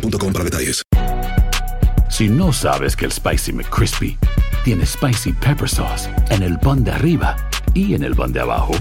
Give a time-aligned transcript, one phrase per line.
[0.00, 0.82] boostmobile.com para detalles.
[2.08, 4.16] Si no sabes que el Spicy McCrispy
[4.64, 7.36] tiene Spicy Pepper Sauce en el pan de arriba
[7.74, 8.72] y en el pan de abajo,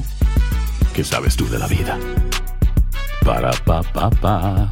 [0.94, 1.97] ¿qué sabes tú de la vida?
[3.23, 4.69] Para, pa, pa, pa.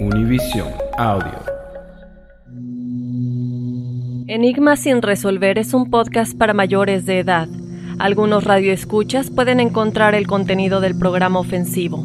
[0.00, 1.54] Univision Audio.
[4.26, 7.48] Enigma sin resolver es un podcast para mayores de edad.
[7.98, 12.04] Algunos radioescuchas pueden encontrar el contenido del programa ofensivo.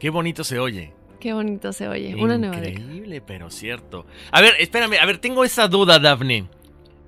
[0.00, 0.94] ¡Qué bonito se oye!
[1.20, 2.14] Qué bonito se oye.
[2.14, 2.86] Una nueva década.
[2.86, 4.06] Increíble, pero cierto.
[4.32, 6.48] A ver, espérame, a ver, tengo esa duda, Daphne.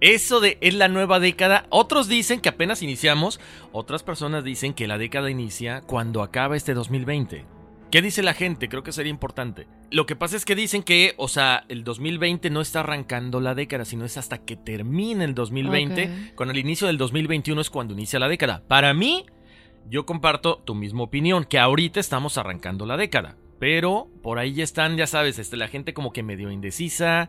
[0.03, 1.65] Eso de es la nueva década.
[1.71, 3.41] Otros dicen que apenas iniciamos.
[3.73, 7.47] Otras personas dicen que la década inicia cuando acaba este 2020.
[7.91, 8.69] ¿Qué dice la gente?
[8.69, 9.67] Creo que sería importante.
[9.91, 13.55] Lo que pasa es que dicen que, o sea, el 2020 no está arrancando la
[13.55, 16.05] década, sino es hasta que termine el 2020.
[16.05, 16.35] Ok.
[16.35, 18.63] Con el inicio del 2021 es cuando inicia la década.
[18.67, 19.25] Para mí,
[19.88, 23.37] yo comparto tu misma opinión, que ahorita estamos arrancando la década.
[23.59, 27.28] Pero por ahí ya están, ya sabes, este, la gente como que medio indecisa.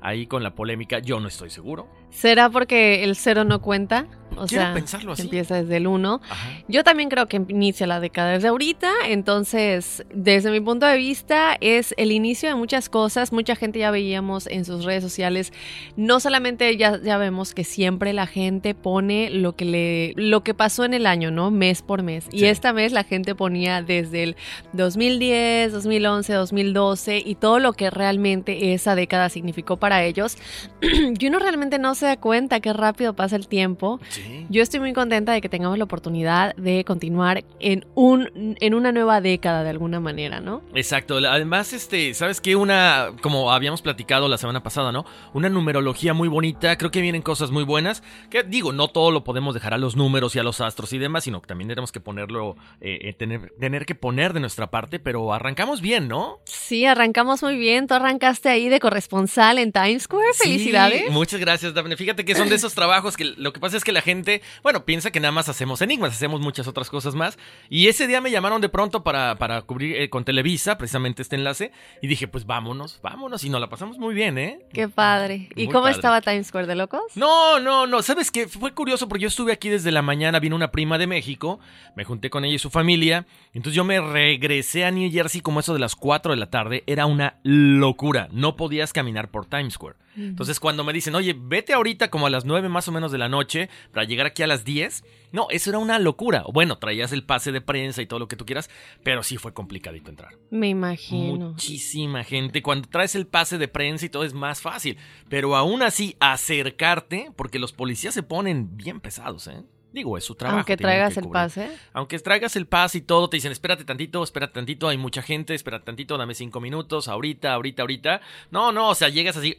[0.00, 1.88] Ahí con la polémica, yo no estoy seguro.
[2.10, 4.06] ¿Será porque el cero no cuenta?
[4.38, 5.22] O Quiero sea, pensarlo así.
[5.22, 6.20] empieza desde el 1.
[6.28, 6.50] Ajá.
[6.68, 11.56] Yo también creo que inicia la década desde ahorita, entonces desde mi punto de vista
[11.60, 15.52] es el inicio de muchas cosas, mucha gente ya veíamos en sus redes sociales,
[15.96, 20.52] no solamente ya, ya vemos que siempre la gente pone lo que le lo que
[20.52, 21.50] pasó en el año, ¿no?
[21.50, 22.26] Mes por mes.
[22.30, 24.36] Y esta vez la gente ponía desde el
[24.74, 30.36] 2010, 2011, 2012 y todo lo que realmente esa década significó para ellos.
[31.18, 34.00] y uno realmente no se da cuenta qué rápido pasa el tiempo.
[34.08, 34.46] Sí.
[34.48, 38.92] Yo estoy muy contenta de que tengamos la oportunidad de continuar en, un, en una
[38.92, 40.62] nueva década de alguna manera, ¿no?
[40.74, 41.16] Exacto.
[41.18, 42.56] Además, este, ¿sabes qué?
[42.56, 45.04] Una, como habíamos platicado la semana pasada, ¿no?
[45.32, 46.76] Una numerología muy bonita.
[46.76, 48.02] Creo que vienen cosas muy buenas.
[48.30, 50.98] Que digo, no todo lo podemos dejar a los números y a los astros y
[50.98, 54.70] demás, sino que también tenemos que ponerlo, eh, eh, tener, tener que poner de nuestra
[54.70, 56.40] parte, pero arrancamos bien, ¿no?
[56.44, 57.86] Sí, arrancamos muy bien.
[57.86, 60.32] Tú arrancaste ahí de corresponsal en Times Square.
[60.34, 61.10] Sí, Felicidades.
[61.10, 64.00] muchas gracias, Fíjate que son de esos trabajos que lo que pasa es que la
[64.00, 67.38] gente, bueno, piensa que nada más hacemos enigmas, hacemos muchas otras cosas más.
[67.68, 71.36] Y ese día me llamaron de pronto para, para cubrir eh, con Televisa, precisamente este
[71.36, 71.70] enlace,
[72.02, 74.60] y dije, pues vámonos, vámonos, y nos la pasamos muy bien, ¿eh?
[74.72, 75.48] Qué padre.
[75.54, 75.96] ¿Y Muy cómo padre.
[75.96, 77.02] estaba Times Square de locos?
[77.14, 78.02] No, no, no.
[78.02, 78.48] ¿Sabes qué?
[78.48, 81.60] Fue curioso porque yo estuve aquí desde la mañana, vino una prima de México,
[81.94, 85.60] me junté con ella y su familia, entonces yo me regresé a New Jersey como
[85.60, 89.74] eso de las 4 de la tarde, era una locura, no podías caminar por Times
[89.74, 89.96] Square.
[90.16, 93.18] Entonces cuando me dicen, oye, vete ahorita como a las 9 más o menos de
[93.18, 96.44] la noche para llegar aquí a las 10, no, eso era una locura.
[96.52, 98.70] Bueno, traías el pase de prensa y todo lo que tú quieras,
[99.02, 100.32] pero sí fue complicadito entrar.
[100.50, 101.50] Me imagino.
[101.50, 102.62] Muchísima gente.
[102.62, 104.96] Cuando traes el pase de prensa y todo es más fácil.
[105.28, 109.62] Pero aún así, acercarte, porque los policías se ponen bien pesados, ¿eh?
[109.92, 110.58] Digo, es su trabajo.
[110.58, 111.70] Aunque traigas que el pase.
[111.94, 115.54] Aunque traigas el pase y todo, te dicen, espérate tantito, espérate tantito, hay mucha gente,
[115.54, 118.20] espérate tantito, dame cinco minutos, ahorita, ahorita, ahorita.
[118.50, 119.56] No, no, o sea, llegas así.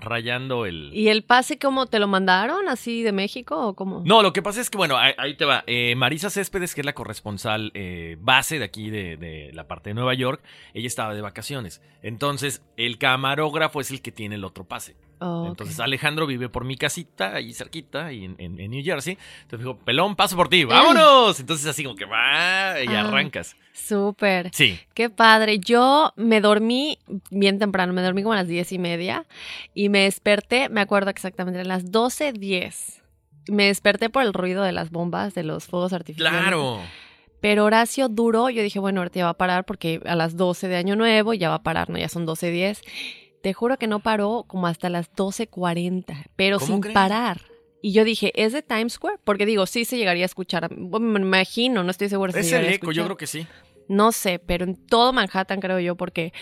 [0.00, 0.90] Rayando el...
[0.92, 4.02] ¿Y el pase cómo te lo mandaron así de México o cómo?
[4.04, 5.64] No, lo que pasa es que, bueno, ahí, ahí te va.
[5.66, 9.90] Eh, Marisa Céspedes, que es la corresponsal eh, base de aquí de, de la parte
[9.90, 10.42] de Nueva York,
[10.74, 11.82] ella estaba de vacaciones.
[12.02, 14.96] Entonces, el camarógrafo es el que tiene el otro pase.
[15.18, 15.80] Oh, Entonces.
[15.80, 19.16] Alejandro vive por mi casita, ahí cerquita, ahí en, en- en New Jersey.
[19.42, 21.40] Entonces dijo, pelón, paso por ti, vámonos.
[21.40, 23.00] Entonces así como que va y Ah.
[23.00, 23.56] arrancas.
[23.72, 24.50] Súper.
[24.52, 24.78] Sí.
[24.94, 25.58] Qué padre.
[25.58, 26.98] Yo me dormí
[27.30, 29.24] bien temprano, me dormí como a las diez y media
[29.74, 33.02] y me desperté, me acuerdo exactamente, a las 12.10.
[33.48, 36.40] Me desperté por el ruido de las bombas, de los fuegos artificiales.
[36.40, 36.80] Claro.
[37.40, 40.68] Pero Horacio duró, yo dije, bueno, ahorita ya va a parar porque a las 12
[40.68, 41.98] de Año Nuevo ya va a parar, ¿no?
[41.98, 42.80] Ya son 12.10.
[43.46, 47.42] Te juro que no paró como hasta las 12.40, pero ¿Cómo sin parar.
[47.80, 49.18] Y yo dije, ¿es de Times Square?
[49.22, 50.68] Porque digo, sí se llegaría a escuchar.
[50.76, 53.16] Bueno, me imagino, no estoy segura si se Es el llegaría a eco, yo creo
[53.16, 53.46] que sí.
[53.86, 56.32] No sé, pero en todo Manhattan creo yo, porque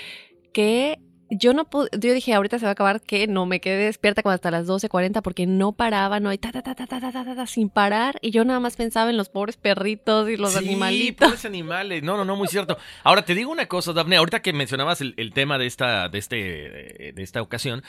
[0.54, 0.98] que
[1.30, 4.22] yo no pude, yo dije, ahorita se va a acabar que no me quedé despierta
[4.22, 7.12] como hasta las 12:40 porque no paraba, no hay ta ta, ta ta ta ta
[7.12, 10.52] ta ta sin parar y yo nada más pensaba en los pobres perritos y los
[10.52, 11.26] sí, animalitos.
[11.28, 12.02] pobres animales.
[12.02, 12.76] No, no, no, muy cierto.
[13.02, 17.08] Ahora te digo una cosa, Dafne, ahorita que mencionabas el, tema de esta de este
[17.08, 17.82] eh, de esta ocasión,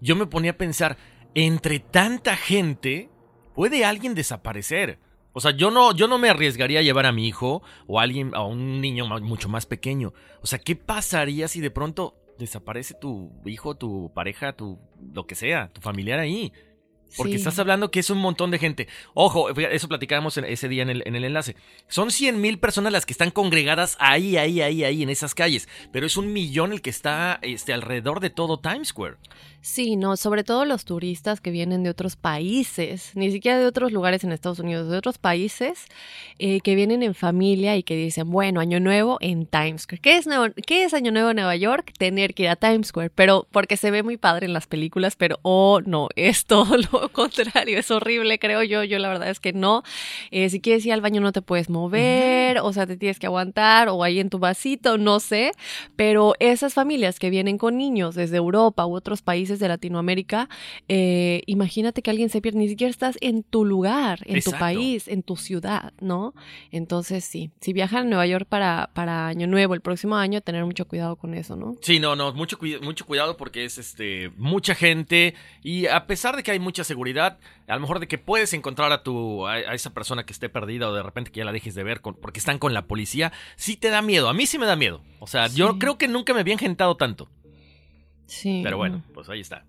[0.00, 0.96] yo me ponía a pensar,
[1.34, 3.10] entre tanta gente
[3.54, 4.98] puede alguien desaparecer.
[5.32, 8.02] O sea, yo no, yo no me arriesgaría a llevar a mi hijo o a
[8.02, 10.12] alguien, a un niño mucho más pequeño.
[10.42, 14.78] O sea, ¿qué pasaría si de pronto desaparece tu hijo, tu pareja, tu
[15.12, 16.52] lo que sea, tu familiar ahí?
[17.16, 17.38] Porque Sí.
[17.38, 18.86] estás hablando que es un montón de gente.
[19.14, 21.56] Ojo, eso platicábamos en- ese día en el, en el enlace.
[21.88, 25.68] Son 100 mil personas las que están congregadas ahí, ahí, ahí, ahí, en esas calles.
[25.90, 29.16] Pero es un millón el que está este, alrededor de todo Times Square.
[29.60, 33.90] Sí, no, sobre todo los turistas que vienen de otros países, ni siquiera de otros
[33.92, 35.86] lugares en Estados Unidos, de otros países
[36.38, 40.00] eh, que vienen en familia y que dicen, bueno, Año Nuevo en Times Square.
[40.00, 41.92] ¿Qué es, Nuevo- ¿Qué es Año Nuevo en Nueva York?
[41.98, 45.16] Tener que ir a Times Square, pero porque se ve muy padre en las películas,
[45.16, 49.40] pero oh, no, es todo lo contrario, es horrible, creo yo, yo la verdad es
[49.40, 49.82] que no.
[50.30, 53.26] Eh, si quieres ir al baño no te puedes mover, o sea, te tienes que
[53.26, 55.50] aguantar, o ahí en tu vasito, no sé,
[55.96, 60.48] pero esas familias que vienen con niños desde Europa u otros países de Latinoamérica,
[60.88, 65.08] eh, imagínate que alguien se pierde, ni siquiera estás en tu lugar, en tu país,
[65.08, 66.34] en tu ciudad, ¿no?
[66.70, 70.64] Entonces sí, si viajan a Nueva York para, para Año Nuevo el próximo año, tener
[70.64, 71.76] mucho cuidado con eso, ¿no?
[71.80, 76.42] Sí, no, no, mucho, mucho cuidado porque es este mucha gente y a pesar de
[76.42, 79.74] que hay mucha seguridad, a lo mejor de que puedes encontrar a tu a, a
[79.74, 82.14] esa persona que esté perdida o de repente que ya la dejes de ver con-
[82.14, 84.28] porque están con la policía, sí te da miedo.
[84.28, 85.02] A mí sí me da miedo.
[85.20, 87.28] O sea, yo creo que nunca me había engentado tanto.
[88.28, 88.60] Sí.
[88.62, 89.14] Pero bueno, no.
[89.14, 89.64] pues ahí está.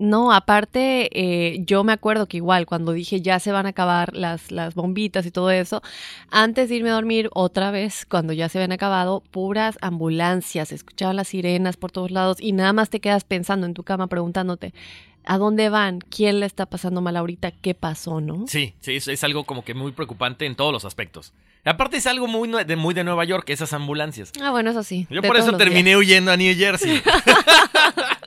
[0.00, 4.16] No, aparte, eh, yo me acuerdo que igual cuando dije ya se van a acabar
[4.16, 5.82] las, las bombitas y todo eso,
[6.30, 11.16] antes de irme a dormir otra vez, cuando ya se habían acabado, puras ambulancias, escuchaban
[11.16, 14.72] las sirenas por todos lados y nada más te quedas pensando en tu cama preguntándote,
[15.24, 16.00] ¿a dónde van?
[16.00, 17.50] ¿Quién le está pasando mal ahorita?
[17.50, 18.46] ¿Qué pasó, no?
[18.46, 21.32] Sí, sí, es, es algo como que muy preocupante en todos los aspectos.
[21.64, 24.32] Aparte es algo muy de, muy de Nueva York, esas ambulancias.
[24.40, 25.06] Ah, bueno, eso sí.
[25.10, 25.98] Yo por eso terminé días.
[25.98, 27.02] huyendo a New Jersey.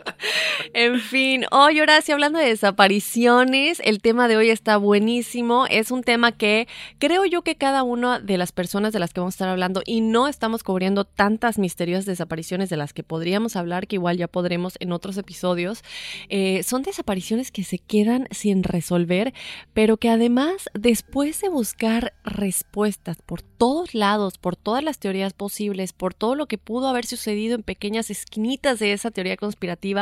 [0.73, 5.65] En fin, hoy Horacio, hablando de desapariciones, el tema de hoy está buenísimo.
[5.69, 6.67] Es un tema que
[6.99, 9.81] creo yo que cada una de las personas de las que vamos a estar hablando,
[9.85, 14.27] y no estamos cubriendo tantas misteriosas desapariciones de las que podríamos hablar, que igual ya
[14.27, 15.83] podremos en otros episodios,
[16.29, 19.33] eh, son desapariciones que se quedan sin resolver,
[19.73, 25.93] pero que además, después de buscar respuestas por todos lados, por todas las teorías posibles,
[25.93, 29.92] por todo lo que pudo haber sucedido en pequeñas esquinitas de esa teoría conspirativa,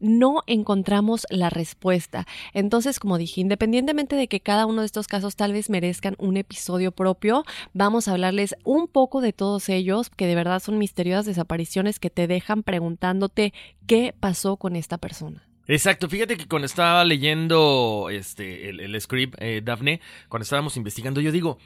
[0.00, 2.26] no encontramos la respuesta.
[2.52, 6.36] Entonces, como dije, independientemente de que cada uno de estos casos tal vez merezcan un
[6.36, 11.26] episodio propio, vamos a hablarles un poco de todos ellos, que de verdad son misteriosas
[11.26, 13.52] desapariciones que te dejan preguntándote
[13.86, 15.46] qué pasó con esta persona.
[15.68, 21.32] Exacto, fíjate que cuando estaba leyendo este el, script, eh, Daphne, cuando estábamos investigando, yo
[21.32, 21.58] digo,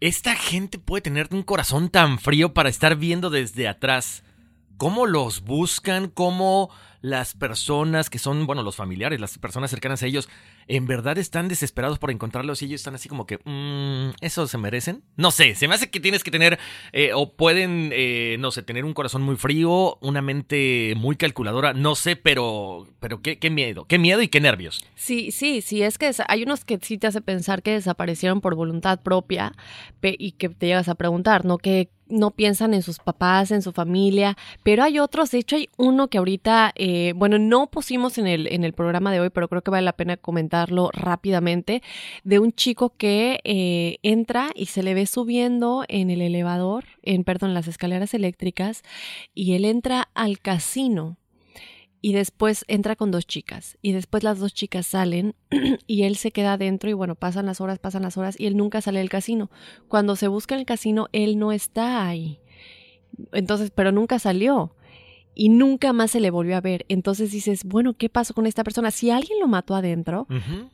[0.00, 4.22] esta gente puede tener un corazón tan frío para estar viendo desde atrás.
[4.76, 6.08] ¿Cómo los buscan?
[6.08, 10.28] ¿Cómo las personas que son, bueno, los familiares, las personas cercanas a ellos,
[10.66, 14.58] en verdad están desesperados por encontrarlos y ellos están así como que, mmm, ¿eso se
[14.58, 15.04] merecen?
[15.16, 16.58] No sé, se me hace que tienes que tener,
[16.92, 21.72] eh, o pueden, eh, no sé, tener un corazón muy frío, una mente muy calculadora,
[21.72, 24.84] no sé, pero, pero qué, qué miedo, qué miedo y qué nervios.
[24.96, 28.56] Sí, sí, sí, es que hay unos que sí te hace pensar que desaparecieron por
[28.56, 29.52] voluntad propia
[30.02, 31.58] y que te llegas a preguntar, ¿no?
[31.58, 35.68] Que no piensan en sus papás, en su familia, pero hay otros, de hecho hay
[35.76, 39.48] uno que ahorita, eh, bueno, no pusimos en el, en el programa de hoy, pero
[39.48, 41.82] creo que vale la pena comentarlo rápidamente,
[42.24, 47.24] de un chico que eh, entra y se le ve subiendo en el elevador, en,
[47.24, 48.82] perdón, las escaleras eléctricas,
[49.34, 51.16] y él entra al casino
[52.06, 55.34] y después entra con dos chicas y después las dos chicas salen
[55.88, 58.56] y él se queda adentro y bueno, pasan las horas, pasan las horas y él
[58.56, 59.50] nunca sale del casino.
[59.88, 62.38] Cuando se busca en el casino, él no está ahí.
[63.32, 64.75] Entonces, pero nunca salió
[65.36, 66.86] y nunca más se le volvió a ver.
[66.88, 68.90] Entonces dices, bueno, ¿qué pasó con esta persona?
[68.90, 70.26] Si alguien lo mató adentro,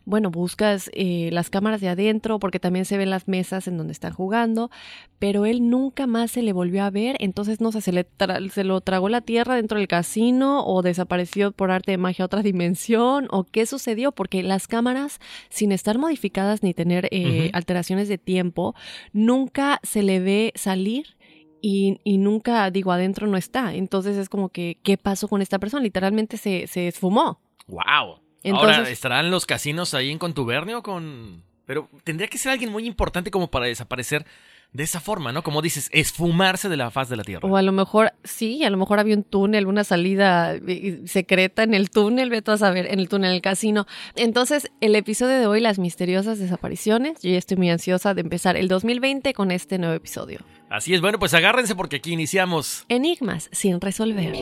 [0.05, 3.93] bueno, buscas eh, las cámaras de adentro porque también se ven las mesas en donde
[3.93, 4.71] están jugando,
[5.19, 7.17] pero él nunca más se le volvió a ver.
[7.19, 8.07] Entonces, no sé, se, le
[8.51, 12.27] se lo tragó la tierra dentro del casino o desapareció por arte de magia a
[12.27, 15.19] otra dimensión o qué sucedió, porque las cámaras,
[15.51, 18.77] sin estar modificadas ni tener eh, alteraciones de tiempo,
[19.13, 21.17] nunca se le ve salir
[21.63, 23.75] y, nunca, digo, adentro no está.
[23.75, 25.83] Entonces es como que, ¿qué pasó con esta persona?
[25.83, 27.41] Literalmente se, se esfumó.
[27.69, 28.21] ¡Wow!
[28.53, 31.45] Ahora, ¿estarán los casinos ahí en contubernio con...?
[31.65, 34.27] Pero tendría que ser alguien muy importante como para desaparecer
[34.73, 35.43] de esa forma, ¿no?
[35.43, 37.47] Como dices, esfumarse de la faz de la Tierra.
[37.47, 41.63] O a lo mejor, sí, a lo mejor había un túnel, una salida eh, secreta
[41.63, 43.87] en el túnel, vete a saber, en el túnel del casino.
[44.17, 48.57] Entonces, el episodio de hoy, las misteriosas desapariciones, yo ya estoy muy ansiosa de empezar
[48.57, 50.41] el 2020 con este nuevo episodio.
[50.71, 52.87] Así es, bueno, pues agárrense porque aquí iniciamos.
[52.89, 54.33] Enigmas sin resolver.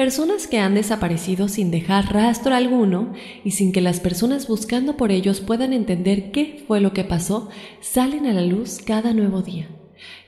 [0.00, 3.12] Personas que han desaparecido sin dejar rastro alguno
[3.44, 7.50] y sin que las personas buscando por ellos puedan entender qué fue lo que pasó,
[7.82, 9.68] salen a la luz cada nuevo día.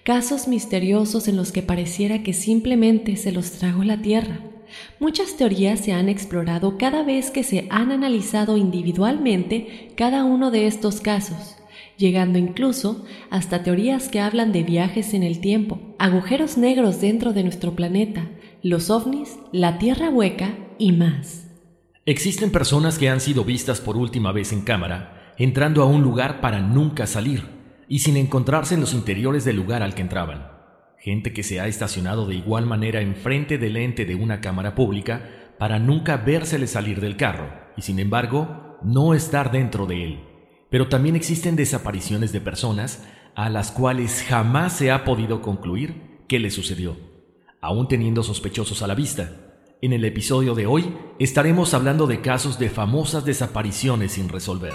[0.04, 4.40] Casos misteriosos en los que pareciera que simplemente se los tragó la tierra.
[5.00, 10.66] Muchas teorías se han explorado cada vez que se han analizado individualmente cada uno de
[10.66, 11.56] estos casos,
[11.96, 17.42] llegando incluso hasta teorías que hablan de viajes en el tiempo, agujeros negros dentro de
[17.42, 18.28] nuestro planeta,
[18.62, 21.49] los ovnis, la Tierra hueca y más.
[22.07, 26.40] Existen personas que han sido vistas por última vez en cámara, entrando a un lugar
[26.40, 27.42] para nunca salir,
[27.88, 30.49] y sin encontrarse en los interiores del lugar al que entraban.
[30.97, 35.28] Gente que se ha estacionado de igual manera enfrente del ente de una cámara pública
[35.59, 40.21] para nunca vérsele salir del carro, y sin embargo, no estar dentro de él.
[40.71, 43.04] Pero también existen desapariciones de personas
[43.35, 47.12] a las cuales jamás se ha podido concluir qué le sucedió
[47.62, 49.31] aún teniendo sospechosos a la vista.
[49.81, 54.75] En el episodio de hoy estaremos hablando de casos de famosas desapariciones sin resolver.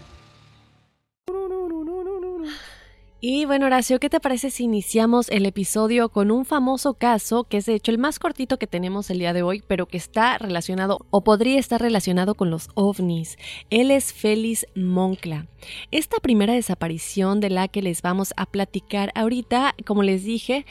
[3.23, 7.57] Y bueno, Horacio, ¿qué te parece si iniciamos el episodio con un famoso caso, que
[7.57, 10.39] es de hecho el más cortito que tenemos el día de hoy, pero que está
[10.39, 13.37] relacionado o podría estar relacionado con los ovnis?
[13.69, 15.45] Él es Félix Moncla.
[15.91, 20.65] Esta primera desaparición de la que les vamos a platicar ahorita, como les dije,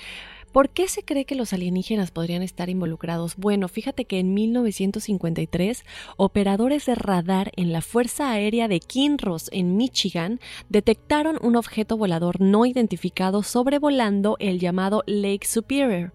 [0.53, 3.37] ¿Por qué se cree que los alienígenas podrían estar involucrados?
[3.37, 5.85] Bueno, fíjate que en 1953,
[6.17, 12.41] operadores de radar en la Fuerza Aérea de Kinross, en Michigan, detectaron un objeto volador
[12.41, 16.13] no identificado sobrevolando el llamado Lake Superior.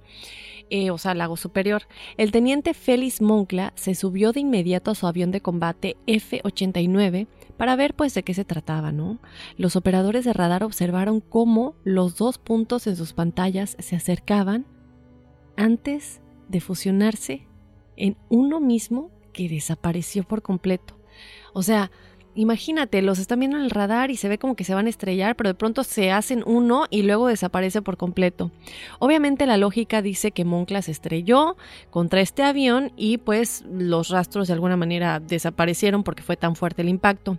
[0.70, 1.84] Eh, o sea, lago superior.
[2.18, 7.28] El teniente Félix Moncla se subió de inmediato a su avión de combate F-89
[7.58, 9.20] para ver pues de qué se trataba, ¿no?
[9.58, 14.66] Los operadores de radar observaron cómo los dos puntos en sus pantallas se acercaban
[15.56, 17.48] antes de fusionarse
[17.98, 21.00] en uno mismo que desapareció por completo.
[21.54, 21.92] O sea,
[22.36, 24.90] imagínate, los están viendo en el radar y se ve como que se van a
[24.90, 28.52] estrellar, pero de pronto se hacen uno y luego desaparece por completo.
[29.00, 31.58] Obviamente la lógica dice que Moncla se estrelló
[31.90, 36.82] contra este avión y pues los rastros de alguna manera desaparecieron porque fue tan fuerte
[36.82, 37.38] el impacto.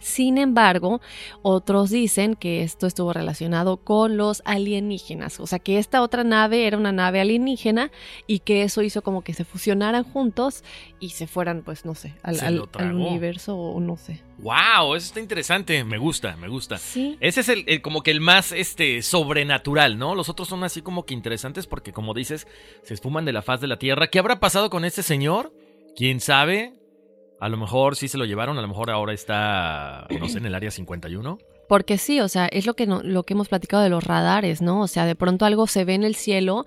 [0.00, 1.00] Sin embargo,
[1.42, 6.66] otros dicen que esto estuvo relacionado con los alienígenas, o sea que esta otra nave
[6.66, 7.90] era una nave alienígena
[8.26, 10.62] y que eso hizo como que se fusionaran juntos
[11.00, 14.22] y se fueran, pues no sé, al, universo o no sé.
[14.38, 14.94] ¡Wow!
[14.94, 16.78] Eso está interesante, me gusta, me gusta.
[16.78, 17.16] Sí.
[17.20, 20.14] Ese es el, como que el más este, sobrenatural, ¿no?
[20.14, 22.46] Los otros son así como que interesantes porque, como dices,
[22.82, 24.08] se esfuman de la faz de la Tierra.
[24.08, 25.52] ¿Qué habrá pasado con este señor?
[25.96, 26.77] ¿Quién sabe?
[27.40, 30.46] A lo mejor sí se lo llevaron, a lo mejor ahora está, no sé, en
[30.46, 31.38] el área 51.
[31.68, 34.62] Porque sí, o sea, es lo que, no, lo que hemos platicado de los radares,
[34.62, 34.80] ¿no?
[34.80, 36.64] O sea, de pronto algo se ve en el cielo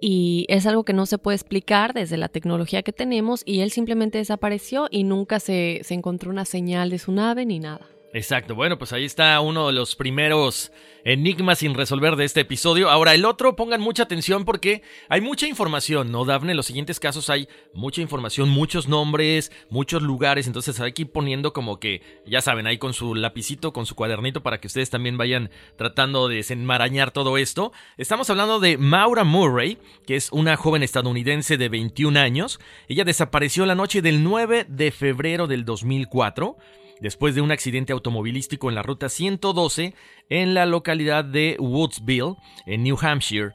[0.00, 3.70] y es algo que no se puede explicar desde la tecnología que tenemos y él
[3.70, 7.88] simplemente desapareció y nunca se, se encontró una señal de su nave ni nada.
[8.14, 10.70] Exacto, bueno, pues ahí está uno de los primeros
[11.02, 12.90] enigmas sin resolver de este episodio.
[12.90, 16.50] Ahora, el otro, pongan mucha atención porque hay mucha información, ¿no, Dafne?
[16.50, 21.10] En los siguientes casos hay mucha información, muchos nombres, muchos lugares, entonces hay que ir
[21.10, 24.90] poniendo como que, ya saben, ahí con su lapicito, con su cuadernito para que ustedes
[24.90, 27.72] también vayan tratando de desenmarañar todo esto.
[27.96, 32.60] Estamos hablando de Maura Murray, que es una joven estadounidense de 21 años.
[32.88, 36.58] Ella desapareció la noche del 9 de febrero del 2004
[37.02, 39.94] después de un accidente automovilístico en la ruta 112
[40.30, 43.50] en la localidad de Woodsville, en New Hampshire.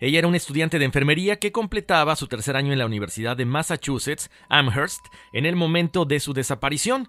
[0.00, 3.44] Ella era una estudiante de enfermería que completaba su tercer año en la Universidad de
[3.44, 7.08] Massachusetts, Amherst, en el momento de su desaparición.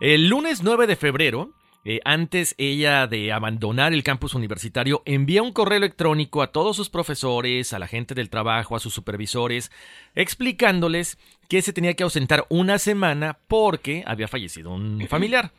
[0.00, 1.50] El lunes 9 de febrero,
[1.84, 6.90] eh, antes ella de abandonar el campus universitario, envía un correo electrónico a todos sus
[6.90, 9.70] profesores, a la gente del trabajo, a sus supervisores,
[10.14, 15.52] explicándoles que se tenía que ausentar una semana porque había fallecido un familiar.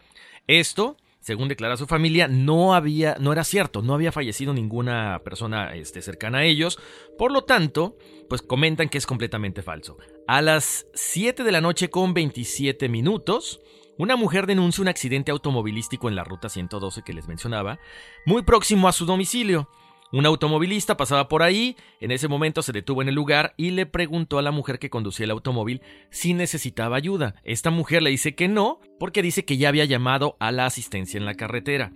[0.47, 5.75] Esto, según declara su familia, no había, no era cierto, no había fallecido ninguna persona
[5.75, 6.79] este, cercana a ellos.
[7.17, 7.97] Por lo tanto,
[8.29, 9.97] pues comentan que es completamente falso.
[10.27, 13.61] A las 7 de la noche con 27 minutos,
[13.97, 17.79] una mujer denuncia un accidente automovilístico en la ruta 112 que les mencionaba,
[18.25, 19.69] muy próximo a su domicilio.
[20.11, 23.85] Un automovilista pasaba por ahí, en ese momento se detuvo en el lugar y le
[23.85, 27.35] preguntó a la mujer que conducía el automóvil si necesitaba ayuda.
[27.43, 31.17] Esta mujer le dice que no, porque dice que ya había llamado a la asistencia
[31.17, 31.91] en la carretera.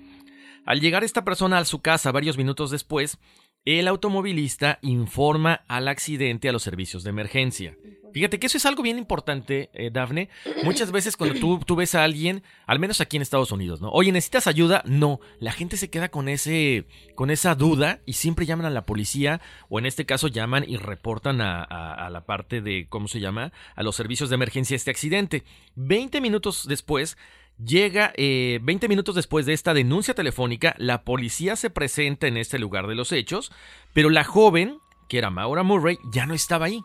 [0.66, 3.18] Al llegar esta persona a su casa varios minutos después,
[3.64, 7.78] el automovilista informa al accidente a los servicios de emergencia.
[8.14, 10.30] Fíjate que eso es algo bien importante, eh, Dafne.
[10.64, 13.90] Muchas veces cuando tú, ves a alguien, al menos aquí en Estados Unidos, ¿no?
[13.92, 14.84] Oye, ¿necesitas ayuda?
[14.86, 15.20] No.
[15.40, 19.42] La gente se queda con ese, con esa duda y siempre llaman a la policía
[19.70, 23.52] o en este caso llaman y reportan a, a la parte de, ¿cómo se llama?
[23.76, 25.44] A los servicios de emergencia este accidente.
[25.76, 27.18] Veinte minutos después,
[27.64, 32.58] Llega eh, 20 minutos después de esta denuncia telefónica, la policía se presenta en este
[32.58, 33.52] lugar de los hechos,
[33.94, 36.84] pero la joven, que era Maura Murray, ya no estaba ahí.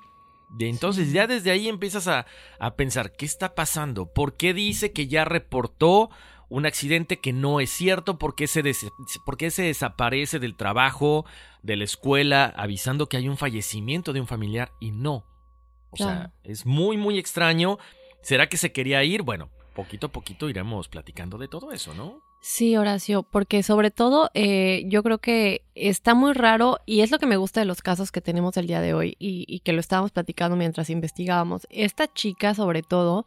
[0.57, 2.27] De entonces ya desde ahí empiezas a,
[2.77, 4.07] pensar, ¿qué está pasando?
[4.07, 6.09] ¿Por qué dice que ya reportó
[6.49, 8.19] un accidente que no es cierto?
[8.19, 8.63] ¿Por qué se,
[9.27, 11.27] por qué se desaparece del trabajo,
[11.63, 15.27] de la escuela, avisando que hay un fallecimiento de un familiar y no?
[15.91, 17.79] O sea, es muy, muy extraño.
[18.23, 19.23] ¿Será que se quería ir?
[19.23, 22.23] Bueno, poquito a poquito iremos platicando de todo eso, ¿no?
[22.41, 27.19] Sí, Horacio, porque sobre todo eh, yo creo que está muy raro y es lo
[27.19, 29.81] que me gusta de los casos que tenemos el día de hoy y, que lo
[29.81, 31.67] estábamos platicando mientras investigábamos.
[31.71, 33.25] Esta chica, sobre todo,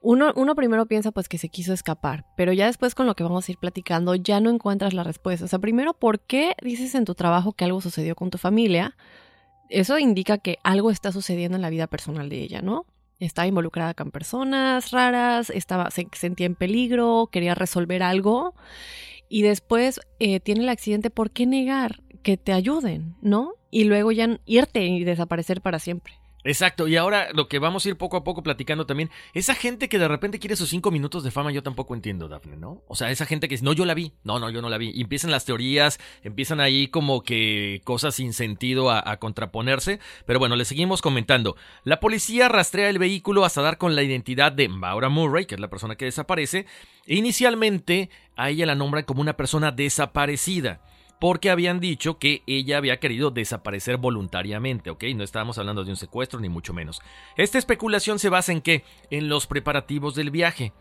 [0.00, 3.22] uno, uno, primero piensa pues que se quiso escapar, pero ya después con lo que
[3.22, 5.44] vamos a ir platicando ya no encuentras la respuesta.
[5.44, 8.96] O sea, primero, ¿por qué dices en tu trabajo que algo sucedió con tu familia?
[9.68, 12.86] Eso indica que algo está sucediendo en la vida personal de ella, ¿no?
[13.20, 18.54] Estaba involucrada con personas raras, estaba, se sentía en peligro, quería resolver algo
[19.28, 23.54] y después eh, tiene el accidente, ¿por qué negar que te ayuden, no?
[23.70, 26.14] Y luego ya irte y desaparecer para siempre.
[26.44, 29.88] Exacto, y ahora lo que vamos a ir poco a poco platicando también, esa gente
[29.88, 32.82] que de repente quiere sus cinco minutos de fama, yo tampoco entiendo, Dafne, ¿no?
[32.86, 34.78] O sea, esa gente que dice, no, yo la vi, no, no, yo no la
[34.78, 34.92] vi.
[34.94, 40.54] Y empiezan las teorías, empiezan ahí como que cosas sin sentido a, contraponerse, pero bueno,
[40.54, 41.56] le seguimos comentando.
[41.82, 45.60] La policía rastrea el vehículo hasta dar con la identidad de Maura Murray, que es
[45.60, 46.66] la persona que desaparece,
[47.06, 50.80] e inicialmente a ella la nombran como una persona desaparecida
[51.18, 55.04] porque habían dicho que ella había querido desaparecer voluntariamente, ¿ok?
[55.14, 57.00] No estábamos hablando de un secuestro ni mucho menos.
[57.36, 58.84] Esta especulación se basa en qué?
[59.10, 60.72] En los preparativos del viaje,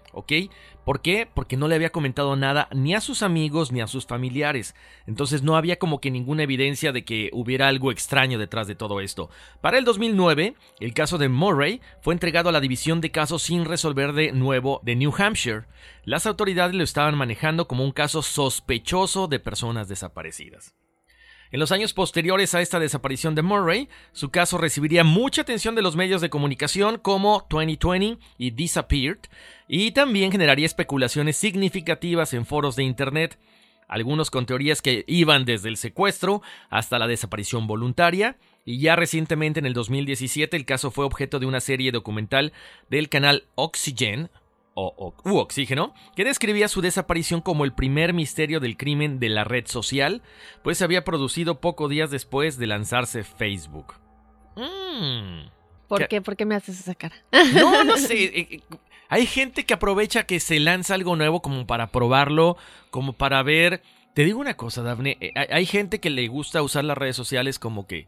[0.86, 1.28] ¿Por qué?
[1.34, 4.74] Porque no le había comentado nada ni a sus amigos ni a sus familiares.
[5.06, 9.02] Entonces no había como que ninguna evidencia de que hubiera algo extraño detrás de todo
[9.02, 9.30] esto.
[9.62, 13.66] Para el 2009, el caso de Murray fue entregado a la División de Casos sin
[13.66, 15.66] resolver de nuevo de New Hampshire.
[16.04, 20.74] Las autoridades lo estaban manejando como un caso sospechoso de personas desaparecidas.
[21.52, 25.82] En los años posteriores a esta desaparición de Murray, su caso recibiría mucha atención de
[25.82, 29.20] los medios de comunicación como 2020 y Disappeared,
[29.68, 33.40] y también generaría especulaciones significativas en foros de Internet,
[33.88, 39.62] algunos con teorías que iban desde el secuestro hasta la desaparición voluntaria, y ya recientemente
[39.62, 42.52] en el 2017 el caso fue objeto de una serie documental
[42.90, 44.30] del canal Oxygen,
[44.80, 49.44] o, u Oxígeno, que describía su desaparición como el primer misterio del crimen de la
[49.44, 50.22] red social,
[50.64, 53.96] pues se había producido pocos días después de lanzarse Facebook.
[54.56, 55.50] Mm.
[55.88, 56.22] ¿Por qué?
[56.22, 57.16] ¿Por qué me haces esa cara?
[57.56, 58.24] No, no sé.
[58.26, 58.62] Eh, eh,
[59.10, 62.58] hay gente que aprovecha que se lanza algo nuevo como para probarlo,
[62.92, 63.82] como para ver.
[64.14, 65.18] Te digo una cosa, Dafne.
[65.22, 68.08] Eh, hay gente que le gusta usar las redes sociales como que.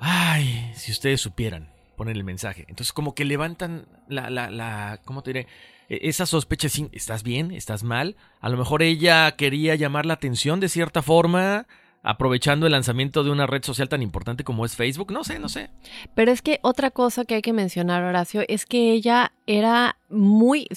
[0.00, 2.64] Ay, si ustedes supieran ponen el mensaje.
[2.68, 5.46] Entonces como que levantan la, la, la ¿cómo te diré?
[5.88, 7.50] E, esa sospecha, ¿estás bien?
[7.50, 8.16] ¿Estás mal?
[8.40, 11.66] A lo mejor ella quería llamar la atención de cierta forma,
[12.02, 15.12] aprovechando el lanzamiento de una red social tan importante como es Facebook.
[15.12, 15.70] No sé, no sé.
[16.14, 20.68] Pero es que otra cosa que hay que mencionar, Horacio, es que ella era muy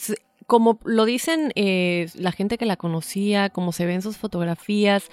[0.49, 5.12] como lo dicen eh, la gente que la conocía, como se ven sus fotografías,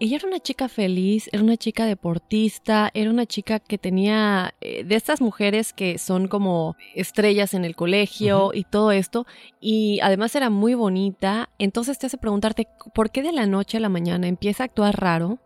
[0.00, 4.84] ella era una chica feliz, era una chica deportista, era una chica que tenía eh,
[4.84, 9.26] de estas mujeres que son como estrellas en el colegio y todo esto,
[9.62, 13.80] y además era muy bonita, entonces te hace preguntarte, ¿por qué de la noche a
[13.80, 15.38] la mañana empieza a actuar raro?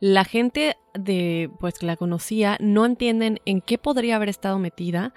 [0.00, 5.12] La gente de pues que la conocía no entienden en qué podría haber estado metida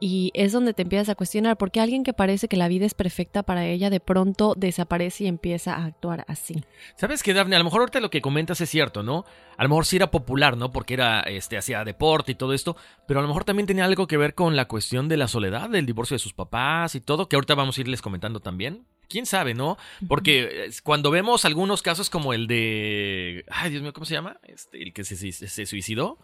[0.00, 2.94] y es donde te empiezas a cuestionar porque alguien que parece que la vida es
[2.94, 6.62] perfecta para ella de pronto desaparece y empieza a actuar así.
[6.96, 7.56] ¿Sabes qué, Daphne?
[7.56, 9.24] A lo mejor ahorita lo que comentas es cierto, ¿no?
[9.56, 10.70] A lo mejor sí era popular, ¿no?
[10.72, 12.76] Porque era este hacía deporte y todo esto,
[13.06, 15.70] pero a lo mejor también tenía algo que ver con la cuestión de la soledad,
[15.70, 18.86] del divorcio de sus papás y todo, que ahorita vamos a irles comentando también.
[19.08, 19.76] ¿Quién sabe, no?
[20.08, 24.38] Porque cuando vemos algunos casos como el de ay, Dios mío, ¿cómo se llama?
[24.42, 26.18] Este, el que se se, suicidó.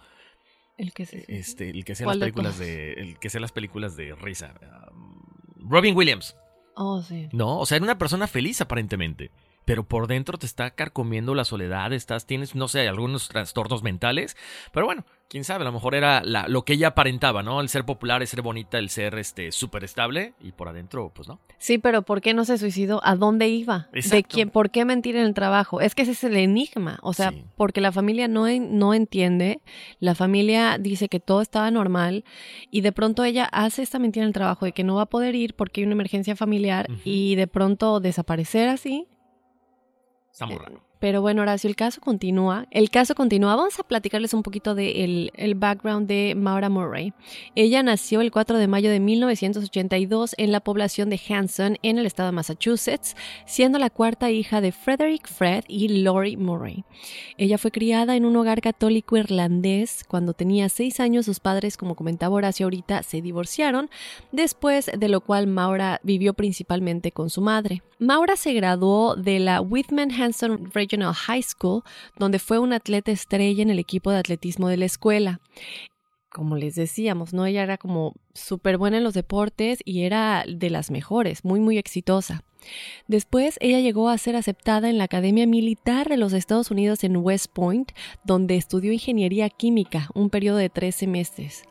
[0.79, 3.97] El que se este, el que hacía las películas de, el que hacía las películas
[3.97, 4.55] de risa.
[4.92, 6.37] Um, Robin Williams.
[6.75, 7.29] Oh, sí.
[7.33, 9.31] No, o sea, era una persona feliz aparentemente
[9.64, 14.37] pero por dentro te está carcomiendo la soledad, estás, tienes, no sé, algunos trastornos mentales,
[14.72, 17.61] pero bueno, quién sabe, a lo mejor era lo que ella aparentaba, ¿no?
[17.61, 21.27] El ser popular, el ser bonita, el ser este súper estable, y por adentro, pues
[21.27, 21.40] no.
[21.59, 23.01] Sí, pero ¿por qué no se suicidó?
[23.03, 23.88] ¿A dónde iba?
[23.92, 24.51] ¿De quién?
[24.51, 25.81] ¿Por qué mentir en el trabajo?
[25.81, 29.61] Es que ese es el enigma, o sea, porque la familia no, no entiende,
[30.01, 32.25] la familia dice que todo estaba normal,
[32.70, 35.07] y de pronto ella hace esta mentira en el trabajo de que no va a
[35.07, 39.07] poder ir porque hay una emergencia familiar, y de pronto desaparecer así
[40.33, 42.68] 三个人 pero bueno, Horacio, el caso continúa.
[42.70, 43.56] El caso continúa.
[43.56, 47.12] Vamos a platicarles un poquito del de el background de Maura Murray.
[47.56, 52.06] Ella nació el 4 de mayo de 1982 en la población de Hanson, en el
[52.06, 56.84] estado de Massachusetts, siendo la cuarta hija de Frederick Fred y Lori Murray.
[57.36, 60.04] Ella fue criada en un hogar católico irlandés.
[60.06, 63.90] Cuando tenía seis años, sus padres, como comentaba Horacio ahorita, se divorciaron,
[64.30, 67.82] después de lo cual Maura vivió principalmente con su madre.
[67.98, 71.83] Maura se graduó de la Whitman Hanson Regional High School,
[72.18, 75.40] donde fue una atleta estrella en el equipo de atletismo de la escuela.
[76.31, 77.46] Como les decíamos, ¿no?
[77.46, 81.78] Ella era como súper buena en los deportes y era de las mejores, muy, muy
[81.78, 82.42] exitosa.
[83.07, 87.16] Después ella llegó a ser aceptada en la Academia Militar de los Estados Unidos en
[87.16, 87.92] West Point,
[88.24, 91.64] donde estudió ingeniería química, un periodo de tres meses.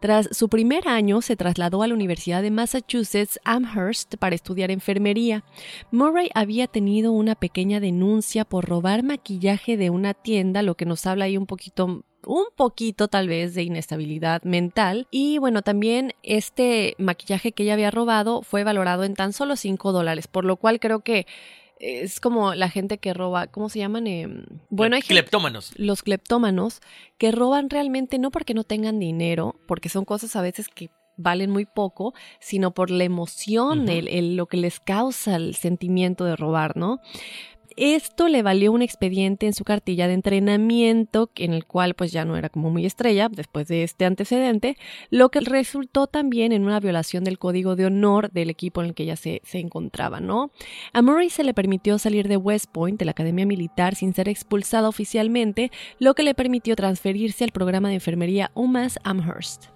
[0.00, 5.44] Tras su primer año, se trasladó a la Universidad de Massachusetts Amherst para estudiar enfermería.
[5.90, 11.06] Murray había tenido una pequeña denuncia por robar maquillaje de una tienda, lo que nos
[11.06, 15.06] habla ahí un poquito un poquito tal vez de inestabilidad mental.
[15.10, 19.92] Y bueno, también este maquillaje que ella había robado fue valorado en tan solo 5
[19.92, 21.26] dólares, por lo cual creo que
[21.78, 24.06] es como la gente que roba, ¿cómo se llaman?
[24.06, 25.72] Em, bueno, hay cleptómanos.
[25.76, 26.80] los cleptómanos
[27.18, 31.50] que roban realmente no porque no tengan dinero, porque son cosas a veces que valen
[31.50, 36.76] muy poco, sino por la emoción, el, lo que les causa el sentimiento de robar,
[36.76, 37.00] ¿no?
[37.76, 42.24] Esto le valió un expediente en su cartilla de entrenamiento, en el cual pues ya
[42.24, 44.78] no era como muy estrella después de este antecedente,
[45.10, 48.94] lo que resultó también en una violación del código de honor del equipo en el
[48.94, 50.50] que ella se, encontraba, ¿no?
[50.94, 54.30] A Murray se le permitió salir de West Point, de la Academia Militar, sin ser
[54.30, 59.66] expulsada oficialmente, lo que le permitió transferirse al programa de enfermería UMass Amherst.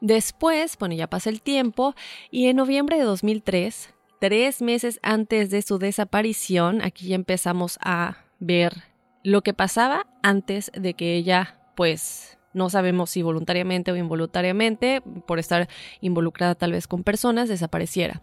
[0.00, 1.94] Después, bueno, ya pasa el tiempo
[2.32, 8.18] y en noviembre de 2003, tres meses antes de su desaparición, aquí ya empezamos a
[8.38, 8.72] ver
[9.24, 15.40] lo que pasaba antes de que ella, pues, no sabemos si voluntariamente o involuntariamente, por
[15.40, 15.68] estar
[16.00, 18.20] involucrada tal vez con personas, desapareciera.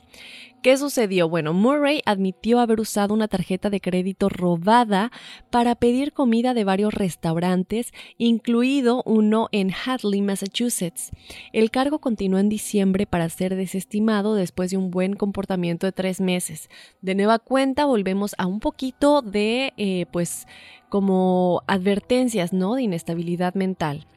[0.61, 1.29] ¿Qué sucedió?
[1.29, 5.09] Bueno, Murray admitió haber usado una tarjeta de crédito robada
[5.49, 11.11] para pedir comida de varios restaurantes, incluido uno en Hadley, Massachusetts.
[11.53, 16.19] El cargo continuó en diciembre para ser desestimado después de un buen comportamiento de tres
[16.19, 16.69] meses.
[17.01, 20.45] De nueva cuenta, volvemos a un poquito de, eh, pues,
[20.89, 22.75] como advertencias, ¿no?
[22.75, 24.07] De inestabilidad mental.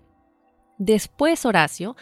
[0.84, 1.94] Después, Horacio,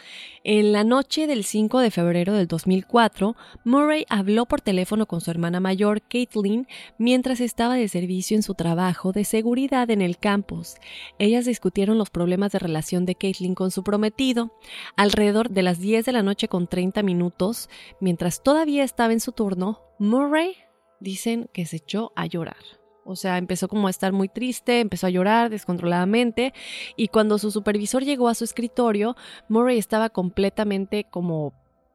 [0.43, 5.29] en la noche del 5 de febrero del 2004, Murray habló por teléfono con su
[5.29, 6.67] hermana mayor, Caitlin,
[6.97, 10.77] mientras estaba de servicio en su trabajo de seguridad en el campus.
[11.19, 14.51] Ellas discutieron los problemas de relación de Caitlin con su prometido.
[14.97, 19.31] Alrededor de las 10 de la noche con 30 minutos, mientras todavía estaba en su
[19.31, 20.55] turno, Murray
[20.99, 22.80] dicen que se echó a llorar.
[23.03, 26.53] O sea, empezó como a estar muy triste, empezó a llorar descontroladamente
[26.95, 29.15] y cuando su supervisor llegó a su escritorio,
[29.49, 31.53] Murray estaba completamente como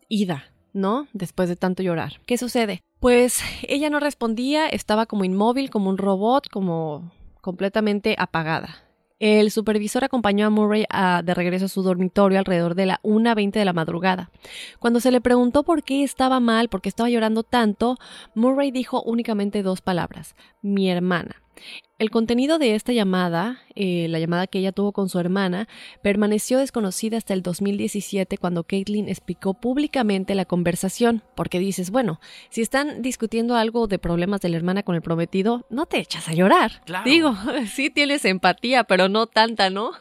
[0.09, 1.07] ida, ¿no?
[1.13, 2.21] Después de tanto llorar.
[2.27, 2.83] ¿Qué sucede?
[3.01, 8.86] Pues ella no respondía, estaba como inmóvil, como un robot, como completamente apagada.
[9.19, 10.85] El supervisor acompañó a Murray
[11.25, 14.31] de regreso a su dormitorio alrededor de la 1.20 de la madrugada.
[14.79, 17.97] Cuando se le preguntó por qué estaba mal, por qué estaba llorando tanto,
[18.35, 21.43] Murray dijo únicamente dos palabras, mi hermana.
[21.99, 25.67] El contenido de esta llamada, eh, la llamada que ella tuvo con su hermana,
[26.03, 32.61] permaneció desconocida hasta el 2017 cuando Caitlin explicó públicamente la conversación, porque dices, bueno, si
[32.61, 36.35] están discutiendo algo de problemas de la hermana con el prometido, no te echas a
[36.35, 36.83] llorar.
[37.07, 37.35] Digo,
[37.73, 39.93] sí tienes empatía, pero no tanta, ¿no?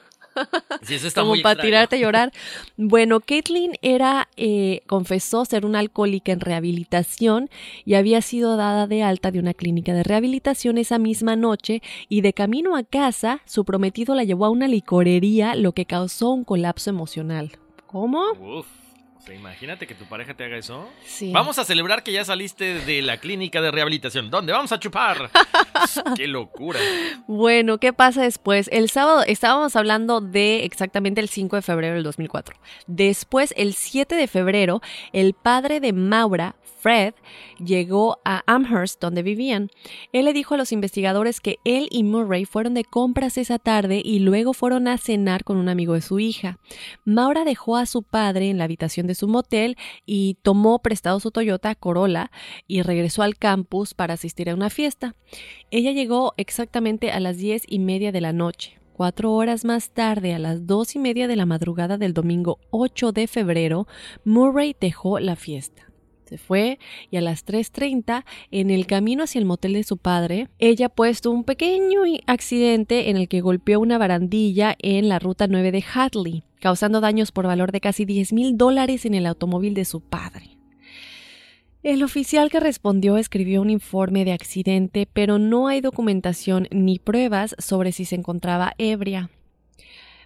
[1.14, 2.32] Como para tirarte a llorar.
[2.78, 7.50] Bueno, Caitlin era, eh, confesó ser una alcohólica en rehabilitación
[7.86, 12.22] y había sido dada de alta de una clínica de rehabilitación esa misma noche y
[12.22, 16.44] de camino a casa, su prometido la llevó a una licorería, lo que causó un
[16.44, 17.52] colapso emocional.
[17.88, 18.66] ¿Cómo?
[19.34, 20.90] Imagínate que tu pareja te haga eso.
[21.06, 21.32] Sí.
[21.32, 24.30] Vamos a celebrar que ya saliste de la clínica de rehabilitación.
[24.30, 24.54] ¿Dónde?
[24.54, 25.30] Vamos a chupar.
[26.16, 26.80] ¡Qué locura!
[27.28, 28.70] Bueno, ¿qué pasa después?
[28.72, 32.56] El sábado estábamos hablando de exactamente el 5 de febrero del 2004.
[32.88, 34.82] Después, el 7 de febrero,
[35.14, 37.16] el padre de Maura Fred
[37.58, 39.72] llegó a Amherst, donde vivían.
[40.14, 44.04] Él le dijo a los investigadores que él y Murray fueron de compras esa tarde
[44.06, 46.60] y luego fueron a cenar con un amigo de su hija.
[47.04, 51.32] Maura dejó a su padre en la habitación de su motel y tomó prestado su
[51.32, 52.30] Toyota Corolla
[52.68, 55.16] y regresó al campus para asistir a una fiesta.
[55.72, 58.78] Ella llegó exactamente a las diez y media de la noche.
[58.94, 63.12] Cuatro horas más tarde, a las dos y media de la madrugada del domingo 8
[63.12, 63.88] de febrero,
[64.24, 65.95] Murray dejó la fiesta.
[66.26, 66.80] Se fue
[67.12, 71.30] y a las 3.30, en el camino hacia el motel de su padre, ella puesto
[71.30, 76.44] un pequeño accidente en el que golpeó una barandilla en la ruta 9 de Hadley,
[76.60, 80.58] causando daños por valor de casi 10 mil dólares en el automóvil de su padre.
[81.84, 87.56] El oficial que respondió escribió un informe de accidente, pero no hay documentación ni pruebas
[87.60, 89.30] sobre si se encontraba ebria.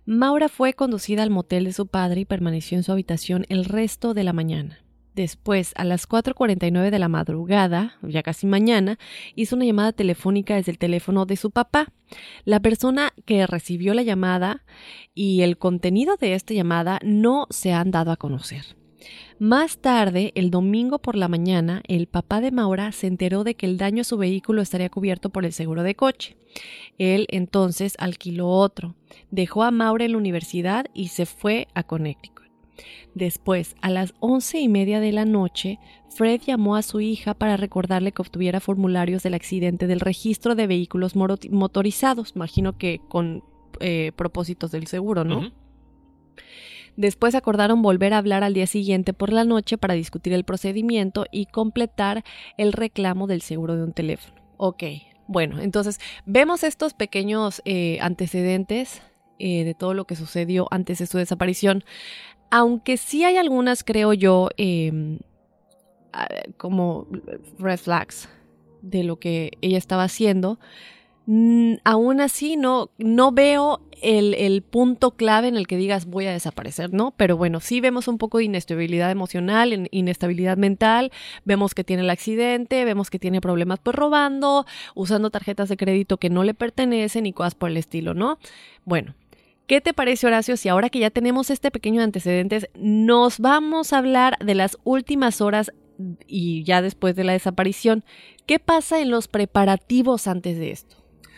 [0.05, 4.13] Maura fue conducida al motel de su padre y permaneció en su habitación el resto
[4.13, 4.79] de la mañana.
[5.19, 8.97] Después, a las 4.49 de la madrugada, ya casi mañana,
[9.35, 11.91] hizo una llamada telefónica desde el teléfono de su papá.
[12.45, 14.63] La persona que recibió la llamada
[15.13, 18.77] y el contenido de esta llamada no se han dado a conocer.
[19.39, 23.65] Más tarde, el domingo por la mañana, el papá de Maura se enteró de que
[23.65, 26.37] el daño a su vehículo estaría cubierto por el seguro de coche.
[26.97, 28.95] Él entonces alquiló otro,
[29.31, 32.38] dejó a Maura en la universidad y se fue a Connecticut.
[33.15, 37.57] Después, a las once y media de la noche, Fred llamó a su hija para
[37.57, 43.43] recordarle que obtuviera formularios del accidente del registro de vehículos motorizados, imagino que con
[43.79, 45.51] eh, propósitos del seguro, ¿no?
[46.97, 51.25] Después acordaron volver a hablar al día siguiente por la noche para discutir el procedimiento
[51.31, 52.23] y completar
[52.57, 54.35] el reclamo del seguro de un teléfono.
[54.57, 54.83] Ok,
[55.27, 59.01] bueno, entonces vemos estos pequeños eh, antecedentes
[59.41, 61.85] eh, de todo lo que sucedió antes de su desaparición.
[62.51, 65.19] Aunque sí hay algunas, creo yo, em,
[66.57, 67.07] como
[67.59, 68.27] red flags
[68.81, 70.59] de lo que ella estaba haciendo,
[71.83, 76.31] aún así no, no veo el, el, punto clave en el que digas voy a
[76.31, 77.13] desaparecer, ¿no?
[77.17, 81.11] Pero bueno, sí vemos un poco de inestabilidad emocional, inestabilidad mental,
[81.45, 86.17] vemos que tiene el accidente, vemos que tiene problemas pues robando, usando tarjetas de crédito
[86.17, 88.39] que no le pertenecen y cosas por el estilo, ¿no?
[88.85, 89.13] Bueno,
[89.69, 93.99] ¿Qué te parece, Horacio, si ahora que ya tenemos este pequeño antecedentes, nos vamos a
[93.99, 95.71] hablar de las últimas horas
[96.25, 98.03] y ya después de la desaparición?
[98.47, 100.95] ¿Qué pasa en los preparativos antes de esto?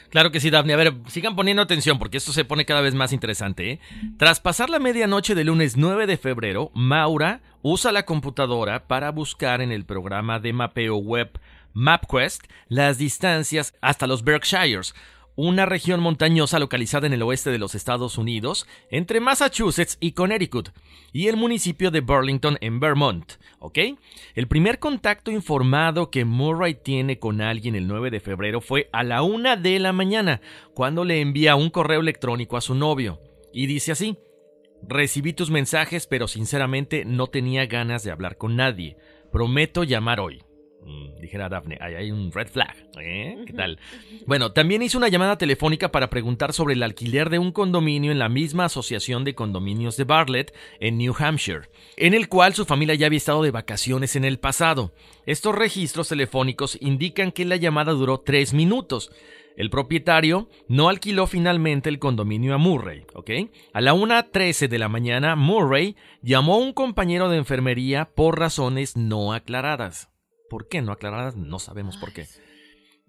[0.08, 0.72] Claro que sí, Daphne.
[0.72, 3.70] A ver, sigan poniendo atención porque esto se pone cada vez más interesante.
[3.70, 3.80] ¿eh?
[4.16, 9.60] Tras pasar la medianoche del lunes 9 de febrero, Maura usa la computadora para buscar
[9.60, 11.38] en el programa de mapeo web
[11.74, 14.96] MapQuest las distancias hasta los Berkshires,
[15.36, 20.70] una región montañosa localizada en el oeste de los Estados Unidos, entre Massachusetts y Connecticut,
[21.14, 23.34] y el municipio de Burlington en Vermont.
[23.60, 23.80] ¿Ok?
[24.36, 29.04] El primer contacto informado que Murray tiene con alguien el 9 de febrero fue a
[29.04, 30.42] la una de la mañana,
[30.74, 33.20] cuando le envía un correo electrónico a su novio.
[33.54, 34.18] Y dice así:
[34.88, 38.98] Recibí tus mensajes, pero sinceramente no tenía ganas de hablar con nadie.
[39.32, 40.44] Prometo llamar hoy.
[40.84, 42.76] Mm, dijera Daphne, ahí hay un red flag.
[43.00, 43.44] ¿eh?
[43.46, 43.80] ¿Qué tal?
[44.26, 48.20] Bueno, también hizo una llamada telefónica para preguntar sobre el alquiler de un condominio en
[48.20, 52.96] la misma asociación de condominios de Bartlett, en New Hampshire, en el cual su familia
[52.96, 54.94] ya había estado de vacaciones en el pasado.
[55.26, 59.12] Estos registros telefónicos indican que la llamada duró tres minutos.
[59.58, 63.30] El propietario no alquiló finalmente el condominio a Murray, ¿ok?
[63.74, 68.96] A la 1.13 de la mañana, Murray llamó a un compañero de enfermería por razones
[68.96, 70.11] no aclaradas.
[70.52, 71.38] ¿Por qué no aclaradas?
[71.38, 72.28] No sabemos por qué.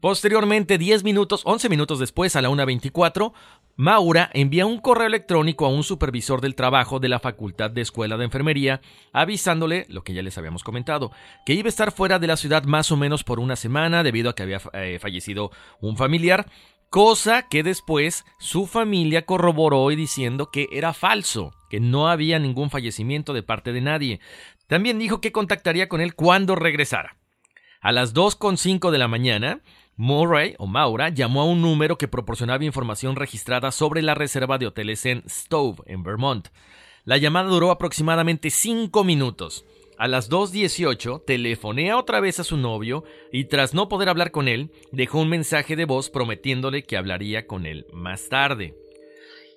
[0.00, 3.32] Posteriormente, 10 minutos, 11 minutos después, a la 1.24,
[3.74, 8.16] Maura envía un correo electrónico a un supervisor del trabajo de la Facultad de Escuela
[8.16, 8.80] de Enfermería,
[9.12, 11.10] avisándole, lo que ya les habíamos comentado,
[11.44, 14.30] que iba a estar fuera de la ciudad más o menos por una semana debido
[14.30, 15.50] a que había eh, fallecido
[15.80, 16.46] un familiar,
[16.90, 22.70] cosa que después su familia corroboró y diciendo que era falso, que no había ningún
[22.70, 24.20] fallecimiento de parte de nadie.
[24.68, 27.16] También dijo que contactaría con él cuando regresara.
[27.82, 29.60] A las 2.05 de la mañana,
[29.96, 34.68] Murray o Maura llamó a un número que proporcionaba información registrada sobre la reserva de
[34.68, 36.46] hoteles en Stove, en Vermont.
[37.04, 39.64] La llamada duró aproximadamente 5 minutos.
[39.98, 44.46] A las 2.18 telefonea otra vez a su novio y tras no poder hablar con
[44.46, 48.76] él, dejó un mensaje de voz prometiéndole que hablaría con él más tarde.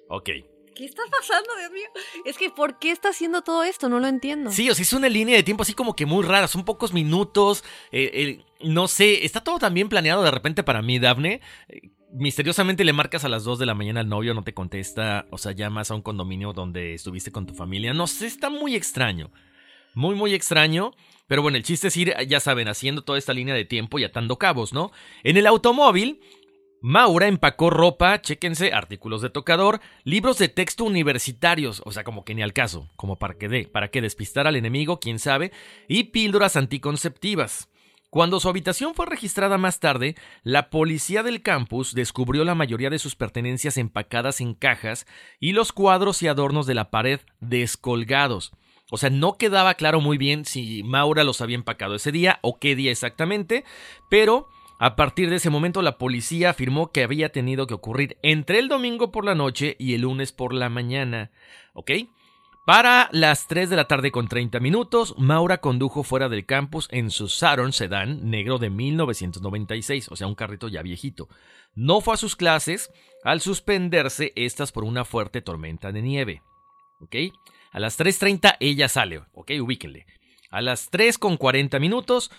[0.10, 0.30] Ok,
[0.76, 1.88] ¿Qué está pasando, Dios mío?
[2.26, 3.88] Es que, ¿por qué está haciendo todo esto?
[3.90, 4.52] No lo entiendo.
[4.52, 6.94] Sí, o sea, es una línea de tiempo así como que muy rara, son pocos
[6.94, 11.42] minutos, eh, no sé, está todo tan bien planeado de repente para mí, Daphne.
[11.70, 15.26] Eh, misteriosamente le marcas a las 2 de la mañana al novio, no te contesta,
[15.32, 18.76] o sea, llamas a un condominio donde estuviste con tu familia, no sé, está muy
[18.76, 19.32] extraño,
[19.94, 20.92] muy, muy extraño.
[21.28, 24.04] Pero bueno, el chiste es ir, ya saben, haciendo toda esta línea de tiempo y
[24.04, 24.92] atando cabos, ¿no?
[25.24, 26.22] En el automóvil,
[26.88, 32.36] Maura empacó ropa, chéquense, artículos de tocador, libros de texto universitarios, o sea, como que
[32.36, 35.52] ni al caso, como para que, de, para que despistar al enemigo, quién sabe,
[35.88, 37.70] y píldoras anticonceptivas.
[38.12, 43.00] Cuando su habitación fue registrada más tarde, la policía del campus descubrió la mayoría de
[43.00, 45.08] sus pertenencias empacadas en cajas
[45.40, 48.52] y los cuadros y adornos de la pared descolgados.
[48.92, 52.60] O sea, no quedaba claro muy bien si Maura los había empacado ese día o
[52.60, 53.64] qué día exactamente,
[54.08, 58.60] pero a partir de ese momento la policía afirmó que había tenido que ocurrir entre
[58.60, 61.32] el domingo por la noche y el lunes por la mañana.
[61.74, 61.92] ¿Ok?
[62.66, 67.12] Para las 3 de la tarde con 30 minutos, Maura condujo fuera del campus en
[67.12, 71.30] su Saturn Sedan negro de 1996, o sea, un carrito ya viejito.
[71.76, 72.92] No fue a sus clases
[73.24, 76.42] al suspenderse estas por una fuerte tormenta de nieve.
[77.02, 77.16] ¿Ok?
[77.72, 79.52] A las 3.30 ella sale, ¿ok?
[79.62, 80.08] Ubíquenle.
[80.50, 82.32] A las 3 con 40 minutos,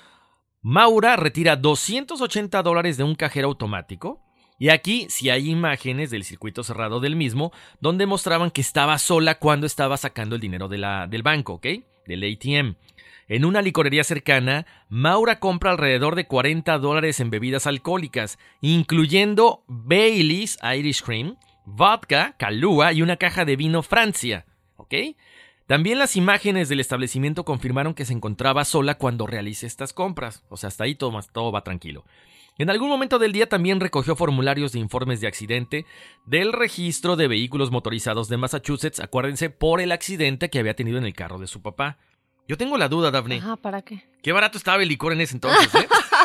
[0.69, 4.21] Maura retira 280 dólares de un cajero automático.
[4.59, 9.39] Y aquí sí hay imágenes del circuito cerrado del mismo, donde mostraban que estaba sola
[9.39, 11.67] cuando estaba sacando el dinero de la, del banco, ¿ok?
[12.09, 12.75] Del ATM.
[13.29, 20.59] En una licorería cercana, Maura compra alrededor de 40 dólares en bebidas alcohólicas, incluyendo Bailey's
[20.77, 24.95] Irish Cream, vodka, Calúa y una caja de vino Francia, ¿ok?
[25.67, 30.45] También las imágenes del establecimiento confirmaron que se encontraba sola cuando realice estas compras.
[30.49, 32.05] O sea, hasta ahí todo, todo va tranquilo.
[32.59, 35.85] En algún momento del día también recogió formularios de informes de accidente
[36.25, 41.05] del registro de vehículos motorizados de Massachusetts, acuérdense, por el accidente que había tenido en
[41.05, 41.99] el carro de su papá.
[42.49, 43.39] Yo tengo la duda, Daphne.
[43.39, 44.09] Ajá, ¿para qué?
[44.23, 45.89] Qué barato estaba el licor en ese entonces, ¿eh?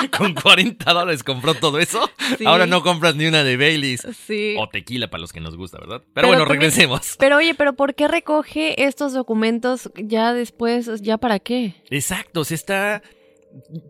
[0.16, 2.08] Con 40 dólares compró todo eso.
[2.44, 4.06] Ahora no compras ni una de Baileys.
[4.26, 4.54] Sí.
[4.58, 6.02] O tequila para los que nos gusta, ¿verdad?
[6.14, 7.16] Pero, bueno, regresemos.
[7.18, 11.00] Pero oye, pero ¿por qué recoge estos documentos ya después?
[11.02, 11.74] ¿Ya para qué?
[11.90, 13.02] Exacto, se está...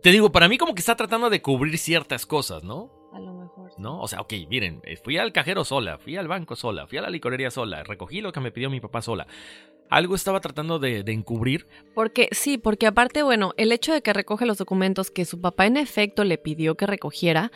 [0.01, 3.00] Te digo, para mí como que está tratando de cubrir ciertas cosas, ¿no?
[3.81, 3.99] ¿No?
[3.99, 7.01] O sea, ok, miren, eh, fui al cajero sola, fui al banco sola, fui a
[7.01, 9.27] la licorería sola, recogí lo que me pidió mi papá sola
[9.89, 11.67] algo estaba tratando de, encubrir.
[11.93, 15.65] Porque sí, porque aparte, bueno, el hecho de que recoge los documentos que su papá
[15.65, 17.51] en efecto le pidió que recogiera,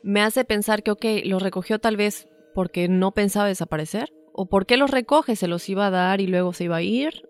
[0.00, 4.66] me hace pensar que, ok, los recogió tal vez porque no pensaba desaparecer ¿O por
[4.66, 5.36] qué los recoge?
[5.36, 7.22] ¿Se los iba a dar y luego se iba a ir?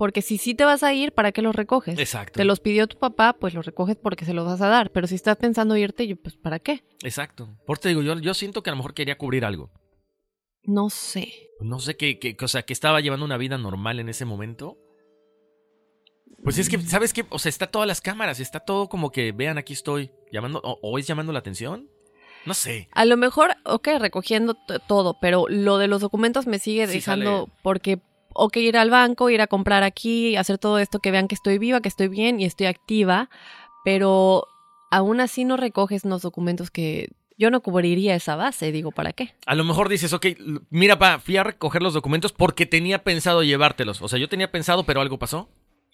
[0.00, 1.98] Porque si sí te vas a ir, ¿para qué los recoges?
[1.98, 2.38] Exacto.
[2.38, 4.90] Te los pidió tu papá, pues los recoges porque se los vas a dar.
[4.92, 6.82] Pero si estás pensando irte, pues ¿para qué?
[7.02, 7.54] Exacto.
[7.66, 9.70] Por te digo, yo, yo siento que a lo mejor quería cubrir algo.
[10.62, 11.50] No sé.
[11.60, 14.78] No sé qué, qué, o sea, que estaba llevando una vida normal en ese momento.
[16.42, 17.26] Pues es que, ¿sabes qué?
[17.28, 20.98] O sea, está todas las cámaras, está todo como que, vean, aquí estoy, llamando, o,
[20.98, 21.90] es llamando la atención.
[22.46, 22.88] No sé.
[22.92, 24.56] A lo mejor, ok, recogiendo
[24.88, 28.00] todo, pero lo de los documentos me sigue dejando porque
[28.40, 31.58] ok, ir al banco, ir a comprar aquí, hacer todo esto, que vean que estoy
[31.58, 33.28] viva, que estoy bien y estoy activa,
[33.84, 34.46] pero
[34.90, 39.34] aún así no recoges los documentos que yo no cubriría esa base, digo, ¿para qué?
[39.46, 40.26] A lo mejor dices, ok,
[40.70, 44.00] mira, pa, fui a recoger los documentos porque tenía pensado llevártelos.
[44.02, 45.48] O sea, yo tenía pensado, pero algo pasó.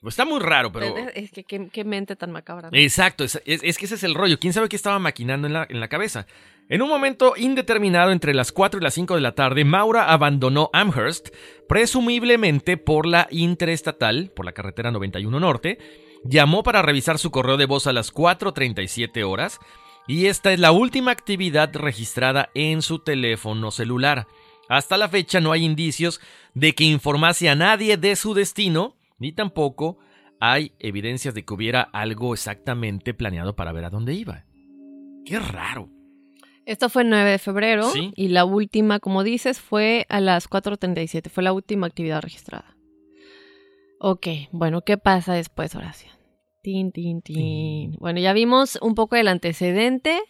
[0.05, 0.95] Está muy raro, pero...
[1.15, 2.69] Es que qué, mente tan macabra.
[2.73, 4.39] Exacto, es, que ese es el rollo.
[4.39, 6.27] ¿Quién sabe qué estaba maquinando en la, en la cabeza?
[6.69, 10.69] En un momento indeterminado entre las 4 y las 5 de la tarde, Maura abandonó
[10.73, 11.29] Amherst,
[11.69, 15.79] presumiblemente por la interestatal, por la carretera 91 Norte,
[16.25, 19.61] llamó para revisar su correo de voz a las 4.37 horas,
[20.09, 24.27] y esta es la última actividad registrada en su teléfono celular.
[24.69, 26.21] Hasta la fecha no hay indicios
[26.55, 29.99] de que informase a nadie de su destino, ni tampoco
[30.41, 34.45] hay evidencias de que hubiera algo exactamente planeado para ver a dónde iba.
[35.25, 35.96] Qué raro.
[36.67, 41.31] Esto fue el 9 de febrero y la última, como dices, fue a las 4.37.
[41.31, 42.77] Fue la última actividad registrada.
[44.01, 46.11] Ok, bueno, ¿qué pasa después, Horacio?
[46.63, 47.93] Tin, tin, tin.
[48.01, 50.21] Bueno, ya vimos un poco el antecedente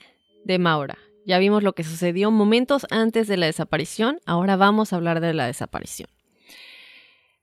[0.44, 0.98] de Maura.
[1.24, 4.18] Ya vimos lo que sucedió momentos antes de la desaparición.
[4.26, 6.10] Ahora vamos a hablar de la desaparición.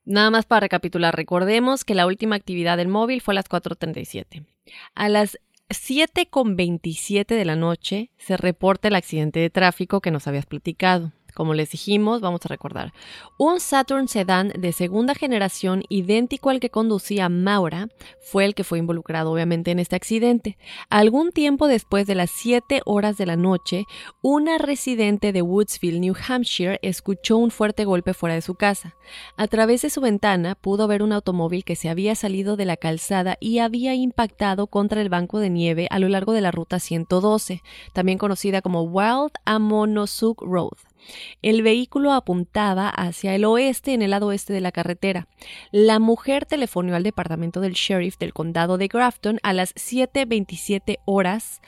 [0.06, 4.46] Nada más para recapitular, recordemos que la última actividad del móvil fue a las 4.37.
[4.94, 5.40] A las
[5.70, 11.12] 7.27 de la noche se reporta el accidente de tráfico que nos habías platicado.
[11.34, 12.94] Como les dijimos, vamos a recordar,
[13.38, 17.90] un Saturn Sedan de segunda generación idéntico al que conducía Maura
[18.22, 20.58] fue el que fue involucrado obviamente en este accidente.
[20.90, 23.86] Algún tiempo después de las 7 horas de la noche,
[24.22, 28.96] una residente de Woodsville, New Hampshire, escuchó un fuerte golpe fuera de su casa.
[29.38, 32.78] A través de su ventana pudo ver un automóvil que se había salido de la
[32.78, 36.80] calzada y había impactado contra el banco de nieve a lo largo de la ruta
[36.80, 37.62] 112,
[37.94, 40.93] también conocida como Wild Amonosuk Road.
[41.42, 45.28] El vehículo apuntaba hacia el oeste en el lado oeste de la carretera.
[45.72, 51.62] La mujer telefonó al departamento del sheriff del condado de Grafton a las 7.27 horas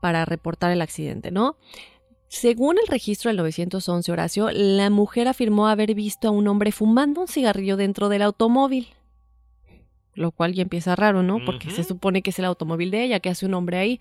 [0.00, 1.56] para reportar el accidente, ¿no?
[2.28, 7.20] Según el registro del 911, Horacio, la mujer afirmó haber visto a un hombre fumando
[7.20, 8.88] un cigarrillo dentro del automóvil.
[10.14, 11.44] Lo cual ya empieza raro, ¿no?
[11.44, 14.00] Porque se supone que es el automóvil de ella, que hace un hombre ahí.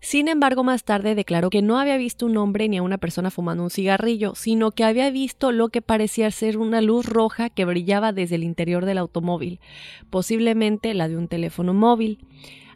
[0.00, 3.30] Sin embargo, más tarde declaró que no había visto un hombre ni a una persona
[3.30, 7.64] fumando un cigarrillo, sino que había visto lo que parecía ser una luz roja que
[7.64, 9.60] brillaba desde el interior del automóvil,
[10.08, 12.24] posiblemente la de un teléfono móvil.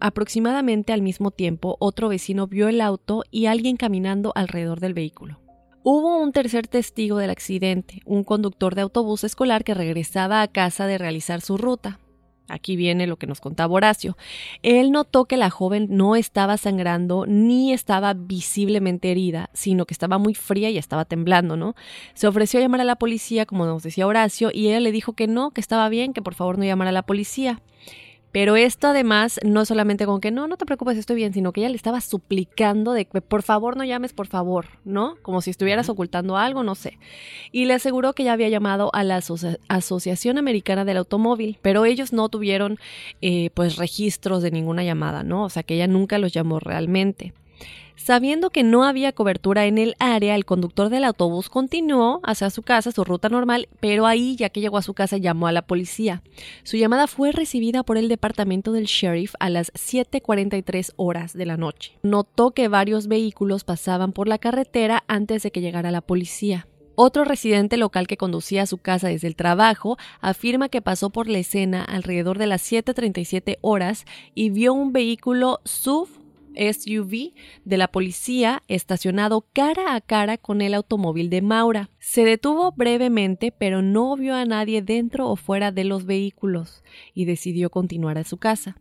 [0.00, 5.38] Aproximadamente al mismo tiempo, otro vecino vio el auto y alguien caminando alrededor del vehículo.
[5.84, 10.86] Hubo un tercer testigo del accidente, un conductor de autobús escolar que regresaba a casa
[10.86, 12.00] de realizar su ruta.
[12.48, 14.16] Aquí viene lo que nos contaba Horacio.
[14.62, 20.18] Él notó que la joven no estaba sangrando ni estaba visiblemente herida, sino que estaba
[20.18, 21.74] muy fría y estaba temblando, ¿no?
[22.14, 25.14] Se ofreció a llamar a la policía, como nos decía Horacio, y ella le dijo
[25.14, 27.60] que no, que estaba bien, que por favor no llamara a la policía.
[28.32, 31.60] Pero esto además, no solamente con que no, no te preocupes, estoy bien, sino que
[31.60, 35.16] ella le estaba suplicando de que por favor no llames, por favor, ¿no?
[35.20, 36.98] Como si estuvieras ocultando algo, no sé.
[37.52, 39.20] Y le aseguró que ya había llamado a la
[39.68, 42.78] Asociación Americana del Automóvil, pero ellos no tuvieron
[43.20, 45.44] eh, pues registros de ninguna llamada, ¿no?
[45.44, 47.34] O sea que ella nunca los llamó realmente.
[48.02, 52.62] Sabiendo que no había cobertura en el área, el conductor del autobús continuó hacia su
[52.62, 55.62] casa, su ruta normal, pero ahí, ya que llegó a su casa, llamó a la
[55.62, 56.22] policía.
[56.64, 61.56] Su llamada fue recibida por el departamento del sheriff a las 7.43 horas de la
[61.56, 61.96] noche.
[62.02, 66.66] Notó que varios vehículos pasaban por la carretera antes de que llegara la policía.
[66.94, 71.28] Otro residente local que conducía a su casa desde el trabajo afirma que pasó por
[71.28, 76.21] la escena alrededor de las 7.37 horas y vio un vehículo SUV
[76.56, 77.32] SUV
[77.64, 81.90] de la policía estacionado cara a cara con el automóvil de Maura.
[81.98, 86.82] Se detuvo brevemente, pero no vio a nadie dentro o fuera de los vehículos
[87.14, 88.76] y decidió continuar a su casa.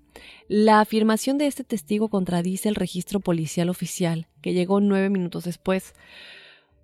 [0.48, 5.94] La afirmación de este testigo contradice el registro policial oficial, que llegó nueve minutos después.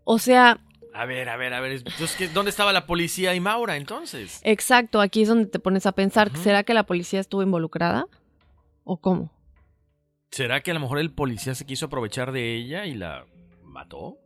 [0.04, 0.62] O sea,
[0.94, 1.84] a ver, a ver, a ver.
[2.34, 4.42] ¿Dónde estaba la policía y Maura entonces?
[4.44, 8.08] Exacto, aquí es donde te pones a pensar, ¿será que la policía estuvo involucrada?
[8.84, 9.37] ¿O cómo?
[10.32, 13.26] ¿Será que a lo mejor el policía se quiso aprovechar de ella y la
[13.64, 14.18] mató?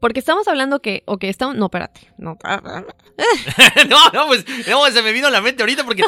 [0.00, 2.36] Porque estamos hablando que, ok, estamos, no, espérate, no.
[3.88, 6.04] no, no, pues no, se me vino a la mente ahorita porque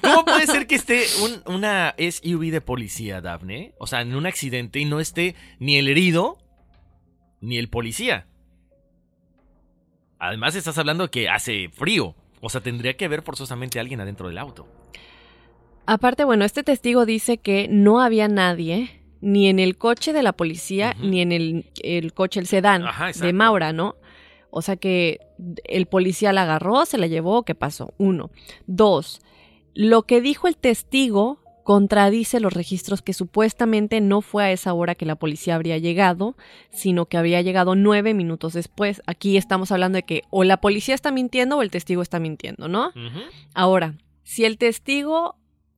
[0.00, 3.74] ¿cómo puede ser que esté un, una SUV de policía, Daphne?
[3.78, 6.38] O sea, en un accidente y no esté ni el herido
[7.40, 8.26] ni el policía.
[10.18, 14.38] Además estás hablando que hace frío, o sea, tendría que haber forzosamente alguien adentro del
[14.38, 14.68] auto.
[15.86, 20.32] Aparte, bueno, este testigo dice que no había nadie ni en el coche de la
[20.32, 22.84] policía, ni en el, coche, el sedán
[23.20, 23.96] de Maura, ¿no?
[24.50, 25.20] O sea que
[25.64, 27.94] el policía la agarró, se la llevó, ¿qué pasó?
[27.98, 28.30] Uno.
[28.66, 29.22] Dos,
[29.74, 34.94] lo que dijo el testigo contradice los registros que supuestamente no fue a esa hora
[34.94, 36.36] que la policía habría llegado,
[36.70, 39.00] sino que había llegado nueve minutos después.
[39.06, 42.68] Aquí estamos hablando de que o la policía está mintiendo o el testigo está mintiendo,
[42.68, 42.92] ¿no?
[43.54, 45.36] Ahora, si el testigo,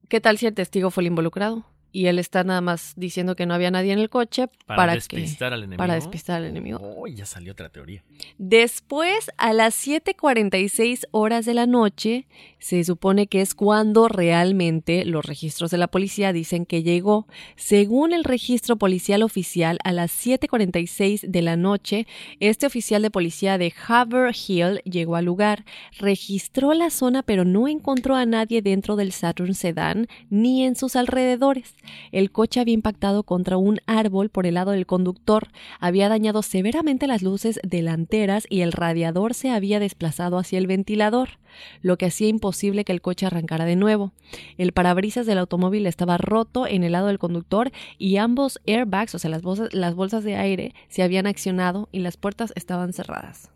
[0.08, 1.64] ¿qué tal si el testigo fue el involucrado?
[1.94, 5.52] Y él está nada más diciendo que no había nadie en el coche para, despistar
[5.52, 5.78] al enemigo.
[5.78, 6.80] Para despistar al enemigo.
[6.82, 8.02] Oh, ya salió otra teoría.
[8.36, 12.26] Después, a las 7:46 horas de la noche,
[12.58, 17.28] se supone que es cuando realmente los registros de la policía dicen que llegó.
[17.54, 22.08] Según el registro policial oficial, a las 7:46 de la noche,
[22.40, 25.64] este oficial de policía de Haver Hill llegó al lugar,
[25.96, 30.96] registró la zona, pero no encontró a nadie dentro del Saturn Sedan ni en sus
[30.96, 31.76] alrededores.
[32.12, 35.48] El coche había impactado contra un árbol por el lado del conductor,
[35.80, 41.38] había dañado severamente las luces delanteras y el radiador se había desplazado hacia el ventilador,
[41.80, 44.12] lo que hacía imposible que el coche arrancara de nuevo.
[44.58, 49.18] El parabrisas del automóvil estaba roto en el lado del conductor y ambos airbags, o
[49.18, 53.50] sea, las bolsas, de aire, se habían accionado y las puertas estaban cerradas.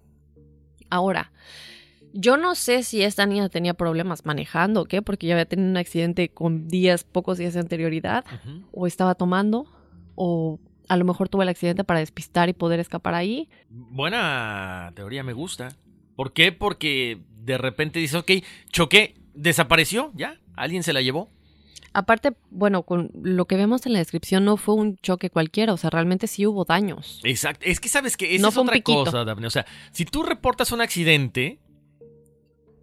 [0.91, 1.33] Ahora,
[2.13, 5.69] yo no sé si esta niña tenía problemas manejando o qué, porque ya había tenido
[5.69, 8.25] un accidente con días, pocos días de anterioridad,
[8.73, 9.67] o estaba tomando,
[10.15, 13.49] o a lo mejor tuvo el accidente para despistar y poder escapar ahí.
[13.69, 15.77] Buena teoría, me gusta.
[16.17, 16.51] ¿Por qué?
[16.51, 18.33] Porque de repente dice, ok,
[18.71, 21.31] choqué, desapareció, ya, alguien se la llevó.
[21.95, 25.77] Aparte, bueno, con lo que vemos en la descripción no fue un choque cualquiera, o
[25.77, 27.21] sea, realmente sí hubo daños.
[27.25, 29.47] Exacto, es que sabes que esa es otra cosa, Daphne.
[29.47, 31.59] O sea, si tú reportas un accidente,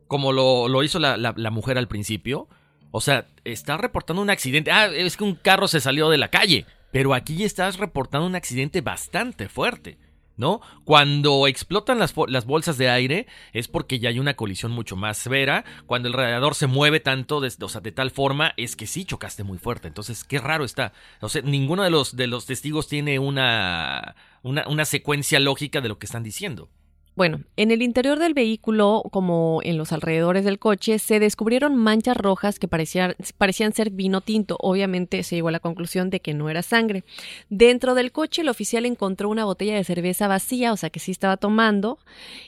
[0.08, 2.48] como lo, hizo la, la, mujer al principio.
[2.92, 4.72] O sea, está reportando un accidente.
[4.72, 6.66] Ah, es que un carro se salió de la calle.
[6.92, 9.98] Pero aquí estás reportando un accidente bastante fuerte.
[10.38, 10.60] ¿No?
[10.84, 15.18] Cuando explotan las, las, bolsas de aire es porque ya hay una colisión mucho más
[15.18, 15.64] severa.
[15.86, 19.06] Cuando el radiador se mueve tanto, de, o sea, de tal forma, es que sí
[19.06, 19.88] chocaste muy fuerte.
[19.88, 20.92] Entonces, qué raro está.
[21.22, 25.88] O sea, ninguno de los, de los testigos tiene una, una, una secuencia lógica de
[25.88, 26.70] lo que están diciendo.
[27.16, 32.18] Bueno, en el interior del vehículo, como en los alrededores del coche, se descubrieron manchas
[32.18, 34.58] rojas que parecían, parecían, ser vino tinto.
[34.60, 37.06] Obviamente se llegó a la conclusión de que no era sangre.
[37.50, 41.12] Dentro del coche, el oficial encontró una botella de cerveza vacía, o sea que sí
[41.12, 42.00] estaba tomando,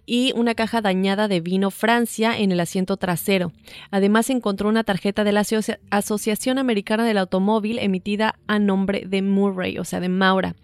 [0.06, 3.54] y una caja dañada de vino Francia en el asiento trasero.
[3.90, 5.46] Además, encontró una tarjeta de la
[5.92, 10.56] Asociación Americana del Automóvil emitida a nombre de Murray, o sea, de Maura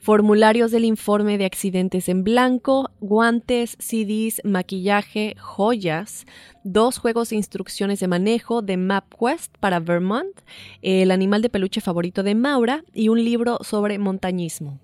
[0.00, 6.24] formularios del informe de accidentes en blanco, guantes, CDs, maquillaje, joyas,
[6.62, 10.40] dos juegos de instrucciones de manejo de MapQuest para Vermont,
[10.82, 14.78] el animal de peluche favorito de Maura y un libro sobre montañismo.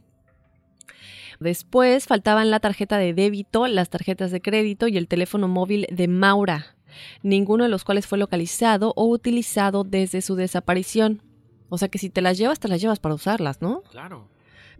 [1.39, 6.09] Después faltaban la tarjeta de débito, las tarjetas de crédito y el teléfono móvil de
[6.09, 6.75] Maura,
[7.23, 11.23] ninguno de los cuales fue localizado o utilizado desde su desaparición.
[11.69, 13.83] O sea que si te las llevas, te las llevas para usarlas, ¿no?
[13.93, 14.36] Claro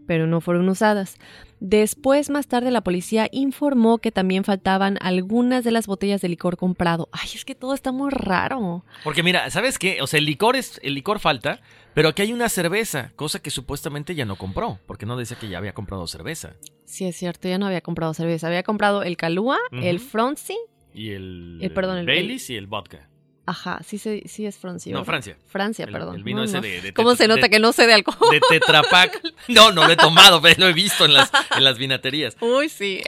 [0.07, 1.17] pero no fueron usadas.
[1.59, 6.57] Después, más tarde, la policía informó que también faltaban algunas de las botellas de licor
[6.57, 7.09] comprado.
[7.11, 8.85] Ay, es que todo está muy raro.
[9.03, 10.01] Porque mira, ¿sabes qué?
[10.01, 11.59] O sea, el licor es, el licor falta,
[11.93, 15.49] pero aquí hay una cerveza, cosa que supuestamente ya no compró, porque no decía que
[15.49, 16.53] ya había comprado cerveza.
[16.85, 18.47] Sí, es cierto, ya no había comprado cerveza.
[18.47, 20.57] Había comprado el Calúa, el Fronzy
[20.93, 23.09] y el, el, perdón, el Baileys y el vodka.
[23.49, 24.93] Ajá, sí, sí es Francia.
[24.93, 25.37] No, Francia.
[25.47, 26.17] Francia, perdón.
[26.17, 28.29] El vino ese de, ¿Cómo se nota que no sé de alcohol?
[28.29, 29.21] De Tetrapac.
[29.47, 32.35] No, no lo he tomado, pero lo he visto en las, en las vinaterías.
[32.41, 33.01] Uy, sí.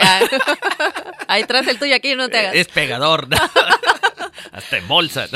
[1.27, 2.55] Ahí traes el tuyo, aquí no te hagas.
[2.55, 3.27] Es pegador.
[4.51, 5.27] Hasta en bolsa.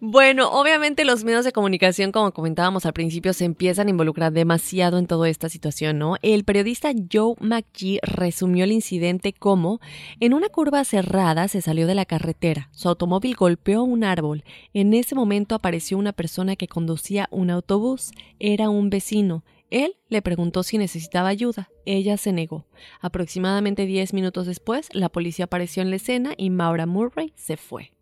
[0.00, 4.98] Bueno, obviamente los medios de comunicación, como comentábamos al principio, se empiezan a involucrar demasiado
[4.98, 6.16] en toda esta situación, ¿no?
[6.22, 9.80] El periodista Joe McGee resumió el incidente como
[10.20, 14.94] en una curva cerrada se salió de la carretera, su automóvil golpeó un árbol, en
[14.94, 20.62] ese momento apareció una persona que conducía un autobús, era un vecino, él le preguntó
[20.62, 21.70] si necesitaba ayuda.
[21.86, 22.66] Ella se negó.
[23.00, 27.94] Aproximadamente 10 minutos después, la policía apareció en la escena y Maura Murray se fue.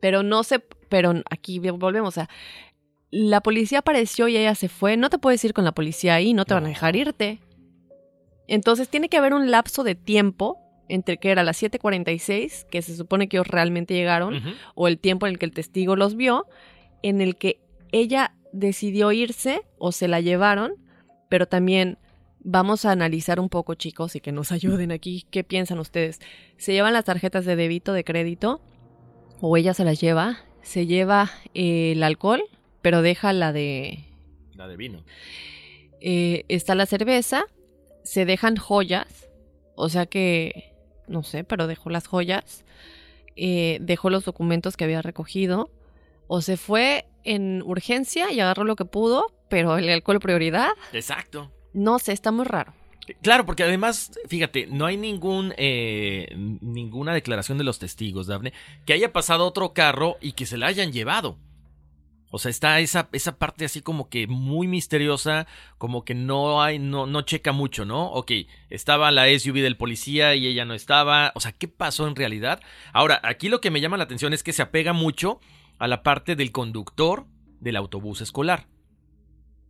[0.00, 2.28] Pero no se, pero aquí volvemos, o sea,
[3.10, 4.96] la policía apareció y ella se fue.
[4.96, 7.40] No te puedes ir con la policía ahí, no te van a dejar irte.
[8.48, 12.96] Entonces tiene que haber un lapso de tiempo entre que era las 7:46, que se
[12.96, 14.40] supone que ellos realmente llegaron,
[14.74, 16.46] o el tiempo en el que el testigo los vio,
[17.02, 17.60] en el que
[17.92, 20.74] ella decidió irse o se la llevaron,
[21.28, 21.98] pero también
[22.40, 25.26] vamos a analizar un poco, chicos, y que nos ayuden aquí.
[25.30, 26.20] ¿Qué piensan ustedes?
[26.56, 28.60] ¿Se llevan las tarjetas de débito, de crédito?
[29.40, 30.38] ¿O ella se las lleva?
[30.62, 32.42] ¿Se lleva eh, el alcohol,
[32.82, 34.04] pero deja la de...
[34.54, 35.04] La de vino.
[36.00, 37.44] eh, está la cerveza,
[38.02, 39.28] se dejan joyas,
[39.74, 40.72] o sea que,
[41.08, 42.64] no sé, pero dejó las joyas,
[43.36, 45.70] eh, dejó los documentos que había recogido,
[46.26, 51.50] o se fue en urgencia y agarró lo que pudo, pero el alcohol prioridad, Exacto.
[51.74, 52.72] no sé, está muy raro.
[53.22, 58.52] Claro, porque además, fíjate, no hay ningún eh, ninguna declaración de los testigos, Dafne,
[58.84, 61.38] que haya pasado otro carro y que se la hayan llevado.
[62.30, 65.46] O sea, está esa, esa parte así como que muy misteriosa,
[65.78, 68.10] como que no hay, no, no checa mucho, ¿no?
[68.10, 68.32] Ok,
[68.68, 71.32] estaba la SUV del policía y ella no estaba.
[71.34, 72.60] O sea, ¿qué pasó en realidad?
[72.92, 75.40] Ahora, aquí lo que me llama la atención es que se apega mucho
[75.78, 77.26] a la parte del conductor
[77.60, 78.66] del autobús escolar.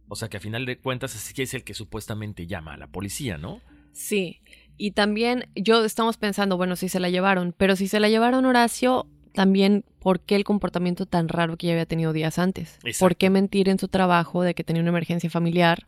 [0.09, 2.76] O sea, que a final de cuentas es que es el que supuestamente llama a
[2.76, 3.61] la policía, ¿no?
[3.92, 4.40] Sí,
[4.76, 8.44] y también yo estamos pensando, bueno, si se la llevaron, pero si se la llevaron
[8.44, 12.74] Horacio, también, ¿por qué el comportamiento tan raro que ya había tenido días antes?
[12.84, 12.98] Exacto.
[13.00, 15.86] ¿Por qué mentir en su trabajo de que tenía una emergencia familiar?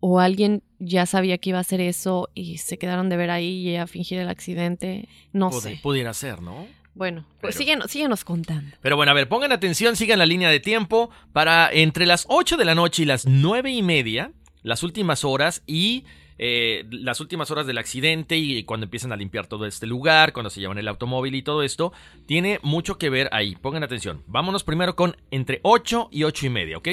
[0.00, 3.60] ¿O alguien ya sabía que iba a hacer eso y se quedaron de ver ahí
[3.60, 5.08] y ella fingir el accidente?
[5.32, 5.78] No Pod- sé.
[5.82, 6.66] Pudiera ser, ¿no?
[6.94, 8.76] Bueno, pues síguenos contando.
[8.80, 12.56] Pero bueno, a ver, pongan atención, sigan la línea de tiempo para entre las 8
[12.56, 14.32] de la noche y las 9 y media,
[14.62, 16.04] las últimas horas y
[16.38, 20.50] eh, las últimas horas del accidente y cuando empiezan a limpiar todo este lugar, cuando
[20.50, 21.92] se llevan el automóvil y todo esto,
[22.26, 23.54] tiene mucho que ver ahí.
[23.54, 24.22] Pongan atención.
[24.26, 26.88] Vámonos primero con entre 8 y 8 y media, ¿ok?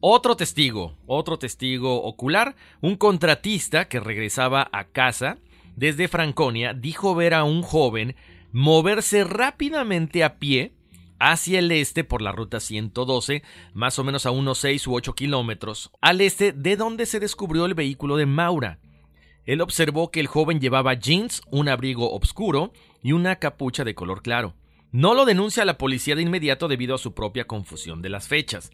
[0.00, 5.38] Otro testigo, otro testigo ocular, un contratista que regresaba a casa
[5.76, 8.16] desde Franconia, dijo ver a un joven
[8.52, 10.74] moverse rápidamente a pie
[11.18, 13.42] hacia el este por la ruta 112,
[13.74, 17.64] más o menos a unos 6 u 8 kilómetros, al este de donde se descubrió
[17.64, 18.78] el vehículo de Maura.
[19.44, 22.72] Él observó que el joven llevaba jeans, un abrigo oscuro
[23.02, 24.54] y una capucha de color claro.
[24.92, 28.28] No lo denuncia a la policía de inmediato debido a su propia confusión de las
[28.28, 28.70] fechas.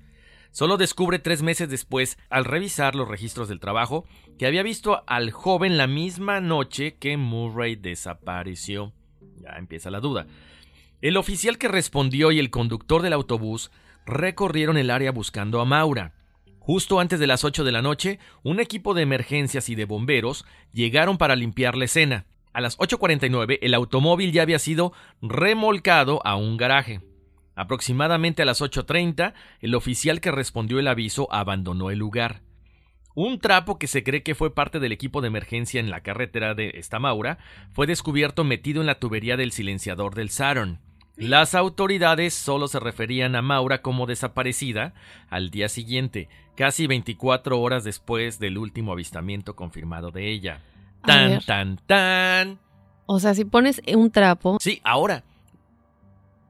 [0.51, 4.05] Solo descubre tres meses después, al revisar los registros del trabajo,
[4.39, 8.93] que había visto al joven la misma noche que Murray desapareció.
[9.41, 10.27] Ya empieza la duda.
[11.01, 13.71] El oficial que respondió y el conductor del autobús
[14.05, 16.15] recorrieron el área buscando a Maura.
[16.59, 20.45] Justo antes de las 8 de la noche, un equipo de emergencias y de bomberos
[20.73, 22.27] llegaron para limpiar la escena.
[22.53, 27.01] A las 8.49 el automóvil ya había sido remolcado a un garaje.
[27.55, 32.43] Aproximadamente a las 8.30, el oficial que respondió el aviso abandonó el lugar.
[33.21, 36.55] Un trapo que se cree que fue parte del equipo de emergencia en la carretera
[36.55, 37.39] de esta Maura
[37.73, 40.79] fue descubierto metido en la tubería del silenciador del Saturn.
[41.17, 44.95] Las autoridades solo se referían a Maura como desaparecida
[45.31, 50.61] al día siguiente, casi 24 horas después del último avistamiento confirmado de ella.
[51.05, 52.61] Tan, tan, tan.
[53.07, 55.25] O sea, si pones un trapo, Sí, ahora.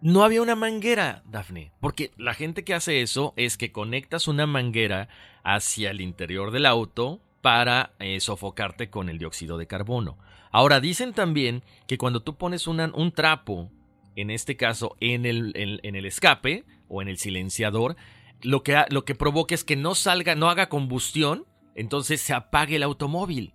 [0.01, 1.73] No había una manguera, Dafne.
[1.81, 5.09] Porque la gente que hace eso es que conectas una manguera
[5.43, 10.19] hacia el interior del auto para eh, sofocarte con el dióxido de carbono.
[10.51, 13.71] Ahora, dicen también que cuando tú pones un trapo,
[14.17, 17.97] en este caso en el, en- el escape o en el silenciador,
[18.43, 21.45] lo que, lo que provoca es que no salga, no haga combustión,
[21.75, 23.55] entonces se apague el automóvil.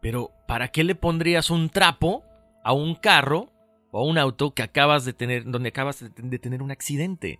[0.00, 2.24] Pero, ¿para qué le pondrías un trapo
[2.64, 3.52] a un carro
[3.92, 7.38] o a un auto que acabas de tener, donde acabas de, tener un accidente?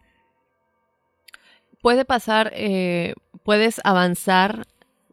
[1.84, 3.12] puede pasar, eh,
[3.42, 4.66] puedes avanzar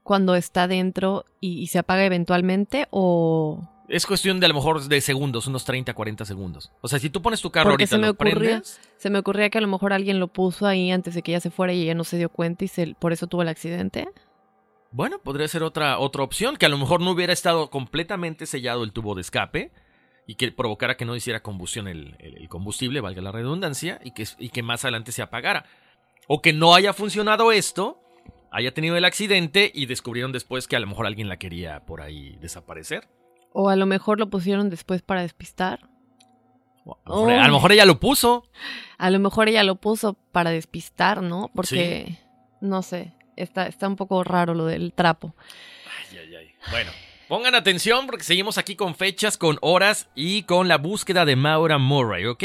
[0.04, 3.68] cuando está dentro y, y se apaga eventualmente o...
[3.90, 6.72] Es cuestión de a lo mejor de segundos, unos 30, 40 segundos.
[6.80, 9.10] O sea, si tú pones tu carro Porque ahorita, se me lo ocurría, prendes, se
[9.10, 11.52] me ocurría que a lo mejor alguien lo puso ahí antes de que ella se
[11.52, 14.08] fuera y ella no se dio cuenta y se, por eso tuvo el accidente.
[14.92, 18.86] bueno, podría ser otra, otra opción, que a lo mejor no hubiera estado completamente sellado
[18.86, 19.72] el tubo de escape
[20.32, 24.12] y que provocara que no hiciera combustión el, el- el combustible, valga la redundancia, y
[24.12, 25.66] que, y que más adelante se apagara.
[26.28, 28.00] O que no haya funcionado esto,
[28.52, 32.02] haya tenido el accidente y descubrieron después que a lo mejor alguien la quería por
[32.02, 33.08] ahí desaparecer.
[33.54, 35.80] O a lo mejor lo pusieron después para despistar.
[36.86, 38.50] A lo mejor, a lo mejor ella lo puso.
[38.98, 41.52] A lo mejor ella lo puso para despistar, ¿no?
[41.54, 42.18] Porque,
[42.62, 45.36] no sé, está, está un poco raro lo del trapo.
[46.12, 46.52] Ay, ay, ay.
[46.72, 46.92] Bueno,
[47.32, 51.78] pongan atención porque seguimos aquí con fechas, con horas y con la búsqueda de Maura
[51.78, 52.44] Murray, ¿ok?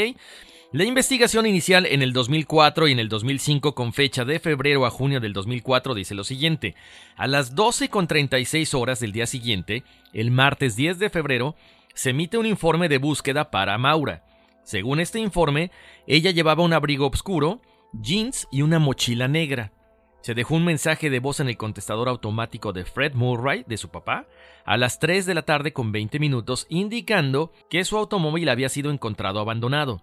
[0.71, 4.91] La investigación inicial en el 2004 y en el 2005 con fecha de febrero a
[4.91, 6.77] junio del 2004 dice lo siguiente.
[7.17, 9.83] A las 12.36 horas del día siguiente,
[10.13, 11.57] el martes 10 de febrero,
[11.93, 14.25] se emite un informe de búsqueda para Maura.
[14.63, 15.73] Según este informe,
[16.07, 17.61] ella llevaba un abrigo oscuro,
[17.93, 19.73] jeans y una mochila negra.
[20.21, 23.89] Se dejó un mensaje de voz en el contestador automático de Fred Murray, de su
[23.91, 24.27] papá,
[24.67, 28.91] a las 3 de la tarde con 20 minutos, indicando que su automóvil había sido
[28.91, 30.03] encontrado abandonado.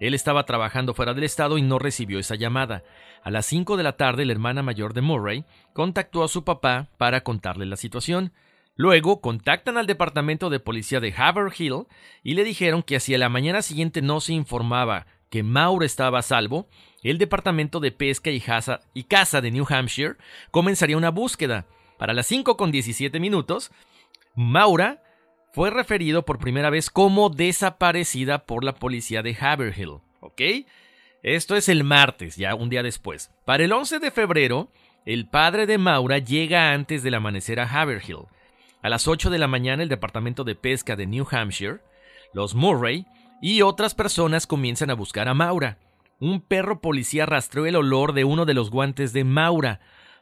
[0.00, 2.82] Él estaba trabajando fuera del estado y no recibió esa llamada.
[3.22, 6.88] A las 5 de la tarde, la hermana mayor de Murray contactó a su papá
[6.98, 8.32] para contarle la situación.
[8.74, 11.86] Luego contactan al departamento de policía de Haverhill
[12.22, 16.18] y le dijeron que si a la mañana siguiente no se informaba que Maura estaba
[16.18, 16.66] a salvo,
[17.02, 18.42] el Departamento de Pesca y,
[18.94, 20.16] y Caza de New Hampshire
[20.50, 21.66] comenzaría una búsqueda.
[21.98, 23.70] Para las 5 con 17 minutos,
[24.34, 25.02] Maura
[25.52, 29.98] fue referido por primera vez como desaparecida por la policía de Haverhill.
[31.22, 33.30] Esto es el martes, ya un día después.
[33.44, 34.70] Para el 11 de febrero,
[35.04, 38.26] el padre de Maura llega antes del amanecer a Haverhill.
[38.82, 41.80] A las 8 de la mañana, el Departamento de Pesca de New Hampshire,
[42.32, 43.06] los Murray
[43.42, 45.78] y otras personas comienzan a buscar a Maura.
[46.20, 49.80] Un perro policía rastreó el olor de uno de los guantes de Maura,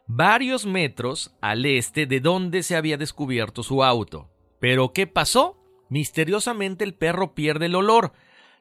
[0.09, 4.27] varios metros al este de donde se había descubierto su auto.
[4.59, 5.55] Pero ¿qué pasó?
[5.87, 8.11] Misteriosamente el perro pierde el olor,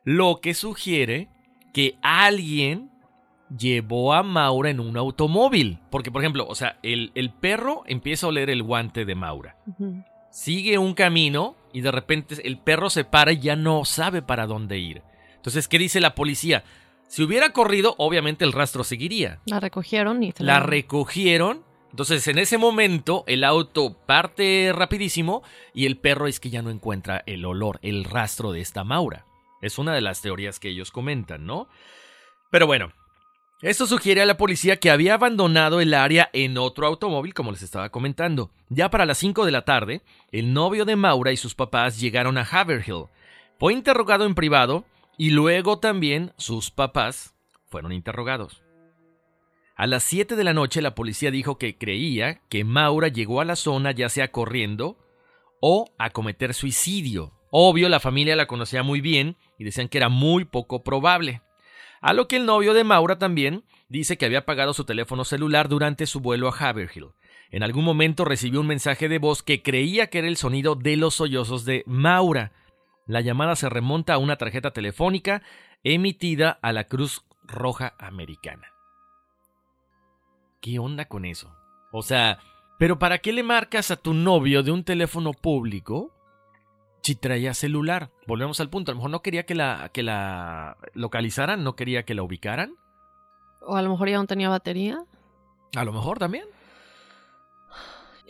[0.05, 1.31] lo que sugiere
[1.73, 2.91] que alguien
[3.57, 5.81] llevó a Maura en un automóvil.
[5.91, 9.57] Porque, por ejemplo, o sea, el, perro empieza a oler el guante de Maura.
[10.31, 14.47] Sigue un camino y de repente el perro se para y ya no sabe para
[14.47, 15.03] dónde ir.
[15.37, 16.63] Entonces, ¿qué dice la policía?
[17.09, 19.41] Si hubiera corrido, obviamente el rastro seguiría.
[19.47, 20.33] La recogieron y...
[20.39, 21.65] La recogieron.
[21.91, 25.43] Entonces, en ese momento, el auto parte rapidísimo
[25.73, 29.25] y el perro es que ya no encuentra el olor, el rastro de esta Maura.
[29.63, 31.67] Es una de las teorías que ellos comentan, ¿no?
[32.51, 32.93] Pero bueno,
[33.63, 37.63] esto sugiere a la policía que había abandonado el área en otro automóvil, como les
[37.63, 38.51] estaba comentando.
[38.69, 42.37] Ya para las 5 de la tarde, el novio de Maura y sus papás llegaron
[42.37, 43.07] a Haverhill.
[43.59, 44.85] Fue interrogado en privado
[45.19, 47.35] y luego también sus papás
[47.67, 48.63] fueron interrogados.
[49.77, 53.45] A las 7 de la noche la policía dijo que creía que Maura llegó a
[53.45, 54.97] la zona ya sea corriendo
[55.61, 57.33] o a cometer suicidio.
[57.51, 61.43] Obvio, la familia la conocía muy bien y decían que era muy poco probable.
[62.01, 65.69] A lo que el novio de Maura también dice que había apagado su teléfono celular
[65.69, 67.09] durante su vuelo a Haverhill.
[67.51, 70.97] En algún momento recibió un mensaje de voz que creía que era el sonido de
[70.97, 72.53] los sollozos de Maura.
[73.09, 75.43] La llamada se remonta a una tarjeta telefónica
[75.83, 78.69] emitida a la Cruz Roja Americana.
[80.61, 81.53] ¿Qué onda con eso?
[81.91, 82.39] O sea,
[82.79, 86.15] ¿pero para qué le marcas a tu novio de un teléfono público
[87.09, 88.11] si traía celular.
[88.27, 88.91] Volvemos al punto.
[88.91, 92.75] A lo mejor no quería que la, que la localizaran, no quería que la ubicaran.
[93.63, 95.03] O a lo mejor ya no tenía batería.
[95.75, 96.45] A lo mejor también.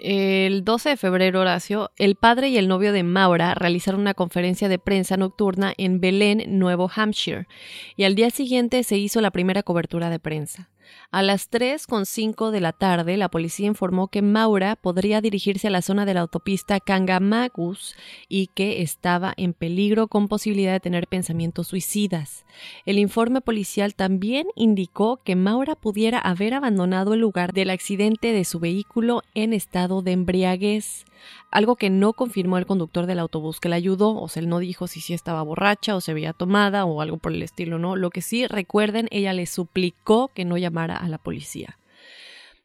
[0.00, 4.68] El 12 de febrero, Horacio, el padre y el novio de Maura realizaron una conferencia
[4.68, 7.48] de prensa nocturna en Belén, Nuevo Hampshire,
[7.96, 10.70] y al día siguiente se hizo la primera cobertura de prensa.
[11.10, 15.82] A las 3.05 de la tarde, la policía informó que Maura podría dirigirse a la
[15.82, 17.96] zona de la autopista Kangamagus
[18.28, 22.44] y que estaba en peligro con posibilidad de tener pensamientos suicidas.
[22.84, 28.44] El informe policial también indicó que Maura pudiera haber abandonado el lugar del accidente de
[28.44, 31.06] su vehículo en estado de embriaguez
[31.50, 34.58] algo que no confirmó el conductor del autobús que la ayudó, o sea, él no
[34.58, 37.96] dijo si sí estaba borracha o se veía tomada o algo por el estilo, ¿no?
[37.96, 41.78] Lo que sí, recuerden, ella le suplicó que no llamara a la policía.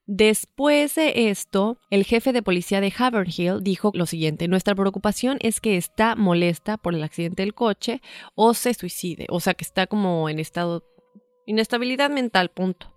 [0.06, 5.62] Después de esto, el jefe de policía de Haverhill dijo lo siguiente, nuestra preocupación es
[5.62, 8.02] que está molesta por el accidente del coche
[8.36, 10.84] o se suicide, o sea que está como en estado
[11.46, 12.94] inestabilidad mental, punto.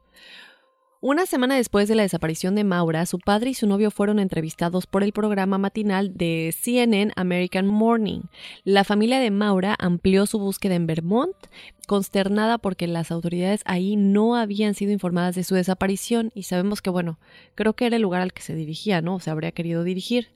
[1.09, 4.89] Una semana después de la desaparición de Maura, su padre y su novio fueron entrevistados
[4.89, 8.23] por el programa matinal de CNN American Morning.
[8.65, 11.37] La familia de Maura amplió su búsqueda en Vermont,
[11.87, 16.91] consternada porque las autoridades ahí no habían sido informadas de su desaparición y sabemos que,
[16.91, 17.21] bueno,
[17.55, 19.15] creo que era el lugar al que se dirigía, ¿no?
[19.15, 20.31] O se habría querido dirigir.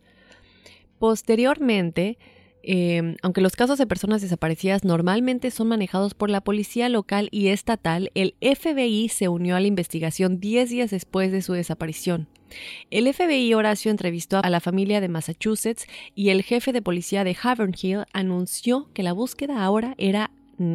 [1.01, 2.17] Posteriormente,
[2.63, 7.49] Em, aunque los casos de personas desaparecidas normalmente son manejados por la policía local y
[7.49, 12.29] estatal, el FBI se unió a la investigación 10 días después de su desaparición.
[12.91, 17.37] El FBI Horacio entrevistó a la familia de Massachusetts y el jefe de policía de
[17.41, 20.31] Haverhill anunció que la búsqueda ahora era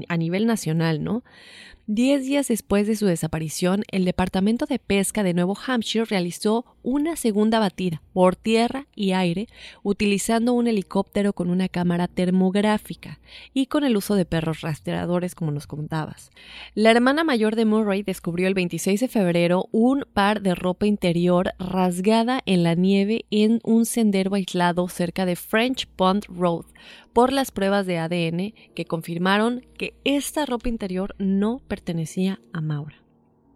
[0.08, 1.24] a nivel nacional, ¿no?
[1.88, 7.16] Diez días después de su desaparición, el Departamento de Pesca de Nuevo Hampshire realizó una
[7.16, 9.48] segunda batida por tierra y aire
[9.84, 13.20] utilizando un helicóptero con una cámara termográfica
[13.54, 16.32] y con el uso de perros rastreadores como nos contabas.
[16.74, 21.54] La hermana mayor de Murray descubrió el 26 de febrero un par de ropa interior
[21.60, 26.66] rasgada en la nieve en un sendero aislado cerca de French Pond Road
[27.16, 32.98] por las pruebas de ADN que confirmaron que esta ropa interior no pertenecía a Maura.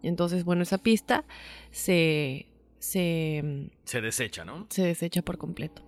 [0.02, 1.26] Entonces, bueno, esa pista
[1.70, 2.46] se...
[2.80, 4.66] Se, se desecha, ¿no?
[4.70, 5.82] Se desecha por completo.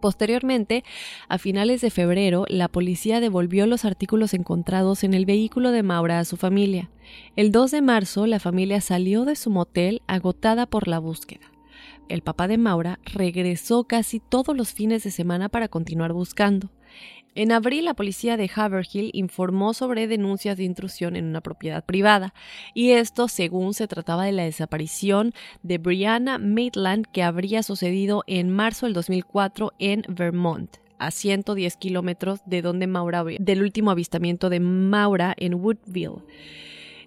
[0.00, 0.82] Posteriormente,
[1.28, 6.18] a finales de febrero, la policía devolvió los artículos encontrados en el vehículo de Maura
[6.18, 6.90] a su familia.
[7.36, 11.49] El 2 de marzo, la familia salió de su motel agotada por la búsqueda
[12.10, 16.70] el papá de Maura, regresó casi todos los fines de semana para continuar buscando.
[17.36, 22.34] En abril, la policía de Haverhill informó sobre denuncias de intrusión en una propiedad privada,
[22.74, 25.32] y esto según se trataba de la desaparición
[25.62, 32.40] de Brianna Maitland que habría sucedido en marzo del 2004 en Vermont a 110 kilómetros
[32.44, 36.22] de donde Maura, del último avistamiento de Maura en Woodville.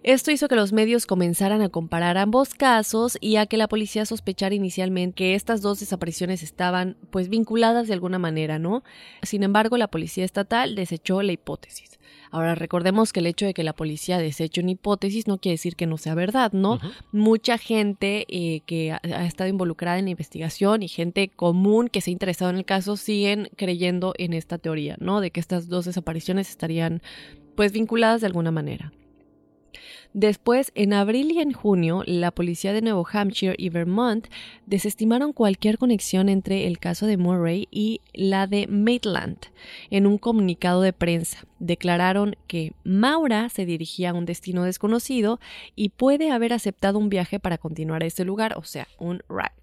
[0.04, 4.06] Esto hizo que los medios comenzaran a comparar ambos casos y a que la policía
[4.06, 8.84] sospechara inicialmente que estas dos desapariciones estaban pues vinculadas de alguna manera, ¿no?
[9.22, 12.00] Sin embargo, la policía estatal desechó la hipótesis.
[12.32, 15.78] Ahora recordemos que el hecho de que la policía deseche una hipótesis no quiere decir
[15.78, 16.80] que no sea verdad, ¿no?
[17.14, 22.02] Mucha gente eh, que ha, ha, estado involucrada en la investigación y gente común que
[22.02, 25.22] se ha interesado en el caso siguen creyendo en esta teoría, ¿no?
[25.22, 27.02] De que estas dos desapariciones estarían
[27.56, 28.92] pues vinculadas de alguna manera.
[30.14, 34.28] Después, en abril y en junio, la policía de Nuevo Hampshire y Vermont
[34.66, 39.38] desestimaron cualquier conexión entre el caso de Murray y la de Maitland.
[39.90, 45.40] En un comunicado de prensa, declararon que Maura se dirigía a un destino desconocido
[45.76, 49.63] y puede haber aceptado un viaje para continuar a ese lugar, o sea, un ride.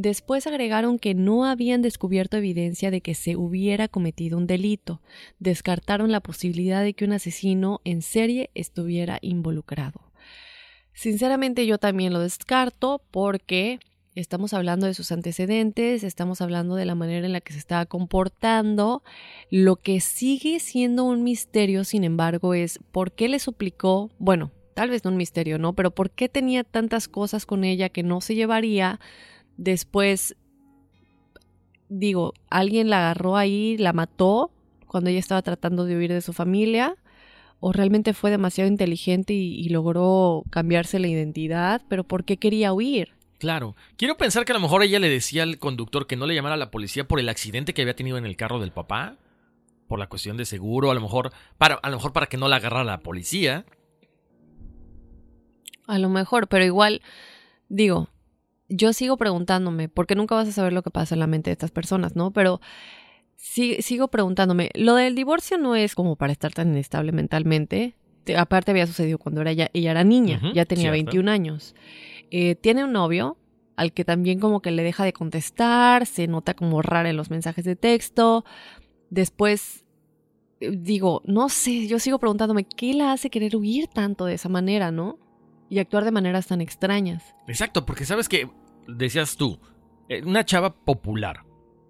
[0.00, 5.02] Después agregaron que no habían descubierto evidencia de que se hubiera cometido un delito.
[5.40, 10.12] Descartaron la posibilidad de que un asesino en serie estuviera involucrado.
[10.92, 13.80] Sinceramente yo también lo descarto porque
[14.14, 17.84] estamos hablando de sus antecedentes, estamos hablando de la manera en la que se estaba
[17.84, 19.02] comportando.
[19.50, 24.90] Lo que sigue siendo un misterio, sin embargo, es por qué le suplicó, bueno, tal
[24.90, 25.72] vez no un misterio, ¿no?
[25.72, 29.00] Pero por qué tenía tantas cosas con ella que no se llevaría
[29.58, 30.36] Después,
[31.88, 34.52] digo, alguien la agarró ahí, la mató
[34.86, 36.96] cuando ella estaba tratando de huir de su familia,
[37.60, 43.10] o realmente fue demasiado inteligente y, logró cambiarse la identidad, pero ¿por qué quería huir?
[43.38, 43.74] Claro.
[43.96, 46.54] Quiero pensar que a lo mejor ella le decía al conductor que no le llamara
[46.54, 49.16] a la policía por el accidente que había tenido en el carro del papá,
[49.88, 52.48] por la cuestión de seguro, a lo mejor para, a lo mejor para que no
[52.48, 53.64] la agarrara la policía.
[55.88, 57.02] A lo mejor, pero igual,
[57.68, 58.08] digo,
[58.68, 61.52] yo sigo preguntándome, porque nunca vas a saber lo que pasa en la mente de
[61.52, 62.32] estas personas, ¿no?
[62.32, 62.60] Pero
[63.36, 67.94] sigo preguntándome, lo del divorcio no es como para estar tan inestable mentalmente.
[68.36, 71.74] Aparte había sucedido cuando era ella, ella era niña, ya tenía 21 años.
[72.30, 73.38] Eh, tiene un novio
[73.76, 77.30] al que también como que le deja de contestar, se nota como rara en los
[77.30, 78.44] mensajes de texto.
[79.08, 79.84] Después
[80.60, 84.48] eh, digo, no sé, yo sigo preguntándome, ¿qué la hace querer huir tanto de esa
[84.48, 85.18] manera, no?
[85.68, 87.34] Y actuar de maneras tan extrañas.
[87.46, 88.48] Exacto, porque sabes que,
[88.86, 89.60] decías tú,
[90.08, 91.44] eh, una chava popular,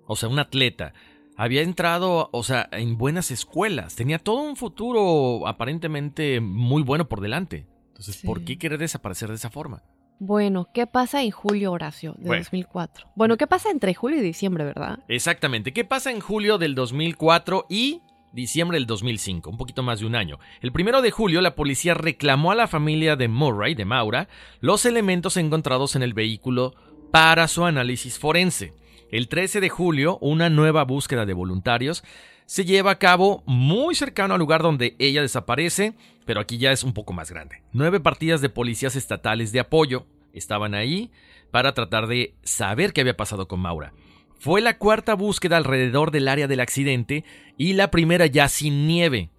[0.07, 0.93] o sea, un atleta,
[1.37, 7.20] había entrado, o sea, en buenas escuelas, tenía todo un futuro aparentemente muy bueno por
[7.20, 7.66] delante.
[7.89, 9.83] Entonces, ¿por qué querer desaparecer de esa forma?
[10.20, 13.09] Bueno, ¿qué pasa en julio, Horacio, de 2004?
[13.14, 14.99] Bueno, ¿qué pasa entre julio y diciembre, verdad?
[15.07, 18.03] Exactamente, ¿qué pasa en julio del 2004 y
[18.33, 20.39] diciembre del 2005, un poquito más de un año.
[20.61, 24.29] El primero de julio, la policía reclamó a la familia de Murray, de Maura,
[24.61, 26.74] los elementos encontrados en el vehículo
[27.11, 28.74] para su análisis forense.
[29.11, 32.05] El 13 de julio, una nueva búsqueda de voluntarios
[32.49, 36.83] se lleva a cabo muy cercano al lugar donde ella desaparece, pero aquí ya es
[36.83, 37.62] un poco más grande.
[37.72, 41.11] Nueve partidas de policías estatales de apoyo estaban ahí
[41.51, 43.93] para tratar de saber qué había pasado con Maura.
[44.39, 47.24] Fue la cuarta búsqueda alrededor del área del accidente
[47.57, 49.30] y la primera ya sin nieve.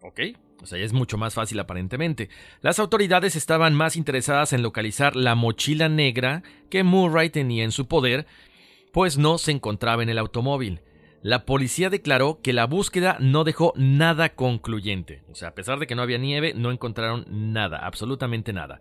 [0.00, 0.20] ¿Ok?
[0.62, 2.30] O sea, ya es mucho más fácil aparentemente.
[2.62, 7.86] Las autoridades estaban más interesadas en localizar la mochila negra que Murray tenía en su
[7.86, 8.26] poder,
[8.92, 10.80] pues no se encontraba en el automóvil.
[11.20, 15.22] La policía declaró que la búsqueda no dejó nada concluyente.
[15.30, 18.80] O sea, a pesar de que no había nieve, no encontraron nada, absolutamente nada.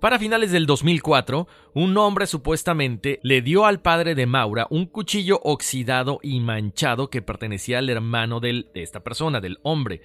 [0.00, 5.40] Para finales del 2004, un hombre supuestamente le dio al padre de Maura un cuchillo
[5.42, 10.00] oxidado y manchado que pertenecía al hermano de esta persona, del hombre.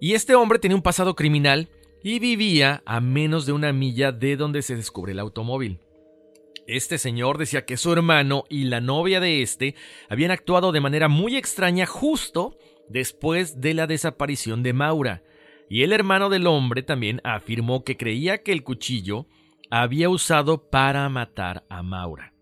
[0.00, 1.68] Y este hombre tenía un pasado criminal
[2.04, 5.80] y vivía a menos de una milla de donde se descubre el automóvil.
[6.68, 9.74] Este señor decía que su hermano y la novia de este
[10.08, 12.56] habían actuado de manera muy extraña justo
[12.88, 15.24] después de la desaparición de Maura,
[15.68, 19.26] y el hermano del hombre también afirmó que creía que el cuchillo
[19.70, 22.32] había usado para matar a Maura.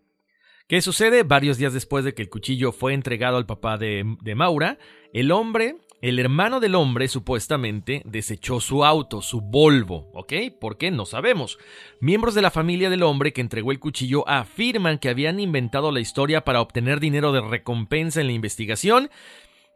[0.68, 1.22] ¿Qué sucede?
[1.22, 4.78] Varios días después de que el cuchillo fue entregado al papá de, de Maura,
[5.12, 10.34] el hombre el hermano del hombre supuestamente desechó su auto, su Volvo, ¿ok?
[10.60, 10.90] ¿Por qué?
[10.90, 11.58] No sabemos.
[11.98, 16.00] Miembros de la familia del hombre que entregó el cuchillo afirman que habían inventado la
[16.00, 19.08] historia para obtener dinero de recompensa en la investigación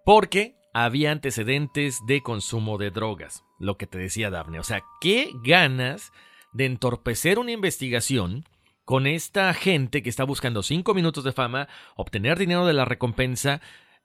[0.05, 3.45] porque había antecedentes de consumo de drogas.
[3.59, 4.61] Lo que te decía Daphne.
[4.61, 6.13] O sea, ¿qué ganas
[6.53, 8.45] de entorpecer una investigación?
[8.89, 13.61] con esta gente que está buscando cinco minutos de fama, obtener dinero de la recompensa,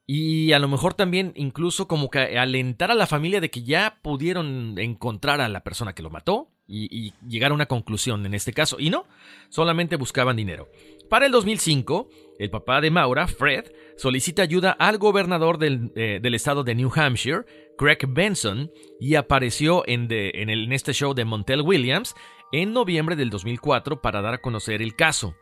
[0.06, 4.00] y a lo mejor también incluso como que alentar a la familia de que ya
[4.02, 8.52] pudieron encontrar a la persona que lo mató y, llegar a una conclusión en este
[8.52, 8.78] caso.
[8.80, 9.06] Y no,
[9.48, 10.70] solamente buscaban dinero.
[11.14, 12.10] Para el 2005,
[12.40, 13.66] el papá de Maura, Fred,
[13.98, 17.46] solicita ayuda al gobernador del, eh, estado de New Hampshire,
[17.78, 22.16] Craig Benson, y apareció en, el, en este show de Montel Williams
[22.52, 25.36] en noviembre del 2004 para dar a conocer el caso.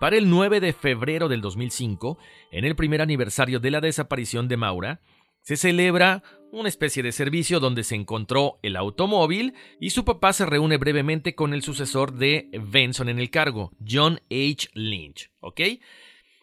[0.00, 2.16] Para el 9 de febrero del 2005,
[2.50, 5.02] en el primer aniversario de la desaparición de Maura,
[5.48, 6.22] se celebra
[6.52, 11.34] una especie de servicio donde se encontró el automóvil y su papá se reúne brevemente
[11.34, 14.68] con el sucesor de Benson en el cargo, John H.
[14.74, 15.30] Lynch.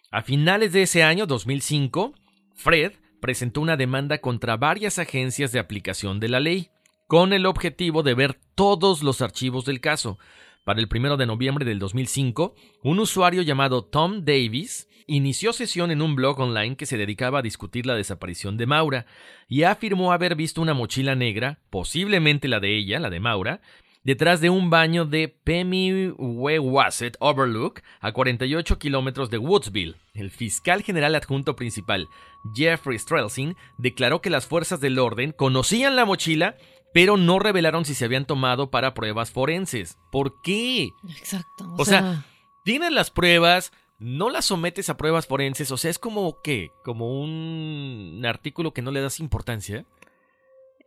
[0.10, 2.16] A finales de ese año, 2005,
[2.56, 6.72] Fred presentó una demanda contra varias agencias de aplicación de la ley,
[7.06, 10.18] con el objetivo de ver todos los archivos del caso,
[10.64, 16.02] para el 1 de noviembre del 2005, un usuario llamado Tom Davis inició sesión en
[16.02, 19.06] un blog online que se dedicaba a discutir la desaparición de Maura
[19.48, 23.62] y afirmó haber visto una mochila negra, posiblemente la de ella, la de Maura,
[24.04, 29.96] detrás de un baño de Pemmiwewasset Overlook a 48 kilómetros de Woodsville.
[30.14, 32.08] El fiscal general adjunto principal,
[32.56, 36.56] Jeffrey Strelsin, declaró que las fuerzas del orden conocían la mochila
[36.96, 39.98] pero no revelaron si se habían tomado para pruebas forenses.
[40.14, 40.92] ¿Por qué?
[41.10, 41.76] Exacto.
[41.78, 42.24] O, sea,
[42.64, 47.22] tienes las pruebas, no las sometes a pruebas forenses, o sea, es como qué, como
[47.22, 49.86] un artículo que no le das importancia.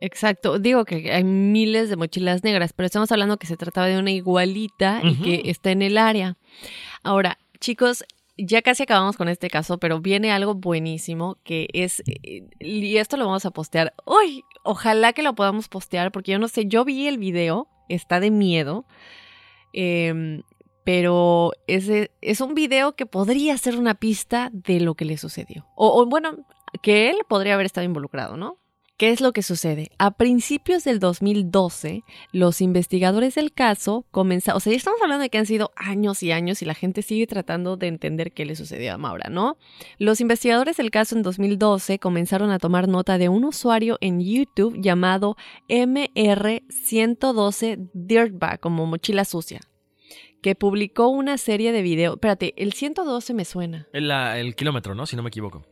[0.01, 3.99] Exacto, digo que hay miles de mochilas negras, pero estamos hablando que se trataba de
[3.99, 6.37] una igualita y que está en el área.
[7.03, 8.05] Ahora, chicos,
[8.37, 13.17] ya casi acabamos con este caso, pero viene algo buenísimo que es, eh, y esto
[13.17, 13.93] lo vamos a postear.
[14.05, 18.21] Uy, ojalá que lo podamos postear, porque yo no sé, yo vi el video, está
[18.21, 18.85] de miedo,
[19.73, 20.43] em,
[20.89, 21.87] pero es,
[22.19, 25.67] es un video que podría ser una pista de lo que le sucedió.
[25.75, 26.47] O, o bueno,
[26.81, 28.57] que él podría haber estado involucrado, ¿no?
[28.97, 29.91] ¿Qué es lo que sucede?
[29.99, 35.29] A principios del 2012, los investigadores del caso comenzaron, o sea, ya estamos hablando de
[35.29, 38.55] que han sido años y años y la gente sigue tratando de entender qué le
[38.55, 39.57] sucedió a Maura, ¿no?
[39.99, 44.81] Los investigadores del caso en 2012 comenzaron a tomar nota de un usuario en YouTube
[44.81, 45.37] llamado
[45.67, 49.61] MR112 Dirtbag, como mochila sucia
[50.41, 52.15] que publicó una serie de videos.
[52.15, 53.87] Espérate, el 112 me suena.
[53.93, 55.05] El, el kilómetro, ¿no?
[55.05, 55.65] Si no me equivoco.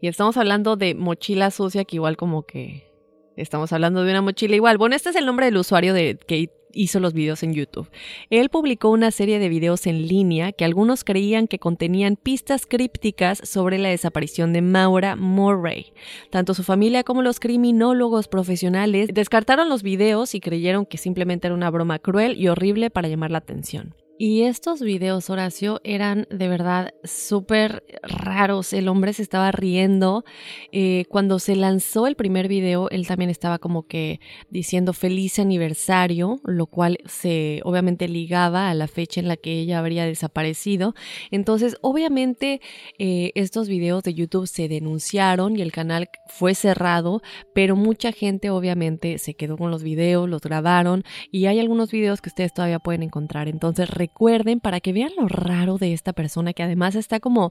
[0.00, 2.90] Y estamos hablando de mochila sucia, que igual como que
[3.36, 4.78] estamos hablando de una mochila igual.
[4.78, 7.90] Bueno, este es el nombre del usuario de, que hizo los videos en YouTube.
[8.30, 13.40] Él publicó una serie de videos en línea que algunos creían que contenían pistas crípticas
[13.44, 15.92] sobre la desaparición de Maura Murray.
[16.30, 21.54] Tanto su familia como los criminólogos profesionales descartaron los videos y creyeron que simplemente era
[21.54, 23.94] una broma cruel y horrible para llamar la atención.
[24.22, 28.74] Y estos videos, Horacio, eran de verdad súper raros.
[28.74, 30.26] El hombre se estaba riendo.
[30.72, 36.38] Eh, cuando se lanzó el primer video, él también estaba como que diciendo feliz aniversario,
[36.44, 40.94] lo cual se obviamente ligaba a la fecha en la que ella habría desaparecido.
[41.30, 42.60] Entonces, obviamente,
[42.98, 47.22] eh, estos videos de YouTube se denunciaron y el canal fue cerrado,
[47.54, 52.20] pero mucha gente obviamente se quedó con los videos, los grabaron y hay algunos videos
[52.20, 53.48] que ustedes todavía pueden encontrar.
[53.48, 57.50] Entonces, recuerden para que vean lo raro de esta persona que además está como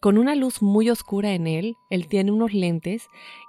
[0.00, 3.06] con una luz muy oscura en él, él tiene unos lentes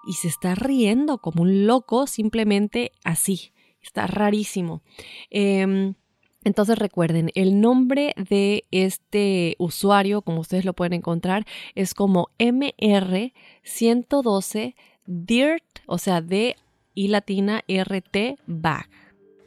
[0.07, 3.51] y se está riendo como un loco simplemente así.
[3.81, 4.81] Está rarísimo.
[5.29, 5.95] Em,
[6.43, 11.45] entonces recuerden, el nombre de este usuario, como ustedes lo pueden encontrar,
[11.75, 14.75] es como MR112
[15.05, 16.55] DIRT, o sea, D
[16.93, 18.89] y latina RT BAG.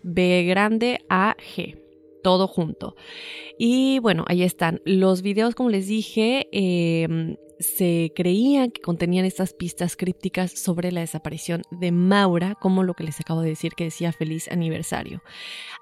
[0.03, 1.90] B grande A G
[2.23, 2.97] todo junto.
[3.59, 4.81] Y bueno, ahí están.
[4.85, 11.03] Los videos, como les dije, em, se creían que contenían estas pistas crípticas sobre la
[11.03, 15.23] desaparición de Maura, como lo que les acabo de decir que decía feliz aniversario.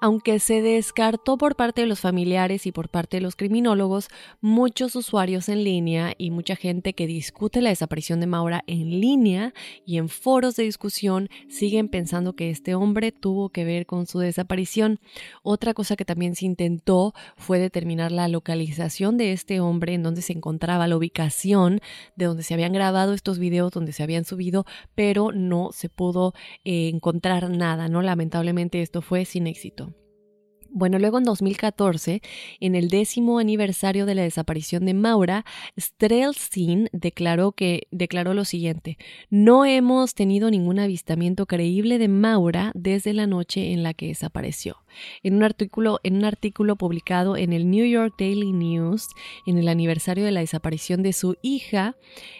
[0.01, 4.09] Aunque se descartó por parte de los familiares y por parte de los criminólogos,
[4.41, 9.53] muchos usuarios en línea y mucha gente que discute la desaparición de Maura en línea
[9.85, 14.19] y en foros de discusión siguen pensando que este hombre tuvo que ver con su
[14.19, 14.99] desaparición.
[15.43, 20.21] Otra cosa que también se intentó fue determinar la localización de este hombre, en donde
[20.21, 21.68] se encontraba la ubicación
[22.15, 24.65] de donde se habían grabado estos videos, donde se habían subido,
[24.95, 28.01] pero no se pudo eh, encontrar nada, ¿no?
[28.01, 29.93] Lamentablemente esto fue sin éxito.
[30.71, 32.21] Bueno, luego en 2014,
[32.59, 35.43] en el décimo aniversario de la desaparición de Maura,
[35.79, 38.97] Strelzin declaró que declaró lo siguiente:
[39.31, 44.77] No hemos tenido ningún avistamiento creíble de Maura desde la noche en la que desapareció.
[45.23, 49.07] En un artículo, en un artículo publicado en el New York Daily News,
[49.47, 51.95] en el aniversario de la desaparición de su hija,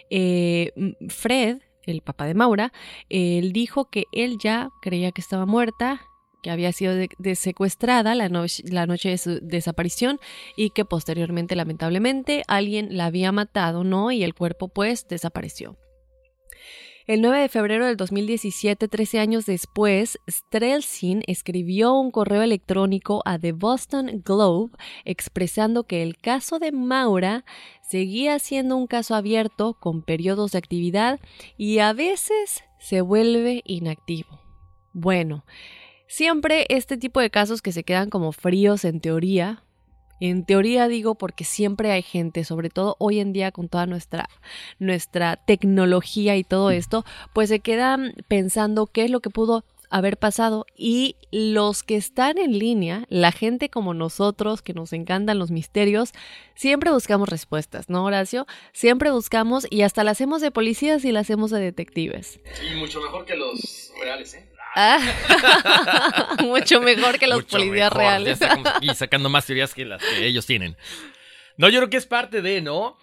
[0.08, 0.72] eh,
[1.08, 2.72] Fred, el papá de Maura,
[3.08, 6.00] él dijo que él ya creía que estaba muerta
[6.42, 6.94] que había sido
[7.34, 10.18] secuestrada la, la noche de su desaparición
[10.56, 14.10] y que posteriormente, lamentablemente, alguien la había matado, ¿no?
[14.12, 15.76] Y el cuerpo pues desapareció.
[17.10, 23.36] El 9 de febrero del 2017, 13 años después, Strelzin escribió un correo electrónico a
[23.36, 24.70] The Boston Globe
[25.04, 27.44] expresando que el caso de Maura
[27.82, 31.18] seguía siendo un caso abierto con periodos de actividad
[31.56, 34.38] y a veces se vuelve inactivo.
[34.92, 35.44] Bueno,
[36.10, 39.62] Siempre este tipo de casos que se quedan como fríos en teoría,
[40.18, 44.28] en teoría digo porque siempre hay gente, sobre todo hoy en día con toda nuestra,
[44.80, 50.16] nuestra tecnología y todo esto, pues se quedan pensando qué es lo que pudo haber
[50.16, 55.52] pasado y los que están en línea, la gente como nosotros que nos encantan los
[55.52, 56.10] misterios,
[56.56, 58.48] siempre buscamos respuestas, ¿no, Horacio?
[58.72, 62.40] Siempre buscamos y hasta las hacemos de policías y las hacemos de detectives.
[62.68, 64.49] Y mucho mejor que los reales, ¿eh?
[64.74, 68.38] Ah, mucho mejor que los policías reales.
[68.80, 70.76] y sacando más teorías que las que ellos tienen.
[71.56, 72.96] No, yo creo que es parte de, ¿no?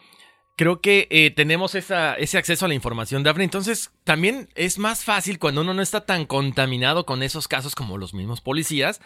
[0.56, 3.44] Creo que eh, tenemos esa, ese acceso a la información, Daphne.
[3.44, 7.98] Entonces, también es más fácil cuando uno no está tan contaminado con esos casos como
[7.98, 9.00] los mismos policías,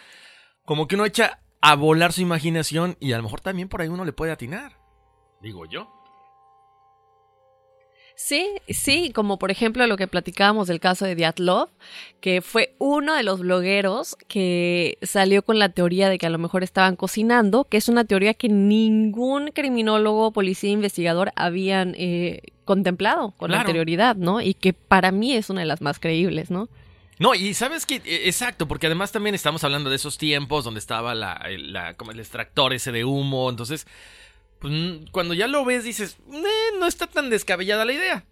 [0.63, 3.89] como que uno echa a volar su imaginación y a lo mejor también por ahí
[3.89, 4.77] uno le puede atinar.
[5.41, 6.00] Digo yo.
[8.23, 11.69] Sí, sí, como por ejemplo lo que platicábamos del caso de Diatlov,
[12.21, 16.37] que fue uno de los blogueros que salió con la teoría de que a lo
[16.37, 23.33] mejor estaban cocinando, que es una teoría que ningún criminólogo, policía, investigador habían eh, contemplado
[23.37, 24.39] con anterioridad, ¿no?
[24.39, 26.69] Y que para mí es una de las más creíbles, ¿no?
[27.17, 30.79] No, y sabes que, e, exacto, porque además también estamos hablando de esos tiempos donde
[30.79, 33.87] estaba la, la, como el extractor ese de humo, entonces
[34.61, 34.73] pues,
[35.11, 38.25] cuando ya lo ves dices, eh, no está tan descabellada la idea.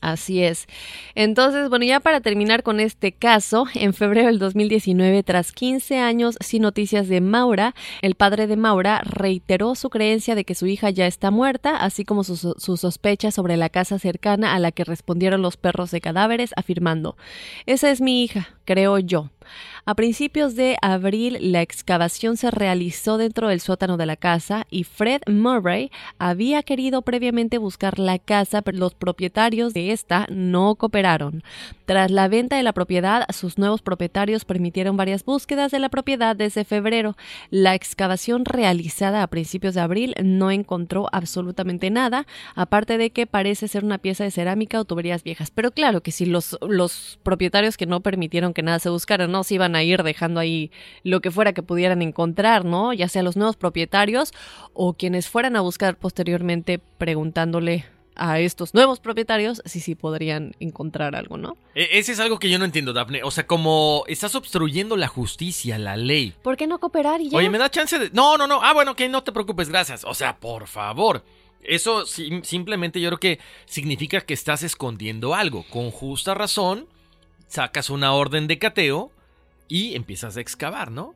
[0.00, 0.66] Así es.
[1.14, 6.36] Entonces, bueno, ya para terminar con este caso, en febrero del 2019, tras 15 años
[6.40, 10.90] sin noticias de Maura, el padre de Maura reiteró su creencia de que su hija
[10.90, 14.82] ya está muerta, así como sus su sospechas sobre la casa cercana a la que
[14.82, 17.16] respondieron los perros de cadáveres, afirmando,
[17.66, 19.30] esa es mi hija, creo yo.
[19.84, 24.84] A principios de abril, la excavación se realizó dentro del sótano de la casa y
[24.84, 31.42] Fred Murray había querido previamente buscar la casa, pero los propietarios de esta no cooperaron.
[31.86, 36.34] Tras la venta de la propiedad, sus nuevos propietarios permitieron varias búsquedas de la propiedad
[36.34, 37.16] desde febrero.
[37.50, 43.68] La excavación realizada a principios de abril no encontró absolutamente nada, aparte de que parece
[43.68, 45.50] ser una pieza de cerámica o tuberías viejas.
[45.50, 49.35] Pero claro que si los, los propietarios que no permitieron que nada se buscara no
[49.44, 50.70] se iban a ir dejando ahí
[51.02, 52.92] lo que fuera que pudieran encontrar, ¿no?
[52.92, 54.32] Ya sea los nuevos propietarios
[54.72, 57.84] o quienes fueran a buscar posteriormente preguntándole
[58.16, 61.56] a estos nuevos propietarios si sí podrían encontrar algo, ¿no?
[61.74, 63.22] E, ese es algo que yo no entiendo, Daphne.
[63.22, 66.34] O sea, como estás obstruyendo la justicia, la ley.
[66.42, 67.38] ¿Por qué no cooperar y ya?
[67.38, 68.10] Oye, me da chance de.
[68.10, 68.60] No, no, no.
[68.62, 70.04] Ah, bueno, que no te preocupes, gracias.
[70.04, 71.22] O sea, por favor.
[71.62, 75.64] Eso simplemente yo creo que significa que estás escondiendo algo.
[75.68, 76.86] Con justa razón,
[77.48, 79.10] sacas una orden de cateo
[79.68, 81.14] y empiezas a excavar, ¿no?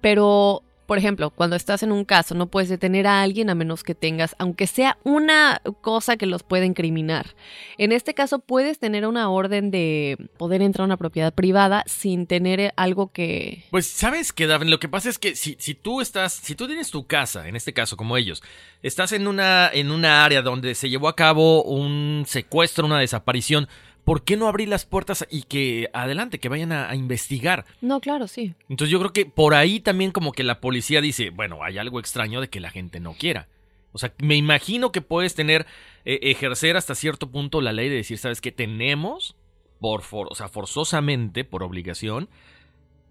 [0.00, 3.84] Pero, por ejemplo, cuando estás en un caso, no puedes detener a alguien a menos
[3.84, 7.34] que tengas, aunque sea una cosa que los pueda incriminar.
[7.78, 12.26] En este caso, puedes tener una orden de poder entrar a una propiedad privada sin
[12.26, 13.64] tener algo que.
[13.70, 14.68] Pues, ¿sabes qué, David?
[14.68, 17.56] Lo que pasa es que si, si tú estás, si tú tienes tu casa, en
[17.56, 18.42] este caso, como ellos,
[18.82, 23.68] estás en una, en una área donde se llevó a cabo un secuestro, una desaparición
[24.04, 27.64] ¿por qué no abrir las puertas y que adelante, que vayan a, investigar?
[27.80, 28.54] No, claro, sí.
[28.68, 32.00] Entonces yo creo que por ahí también como que la policía dice, bueno, hay algo
[32.00, 33.48] extraño de que la gente no quiera.
[33.92, 35.66] O sea, me imagino que puedes tener,
[36.04, 38.52] eh, ejercer hasta cierto punto la ley de decir, ¿sabes qué?
[38.52, 39.36] Tenemos,
[39.80, 42.28] por, o sea, forzosamente, por obligación,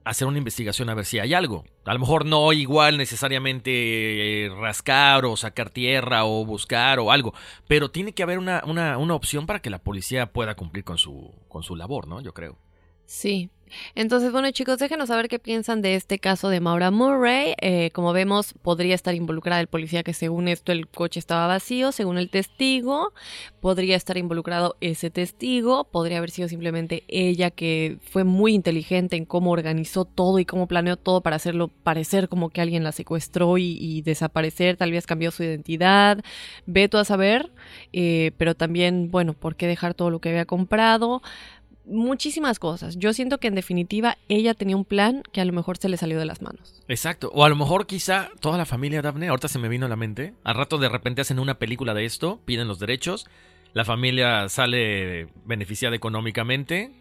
[0.09, 1.65] hacer una investigación a ver si hay algo.
[1.85, 7.33] A lo mejor no igual necesariamente eh, rascar o sacar tierra o buscar o algo,
[7.67, 10.97] pero tiene que haber una, una, una opción para que la policía pueda cumplir con
[10.97, 12.21] su, con su labor, ¿no?
[12.21, 12.57] Yo creo.
[13.05, 13.49] Sí,
[13.95, 17.53] entonces, bueno chicos, déjenos saber qué piensan de este caso de Maura Murray.
[17.61, 21.91] Eh, como vemos, podría estar involucrada el policía que según esto el coche estaba vacío,
[21.91, 23.13] según el testigo.
[23.59, 25.85] Podría estar involucrado ese testigo.
[25.85, 30.67] Podría haber sido simplemente ella que fue muy inteligente en cómo organizó todo y cómo
[30.67, 34.77] planeó todo para hacerlo parecer como que alguien la secuestró y, desaparecer.
[34.77, 36.23] Tal vez cambió su identidad.
[36.65, 37.51] Veto a saber.
[37.93, 41.21] Eh, pero también, bueno, ¿por qué dejar todo lo que había comprado?
[41.89, 42.97] Muchísimas cosas.
[42.97, 45.97] Yo siento que en definitiva ella tenía un plan que a lo mejor se le
[45.97, 46.81] salió de las manos.
[46.87, 47.31] Exacto.
[47.33, 49.95] O a lo mejor quizá toda la familia Daphne, ahorita se me vino a la
[49.95, 53.27] mente, al rato de repente hacen una película de esto, piden los derechos,
[53.73, 56.91] la familia sale beneficiada económicamente.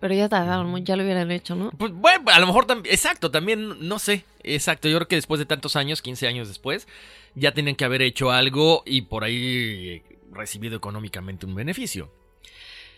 [0.00, 1.70] Pero ya tardaron, ya lo hubieran hecho, ¿no?
[1.70, 5.38] Pues bueno, a lo mejor también, exacto, también, no sé, exacto, yo creo que después
[5.38, 6.86] de tantos años, 15 años después,
[7.34, 10.02] ya tienen que haber hecho algo y por ahí
[10.32, 12.10] recibido económicamente un beneficio.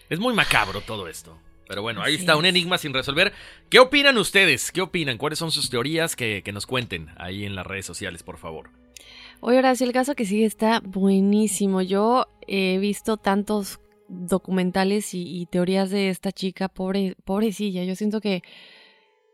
[0.09, 1.39] Es muy macabro todo esto.
[1.69, 3.33] Pero bueno, ahí está un enigma sin resolver.
[3.69, 4.73] ¿Qué opinan ustedes?
[4.73, 5.19] ¿Qué opinan?
[5.19, 6.17] ¿Cuáles son sus teorías?
[6.17, 8.71] Que, nos cuenten ahí en las redes sociales, por favor.
[9.41, 11.83] Oye, sí, el caso que sigue está buenísimo.
[11.83, 17.85] Yo he visto tantos documentales y, y teorías de esta chica, pobre, pobrecilla.
[17.85, 18.43] Yo siento que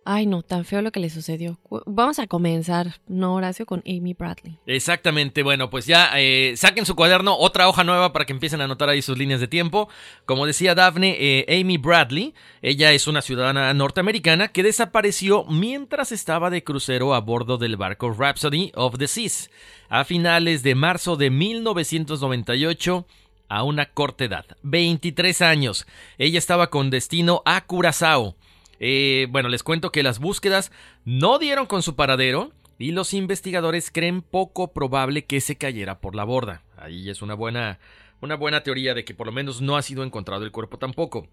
[0.05, 1.59] Ay, no, tan feo lo que le sucedió.
[1.87, 3.65] Vamos a comenzar, ¿no, Horacio?
[3.65, 4.59] Con Amy Bradley.
[4.67, 8.65] Exactamente, bueno, pues ya eh, saquen su cuaderno, otra hoja nueva para que empiecen a
[8.65, 9.89] anotar ahí sus líneas de tiempo.
[10.27, 16.51] Como decía Daphne, eh, Amy Bradley, ella es una ciudadana norteamericana que desapareció mientras estaba
[16.51, 19.51] de crucero a bordo del barco Rhapsody of the Seas
[19.89, 23.07] a finales de marzo de 1998
[23.49, 25.87] a una corta edad, 23 años.
[26.19, 28.35] Ella estaba con destino a Curazao.
[28.81, 30.73] Eh, bueno, les cuento que las búsquedas
[31.05, 36.15] no dieron con su paradero y los investigadores creen poco probable que se cayera por
[36.15, 36.63] la borda.
[36.77, 37.79] Ahí es una buena,
[38.21, 41.29] una buena teoría de que por lo menos no ha sido encontrado el cuerpo tampoco.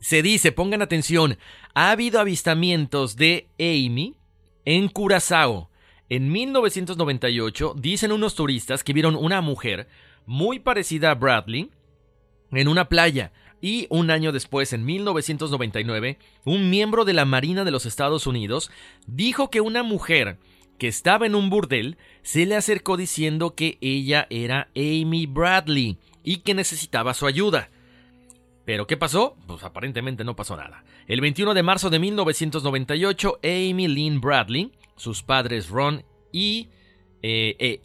[0.00, 1.38] Se dice, pongan atención,
[1.74, 4.16] ha habido avistamientos de Amy
[4.64, 5.70] en Curazao.
[6.08, 9.88] En 1998 dicen unos turistas que vieron una mujer
[10.24, 11.70] muy parecida a Bradley
[12.52, 13.32] en una playa.
[13.60, 18.70] Y un año después, en 1999, un miembro de la Marina de los Estados Unidos
[19.06, 20.38] dijo que una mujer
[20.78, 26.38] que estaba en un burdel se le acercó diciendo que ella era Amy Bradley y
[26.38, 27.70] que necesitaba su ayuda.
[28.64, 29.36] ¿Pero qué pasó?
[29.46, 30.84] Pues aparentemente no pasó nada.
[31.06, 36.68] El 21 de marzo de 1998, Amy Lynn Bradley, sus padres Ron y
[37.22, 37.80] eh, eh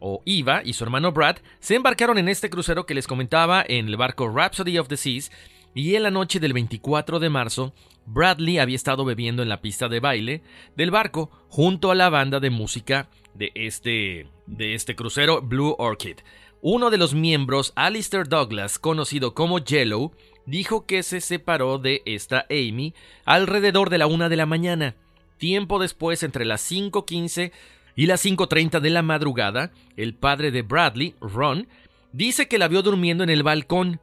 [0.00, 3.86] o Eva y su hermano Brad se embarcaron en este crucero que les comentaba en
[3.86, 5.30] el barco Rhapsody of the Seas
[5.74, 7.72] y en la noche del 24 de marzo
[8.06, 10.42] Bradley había estado bebiendo en la pista de baile
[10.76, 16.16] del barco junto a la banda de música de este, de este crucero Blue Orchid.
[16.62, 20.12] Uno de los miembros, Alistair Douglas, conocido como Yellow,
[20.44, 22.94] dijo que se separó de esta Amy
[23.24, 24.96] alrededor de la una de la mañana.
[25.38, 27.52] Tiempo después, entre las 5.15
[28.00, 31.68] y las 5.30 de la madrugada, el padre de Bradley, Ron,
[32.14, 34.00] dice que la vio durmiendo en el balcón.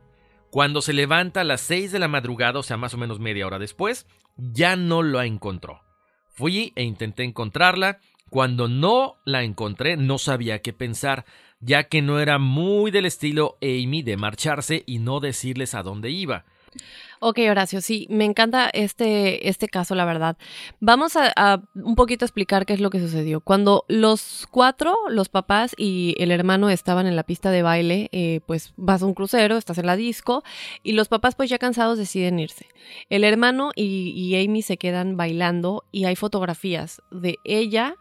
[0.51, 3.47] Cuando se levanta a las 6 de la madrugada, o sea, más o menos media
[3.47, 4.05] hora después,
[4.37, 5.81] ya no la encontró.
[6.27, 7.97] Fui e intenté encontrarla.
[8.29, 11.25] Cuando no la encontré, no sabía qué pensar,
[11.59, 16.11] ya que no era muy del estilo Amy de marcharse y no decirles a dónde
[16.11, 16.45] iba.
[17.19, 20.37] Ok, Horacio, sí, me encanta este, este caso, la verdad.
[20.79, 23.41] Vamos a, un poquito explicar qué es lo que sucedió.
[23.41, 28.41] Cuando los cuatro, los papás y el hermano estaban en la pista de baile, eh,
[28.45, 30.43] pues vas a un crucero, estás en la disco,
[30.83, 32.67] y los papás pues ya cansados deciden irse.
[33.09, 37.95] El hermano y, Amy se quedan bailando y hay fotografías de ella,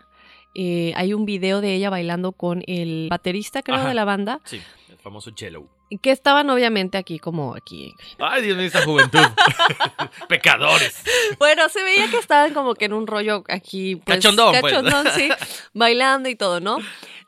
[0.54, 4.40] eh, hay un video de ella bailando con el baterista, creo, de la banda.
[4.44, 7.94] Sí, el famoso cello que estaban obviamente aquí como aquí.
[8.18, 9.20] Ay, Dios mío, esa juventud.
[10.28, 11.02] Pecadores.
[11.38, 13.96] Bueno, se veía que estaban como que en un rollo aquí.
[13.96, 14.72] Pues, cachondón, pues.
[14.72, 15.28] cachondón sí.
[15.74, 16.78] Bailando y todo, ¿no?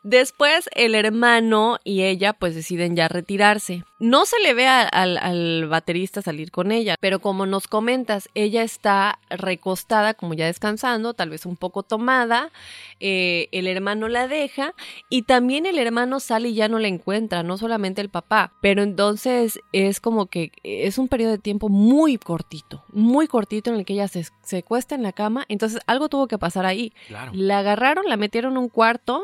[0.03, 3.83] Después el hermano y ella pues deciden ya retirarse.
[3.99, 9.19] No se le ve al, baterista salir con ella, pero como nos comentas, ella está
[9.29, 12.49] recostada como ya descansando, tal vez un poco tomada,
[13.01, 14.73] eh, el hermano la deja
[15.09, 18.83] y también el hermano sale y ya no la encuentra, no solamente el papá, pero
[18.83, 23.85] entonces es como que es un periodo de tiempo muy cortito, muy cortito en el
[23.85, 26.93] que ella se, se cuesta en la cama, entonces algo tuvo que pasar ahí.
[27.33, 29.23] La agarraron, la metieron en un cuarto,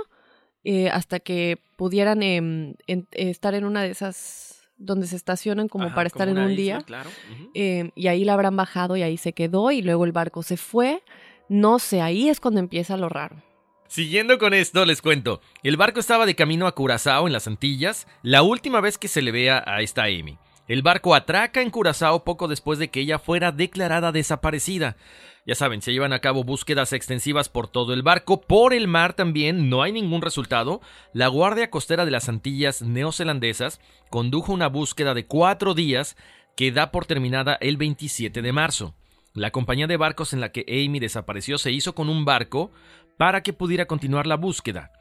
[0.65, 4.44] eh, hasta que pudieran em, en- estar en una de esas
[4.77, 6.81] donde se estacionan como Ajá, para estar en un isla, día.
[6.81, 7.09] claro.
[7.53, 10.57] Em, y ahí la habrán bajado y ahí se quedó y luego el barco se
[10.57, 11.01] fue.
[11.47, 13.41] No sé, ahí es cuando empieza lo raro.
[13.87, 15.41] Siguiendo con esto, les cuento.
[15.63, 19.21] El barco estaba de camino a Curazao, en las Antillas, la última vez que se
[19.21, 20.37] le vea a esta Amy.
[20.67, 24.97] El barco atraca en Curazao poco después de que ella fuera declarada desaparecida.
[25.45, 29.13] Ya saben, se llevan a cabo búsquedas extensivas por todo el barco, por el mar
[29.13, 30.81] también, no hay ningún resultado.
[31.13, 33.79] La Guardia Costera de las Antillas neozelandesas
[34.09, 36.17] condujo una búsqueda de cuatro días
[36.55, 38.95] que da por terminada el 27 de marzo.
[39.35, 42.71] La compañía de barcos en la que Amy desapareció se hizo con un barco
[43.17, 44.91] para que pudiera continuar la búsqueda,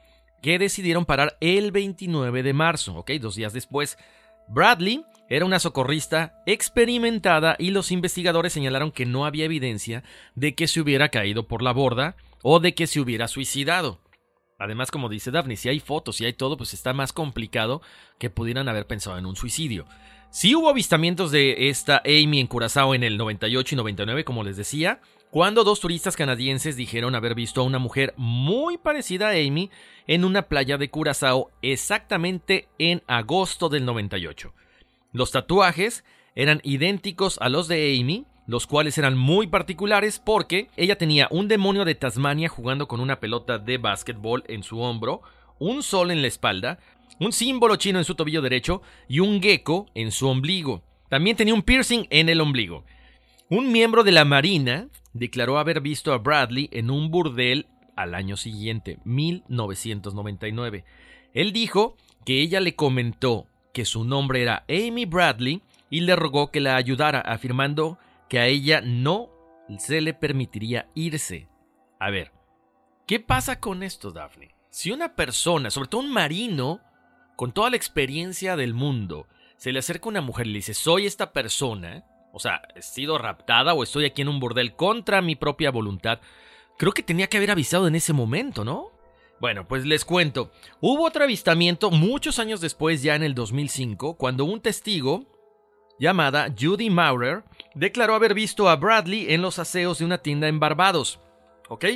[0.43, 3.13] que decidieron parar el 29 de marzo, ¿ok?
[3.13, 3.97] Dos días después.
[4.49, 10.03] Bradley era una socorrista experimentada y los investigadores señalaron que no había evidencia
[10.35, 14.01] de que se hubiera caído por la borda o de que se hubiera suicidado.
[14.59, 17.83] Además, como dice Daphne, si hay fotos, si hay todo, pues está más complicado
[18.19, 19.87] que pudieran haber pensado en un suicidio.
[20.31, 24.57] Sí hubo avistamientos de esta Amy en Curazao en el 98 y 99, como les
[24.57, 29.71] decía, cuando dos turistas canadienses dijeron haber visto a una mujer muy parecida a Amy
[30.07, 34.55] en una playa de Curazao exactamente en agosto del 98.
[35.15, 36.05] Los tatuajes
[36.35, 41.47] eran idénticos a los de Amy, los cuales eran muy particulares porque ella tenía un
[41.47, 45.23] demonio de Tasmania jugando con una pelota de básquetbol en su hombro,
[45.61, 46.81] un sol en la espalda,
[47.21, 50.83] un símbolo chino en su tobillo derecho y un gecko en su ombligo.
[51.09, 52.85] También tenía un piercing en el ombligo.
[53.49, 58.37] Un miembro de la Marina declaró haber visto a Bradley en un burdel al año
[58.37, 60.85] siguiente, 1999.
[61.35, 61.97] Él dijo
[62.27, 65.61] que ella le comentó que su nombre era Amy Bradley
[65.91, 67.99] y le rogó que la ayudara, afirmando
[68.31, 69.29] que a ella no
[69.79, 71.49] se le permitiría irse.
[71.99, 72.33] A ver,
[73.07, 74.55] ¿qué pasa con esto, Daphne?
[74.71, 76.81] Si una persona, sobre todo un marino,
[77.37, 79.27] con toda la experiencia del mundo,
[79.57, 83.19] se le acerca una mujer y le dice, soy esta persona, o sea, he sido
[83.19, 86.21] raptada o estoy aquí en un bordel contra mi propia voluntad,
[86.79, 88.94] creo que tenía que haber avisado en ese momento, ¿no?
[89.41, 90.51] Bueno, pues les cuento.
[90.81, 95.27] Hubo otro avistamiento muchos años después, ya en el 2005, cuando un testigo,
[95.99, 97.45] llamada Judy Maurer,
[97.75, 101.21] declaró haber visto a Bradley en los aseos de una tienda en Barbados.
[101.69, 101.87] ¿Ok?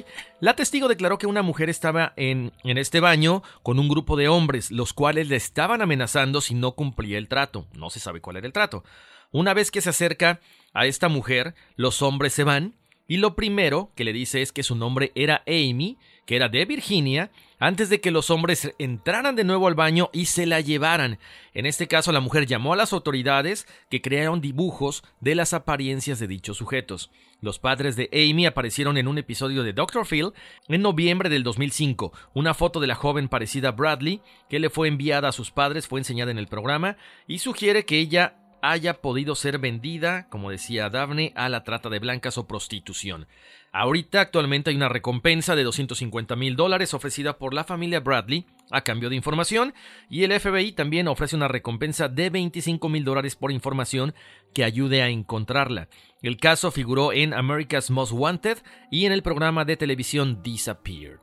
[0.41, 4.29] La testigo declaró que una mujer estaba en, en este baño con un grupo de
[4.29, 7.67] hombres, los cuales le estaban amenazando si no cumplía el trato.
[7.75, 8.83] No se sabe cuál era el trato.
[9.31, 10.41] Una vez que se acerca
[10.73, 12.75] a esta mujer, los hombres se van
[13.07, 15.99] y lo primero que le dice es que su nombre era Amy,
[16.29, 20.27] que era de Virginia, antes de que los hombres entraran de nuevo al baño y
[20.27, 21.19] se la llevaran.
[21.55, 26.19] En este caso, la mujer llamó a las autoridades que crearon dibujos de las apariencias
[26.19, 27.11] de dichos sujetos.
[27.41, 30.05] Los padres de Amy aparecieron en un episodio de Dr.
[30.05, 30.35] Phil
[30.69, 32.13] en noviembre del 2005.
[32.35, 35.89] Una foto de la joven parecida a Bradley, que le fue enviada a sus padres,
[35.89, 40.91] fue enseñada en el programa y sugiere que ella haya podido ser vendida, como decía
[40.91, 43.27] Daphne, a la trata de blancas o prostitución.
[43.73, 48.81] Ahorita actualmente hay una recompensa de 250 mil dólares ofrecida por la familia Bradley a
[48.81, 49.75] cambio de información
[50.09, 54.15] y el FBI también ofrece una recompensa de 25 mil dólares por información
[54.55, 55.89] que ayude a encontrarla.
[56.23, 58.59] El caso figuró en America's Most Wanted
[58.91, 61.21] y en el programa de televisión Disappeared.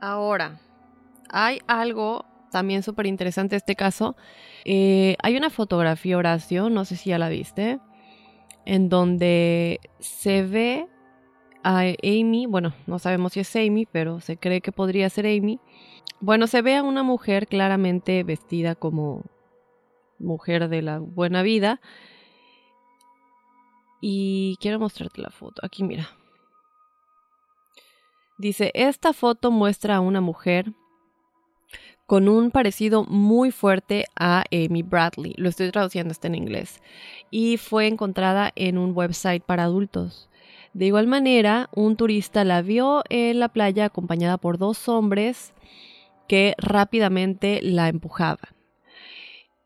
[0.00, 0.60] Ahora,
[1.30, 4.16] hay algo también súper interesante este caso.
[4.64, 7.78] Eh, hay una fotografía, Horacio, no sé si ya la viste,
[8.64, 10.88] en donde se ve
[11.62, 15.60] a Amy, bueno, no sabemos si es Amy, pero se cree que podría ser Amy.
[16.20, 19.22] Bueno, se ve a una mujer claramente vestida como
[20.18, 21.80] mujer de la buena vida.
[24.00, 25.64] Y quiero mostrarte la foto.
[25.64, 26.08] Aquí mira.
[28.38, 30.72] Dice, esta foto muestra a una mujer
[32.06, 35.34] con un parecido muy fuerte a Amy Bradley.
[35.36, 36.82] Lo estoy traduciendo, está en inglés.
[37.30, 40.28] Y fue encontrada en un website para adultos.
[40.74, 45.52] De igual manera, un turista la vio en la playa acompañada por dos hombres
[46.28, 48.50] que rápidamente la empujaban.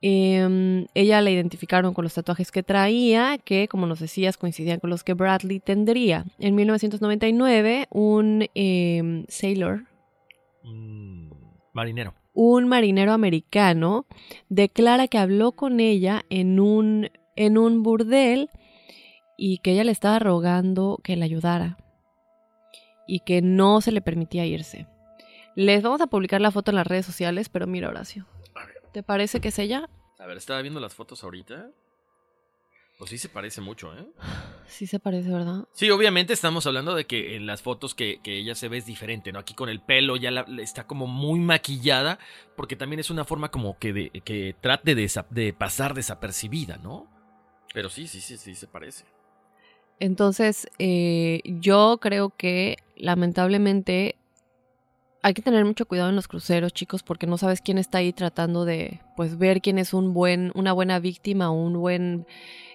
[0.03, 4.91] Eh, ella la identificaron con los tatuajes que traía, que como nos decías coincidían con
[4.91, 6.27] los que Bradley tendría.
[6.39, 9.85] En 1999, un eh, sailor,
[10.63, 11.31] Mm,
[11.73, 12.15] marinero.
[12.35, 14.07] un marinero americano,
[14.49, 18.51] declara que habló con ella en un, en un burdel
[19.37, 21.77] y que ella le estaba rogando que la ayudara
[23.07, 24.87] y que no se le permitía irse.
[25.55, 28.27] Les vamos a publicar la foto en las redes sociales, pero mira, Horacio.
[28.93, 29.89] ¿Te parece que es ella?
[30.19, 31.71] A ver, estaba viendo las fotos ahorita.
[32.99, 34.07] Pues sí se parece mucho, ¿eh?
[34.67, 35.69] Sí se parece, ¿verdad?
[35.73, 39.31] Sí, obviamente estamos hablando de que en las fotos que, ella se ve es diferente,
[39.31, 39.39] ¿no?
[39.39, 42.19] Aquí con el pelo ya está como muy maquillada,
[42.57, 47.07] porque también es una forma como que, de, que trate de, de pasar desapercibida, ¿no?
[47.73, 49.05] Pero sí, sí, sí, sí se parece.
[49.99, 54.17] Entonces, eh, yo creo que lamentablemente
[55.23, 58.13] hay que tener mucho cuidado en los cruceros, chicos, porque no sabes quién está ahí
[58.13, 62.27] tratando de, pues, ver quién es un buen, una buena víctima o un buen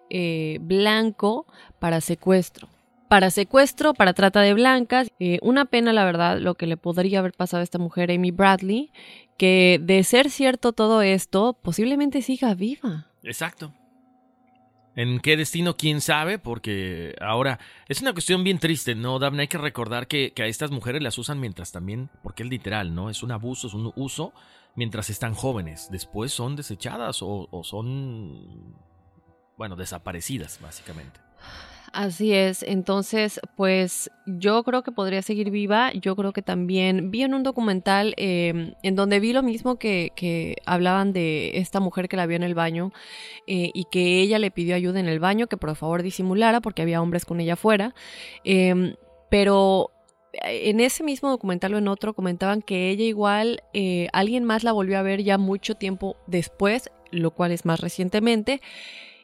[0.10, 1.46] eh, blanco
[1.80, 2.68] para secuestro.
[3.08, 5.10] Para secuestro, para trata de blancas.
[5.20, 8.32] Eh, una pena, la verdad, lo que le podría haber pasado a esta mujer, Amy
[8.32, 8.92] Bradley,
[9.38, 13.08] que de ser cierto todo esto, posiblemente siga viva.
[13.24, 13.74] Exacto.
[14.96, 15.78] ¿En qué destino?
[15.78, 16.38] ¿Quién sabe?
[16.38, 19.44] Porque ahora es una cuestión bien triste, ¿no, Daphne?
[19.44, 23.10] Hay que recordar que, a estas mujeres las usan mientras también, porque es literal, ¿no?
[23.10, 24.34] Es un abuso, es un uso
[24.76, 25.90] mientras están jóvenes.
[25.92, 28.76] Después son desechadas o son
[29.58, 31.20] bueno, desaparecidas, básicamente.
[31.94, 35.92] Así es, entonces, pues yo creo que podría seguir viva.
[35.92, 40.56] Yo creo que también vi en un documental em, en donde vi lo mismo que,
[40.66, 42.94] hablaban de esta mujer que la vio en el baño
[43.46, 46.82] eh, y que ella le pidió ayuda en el baño, que por favor disimulara porque
[46.82, 47.94] había hombres con ella afuera.
[48.46, 48.96] Em,
[49.30, 49.92] pero
[50.44, 54.72] en ese mismo documental o en otro comentaban que ella igual, eh, alguien más la
[54.72, 58.62] volvió a ver ya mucho tiempo después, lo cual es más recientemente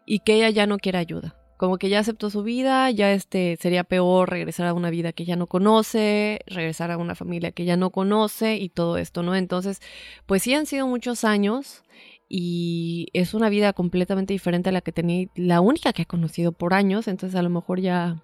[0.06, 1.37] y que ella ya no quiere ayuda.
[1.58, 5.26] Como que ya aceptó su vida, ya este sería peor regresar a una vida que
[5.26, 9.36] ya no conoce, regresar a una familia que ya no conoce y todo esto, ¿no?
[9.36, 9.82] Entonces,
[10.26, 11.84] pues sí han sido muchos años
[12.30, 16.52] y es una vida completamente diferente a la que tenía, la única que he conocido
[16.52, 18.18] por años, entonces a lo mejor ya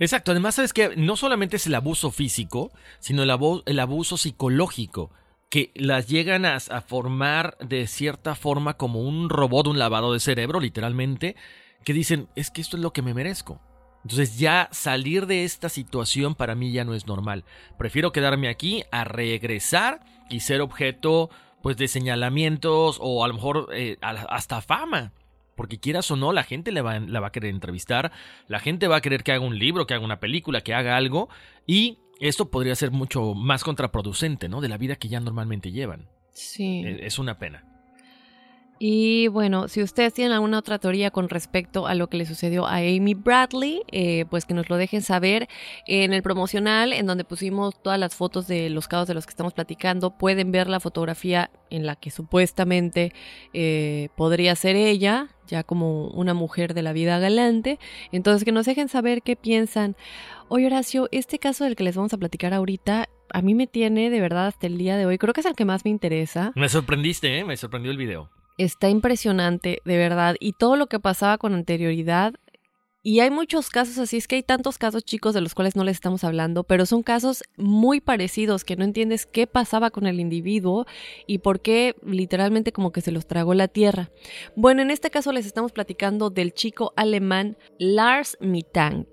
[0.00, 2.70] Exacto, además sabes que no solamente es el abuso físico,
[3.00, 3.32] sino el,
[3.66, 5.10] el abuso psicológico
[5.50, 10.60] que las llegan a, formar de cierta forma como un robot, un lavado de cerebro,
[10.60, 11.36] literalmente,
[11.84, 13.60] que dicen, es que esto es lo que me merezco.
[14.04, 17.44] Entonces ya salir de esta situación para mí ya no es normal.
[17.76, 20.00] Prefiero quedarme aquí a regresar
[20.30, 21.30] y ser objeto
[21.62, 25.12] pues de señalamientos o a lo mejor eh, hasta fama.
[25.56, 28.12] Porque quieras o no, la gente la va, la va a querer entrevistar,
[28.46, 30.96] la gente va a querer que haga un libro, que haga una película, que haga
[30.96, 31.28] algo.
[31.66, 34.60] Y esto podría ser mucho más contraproducente, ¿no?
[34.60, 36.08] De la vida que ya normalmente llevan.
[36.32, 36.84] Sí.
[36.86, 37.64] E, es una pena.
[38.78, 42.66] Y bueno, si ustedes tienen alguna otra teoría con respecto a lo que le sucedió
[42.66, 45.48] a Amy Bradley, eh, pues que nos lo dejen saber
[45.86, 49.30] en el promocional, en donde pusimos todas las fotos de los casos de los que
[49.30, 50.16] estamos platicando.
[50.16, 53.12] Pueden ver la fotografía en la que supuestamente
[53.52, 57.80] eh, podría ser ella, ya como una mujer de la vida galante.
[58.12, 59.96] Entonces, que nos dejen saber qué piensan.
[60.48, 64.08] Oye, Horacio, este caso del que les vamos a platicar ahorita, a mí me tiene
[64.08, 65.18] de verdad hasta el día de hoy.
[65.18, 66.52] Creo que es el que más me interesa.
[66.54, 67.44] Me sorprendiste, ¿eh?
[67.44, 68.30] Me sorprendió el video.
[68.58, 70.34] Está impresionante, de verdad.
[70.40, 72.34] Y todo lo que pasaba con anterioridad.
[73.04, 75.84] Y hay muchos casos así, es que hay tantos casos chicos de los cuales no
[75.84, 80.18] les estamos hablando, pero son casos muy parecidos que no entiendes qué pasaba con el
[80.18, 80.84] individuo
[81.26, 84.10] y por qué literalmente como que se los tragó la tierra.
[84.56, 89.06] Bueno, en este caso les estamos platicando del chico alemán Lars Mittank.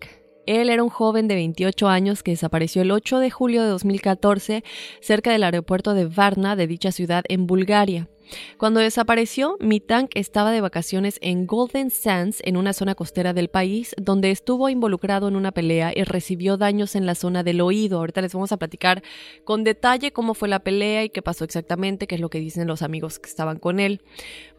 [0.47, 4.63] Él era un joven de 28 años que desapareció el 8 de julio de 2014
[4.99, 8.09] cerca del aeropuerto de Varna de dicha ciudad en Bulgaria.
[8.57, 13.49] Cuando desapareció, mi tank estaba de vacaciones en Golden Sands, en una zona costera del
[13.49, 17.99] país, donde estuvo involucrado en una pelea y recibió daños en la zona del oído.
[17.99, 19.03] Ahorita les vamos a platicar
[19.43, 22.67] con detalle cómo fue la pelea y qué pasó exactamente, qué es lo que dicen
[22.67, 24.01] los amigos que estaban con él.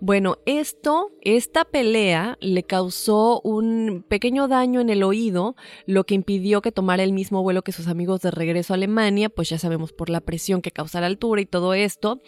[0.01, 5.56] Bueno, esto, esta pelea le causó un pequeño daño en el oído,
[5.86, 9.28] lo que impidió que tomara el mismo vuelo que sus amigos de regreso a Alemania,
[9.28, 12.20] pues ya sabemos por la presión que causa la altura y todo esto.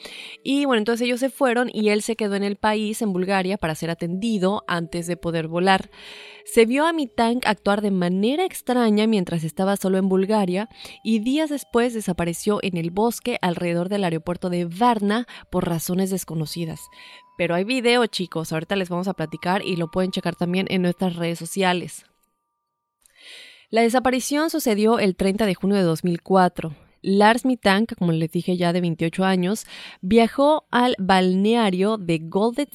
[0.43, 3.59] Y bueno, entonces ellos se fueron y él se quedó en el país, en Bulgaria,
[3.59, 5.90] para ser atendido antes de poder volar.
[6.44, 10.68] Se vio a Mitang actuar de manera extraña mientras estaba solo en Bulgaria
[11.05, 16.80] y días después desapareció en el bosque alrededor del aeropuerto de Varna por razones desconocidas.
[17.36, 20.82] Pero hay video, chicos, ahorita les vamos a platicar y lo pueden checar también en
[20.82, 22.05] nuestras redes sociales.
[23.70, 26.88] La desaparición sucedió el 30 de junio de 2004.
[27.02, 29.66] Lars Mittank, como les dije ya de 28 años,
[30.00, 32.68] viajó al balneario de Golden,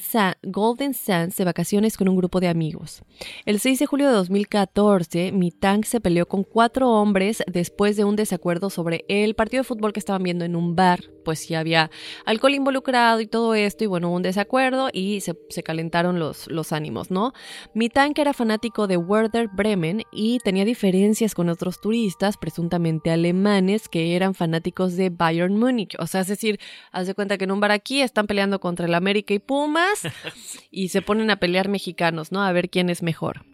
[0.94, 3.02] Sands de vacaciones con un grupo de amigos.
[3.44, 8.16] El 6 de julio de 2014, Mittank se peleó con cuatro hombres después de un
[8.16, 11.00] desacuerdo sobre el partido de fútbol que estaban viendo en un bar.
[11.24, 11.90] pues sí había
[12.26, 16.72] alcohol involucrado y todo esto, y bueno, un desacuerdo y se, se calentaron los, los
[16.72, 17.32] ánimos, ¿no?
[17.74, 23.88] Mi tanque era fanático de Werder Bremen y tenía diferencias con otros turistas, presuntamente alemanes,
[23.88, 25.94] que eran fanáticos de Bayern Múnich.
[25.98, 26.58] O sea, es decir,
[26.92, 30.02] haz de cuenta que en un bar aquí están peleando contra el América y Pumas
[30.70, 32.42] y se ponen a pelear mexicanos, ¿no?
[32.42, 33.44] A ver quién es mejor.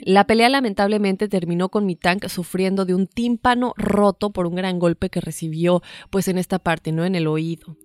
[0.00, 4.78] La pelea lamentablemente terminó con mi tank sufriendo de un tímpano roto por un gran
[4.78, 7.76] golpe que recibió pues en esta parte, no en el oído.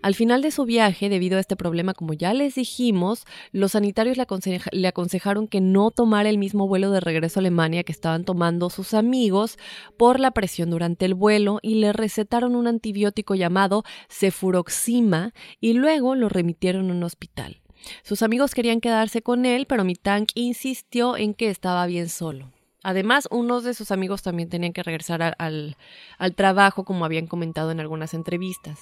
[0.00, 4.16] Al final de su viaje, debido a este problema, como ya les dijimos, los sanitarios
[4.16, 4.26] le,
[4.72, 8.70] le, aconsejaron que no tomara el mismo vuelo de regreso a Alemania que estaban tomando
[8.70, 9.58] sus amigos
[9.98, 16.14] por la presión durante el vuelo y le recetaron un antibiótico llamado cefuroxima y luego
[16.14, 17.60] lo remitieron a un hospital.
[18.02, 22.50] Sus amigos querían quedarse con él, pero mi tank insistió en que estaba bien solo.
[22.82, 25.76] Además, unos de sus amigos también tenían que regresar al,
[26.18, 28.80] al, trabajo, como habían comentado en algunas entrevistas.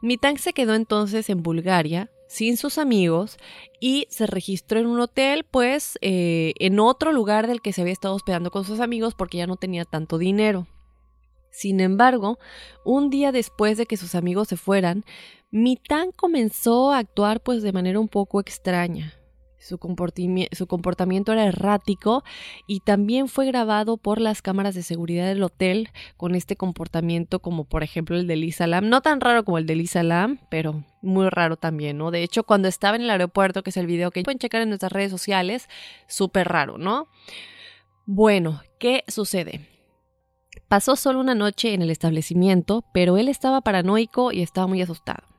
[0.00, 3.36] Mi tank se quedó entonces en Bulgaria, sin sus amigos,
[3.80, 7.92] y se registró en un hotel, pues, eh, en otro lugar del que se había
[7.92, 10.68] estado hospedando con sus amigos porque ya no tenía tanto dinero.
[11.50, 12.38] Sin embargo,
[12.84, 15.04] un día después de que sus amigos se fueran,
[15.54, 19.12] Mitán comenzó a actuar pues de manera un poco extraña.
[19.58, 22.24] Su, comportamiento era errático
[22.66, 27.64] y también fue grabado por las cámaras de seguridad del hotel con este comportamiento como
[27.64, 28.88] por ejemplo el de Lisa Lam.
[28.88, 32.10] No tan raro como el de Lisa Lam, pero muy raro también, ¿no?
[32.10, 34.70] De hecho, cuando estaba en el aeropuerto, que es el video que pueden checar en
[34.70, 35.68] nuestras redes sociales,
[36.08, 37.08] súper raro, ¿no?
[38.06, 39.68] Bueno, ¿qué sucede?
[40.66, 45.31] Pasó solo una noche en el establecimiento, pero él estaba paranoico y estaba muy asustado.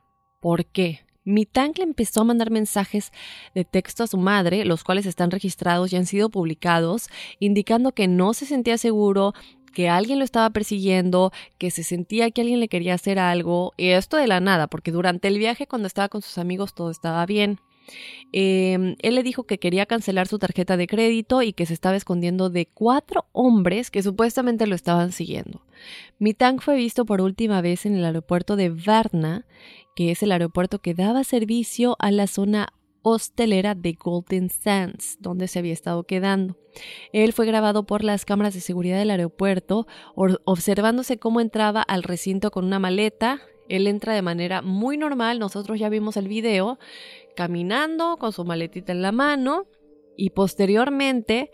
[0.44, 0.99] ¿Por qué?
[1.24, 3.14] Mi tank le empezó a mandar mensajes
[3.56, 7.07] de texto a su madre, los cuales están registrados y han sido publicados,
[7.40, 9.34] indicando que no se sentía seguro,
[9.74, 13.91] que alguien lo estaba persiguiendo, que se sentía que alguien le quería hacer algo, y
[13.91, 17.26] esto de la nada, porque durante el viaje cuando estaba con sus amigos todo estaba
[17.26, 17.61] bien.
[18.32, 21.95] Em, él le dijo que quería cancelar su tarjeta de crédito y que se estaba
[21.95, 25.61] escondiendo de cuatro hombres que supuestamente lo estaban siguiendo.
[26.20, 29.45] Mi tank fue visto por última vez en el aeropuerto de Varna
[29.95, 35.48] que es el aeropuerto que daba servicio a la zona hostelera de Golden Sands, donde
[35.48, 36.57] se había estado quedando.
[37.11, 42.49] Él fue grabado por las cámaras de seguridad del aeropuerto, observándose cómo entraba al recinto
[42.49, 43.41] con una maleta.
[43.70, 46.80] Él entra de manera muy normal, nosotros ya vimos el video,
[47.36, 49.68] caminando con su maletita en la mano
[50.18, 51.52] y posteriormente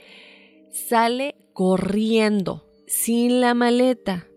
[0.71, 4.28] sale corriendo sin la maleta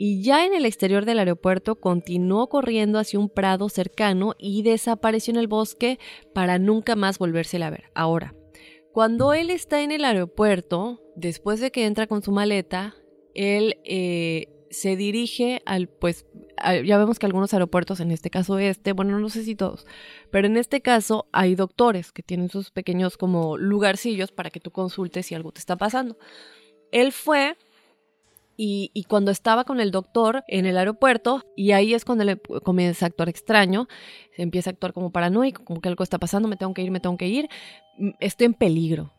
[0.00, 5.32] y ya en el exterior del aeropuerto continuó corriendo hacia un prado cercano y desapareció
[5.32, 5.98] en el bosque
[6.32, 7.90] para nunca más volvérsela a ver.
[7.96, 8.32] Ahora,
[8.92, 12.94] cuando él está en el aeropuerto, después de que entra con su maleta,
[13.34, 16.26] él eh, se dirige al, pues,
[16.84, 19.84] ya vemos que algunos aeropuertos, en este caso este, bueno, no sé si todos,
[20.30, 24.70] pero en este caso hay doctores que tienen sus pequeños como lugarcillos para que tú
[24.70, 26.16] consultes si algo te está pasando.
[26.92, 27.56] Él fue
[28.60, 33.06] y, cuando estaba con el doctor en el aeropuerto, y ahí es cuando le comienza
[33.06, 33.86] a actuar extraño,
[34.36, 36.98] empieza a actuar como paranoico, como que algo está pasando, me tengo que ir, me
[36.98, 37.48] tengo que ir,
[37.98, 39.12] mm, estoy en peligro.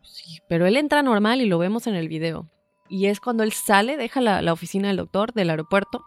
[0.00, 2.48] Sí, pero él entra normal y lo vemos en el video.
[2.88, 6.02] Y es cuando él sale, deja la, la oficina del doctor del aeropuerto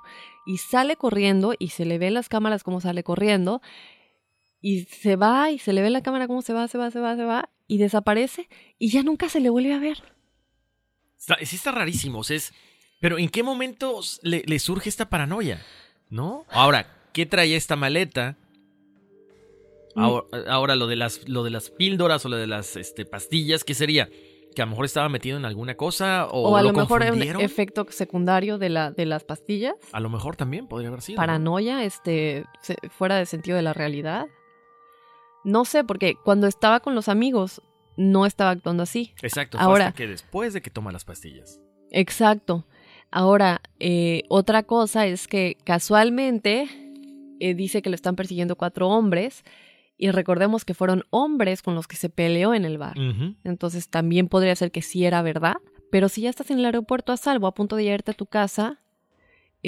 [0.47, 3.61] y sale corriendo y se le ve en las cámaras cómo sale corriendo
[4.59, 6.89] y se va y se le ve en la cámara cómo se va, se va,
[6.89, 10.14] se va, se va y desaparece y ya nunca se le vuelve a ver.
[11.43, 12.53] Sí está rarísimo, es...
[12.99, 15.61] Pero ¿en qué momento le, surge esta paranoia?
[16.09, 16.45] ¿No?
[16.49, 18.37] Ahora, ¿qué trae esta maleta?
[19.95, 20.03] Mm.
[20.47, 23.73] Ahora, lo, de las, lo de las píldoras o lo de las este, pastillas, ¿qué
[23.73, 24.09] sería?
[24.55, 26.27] ¿Que a lo mejor estaba metido en alguna cosa?
[26.31, 29.75] ¿O, a lo, mejor un efecto secundario de, la, de las pastillas?
[29.91, 31.17] A lo mejor también podría haber sido.
[31.17, 32.45] Paranoia, este,
[32.89, 34.27] fuera de sentido de la realidad.
[35.43, 37.61] No sé, porque cuando estaba con los amigos,
[37.97, 39.13] no estaba actuando así.
[39.21, 41.59] Exacto, Ahora, hasta que después de que toma las pastillas.
[41.91, 42.65] Exacto.
[43.11, 46.67] Ahora, eh, otra cosa es que casualmente
[47.39, 49.43] eh, dice que lo están persiguiendo cuatro hombres
[49.97, 52.97] y recordemos que fueron hombres con los que se peleó en el bar.
[53.43, 55.55] Entonces también podría ser que sí era verdad.
[55.91, 58.25] Pero si ya estás en el aeropuerto a salvo, a punto de irte a tu
[58.25, 58.81] casa,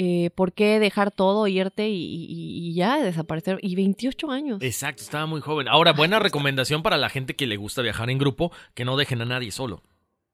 [0.00, 3.58] eh, ¿por qué dejar todo, irte y, y, ya desaparecer?
[3.62, 4.62] Y 28 años.
[4.62, 5.66] Exacto, estaba muy joven.
[5.66, 9.22] Ahora, buena recomendación para la gente que le gusta viajar en grupo, que no dejen
[9.22, 9.82] a nadie solo.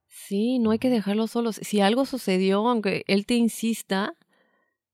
[0.06, 1.56] Sí, no hay que dejarlo solos.
[1.62, 4.14] Si algo sucedió, aunque él te insista,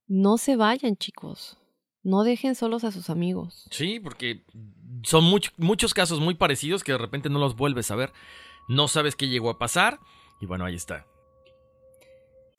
[0.07, 1.57] no se vayan, chicos.
[2.01, 3.67] No dejen solos a sus amigos.
[3.71, 4.45] Sí, porque
[5.03, 5.25] son
[5.57, 8.13] muchos casos muy parecidos que de repente no los vuelves a ver.
[8.69, 9.99] No sabes qué llegó a pasar.
[10.39, 11.05] Y bueno, ahí está.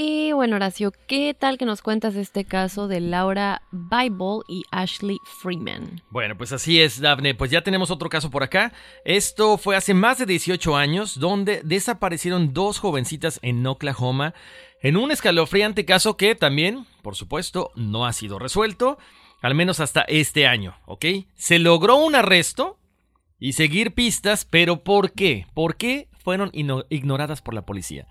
[0.00, 5.16] Y bueno, Horacio, ¿qué tal que nos cuentas este caso de Laura Bible y Ashley
[5.42, 6.04] Freeman?
[6.10, 7.34] Bueno, pues así es, Daphne.
[7.34, 8.72] Pues ya tenemos otro caso por acá.
[9.04, 14.34] Esto fue hace más de 18 años, donde desaparecieron dos jovencitas en Oklahoma,
[14.82, 18.98] en un escalofriante caso que también, por supuesto, no ha sido resuelto,
[19.42, 21.06] al menos hasta este año, ¿ok?
[21.34, 22.78] Se logró un arresto
[23.40, 25.48] y seguir pistas, pero ¿por qué?
[25.54, 28.06] ¿Por qué fueron ignoradas por la policía?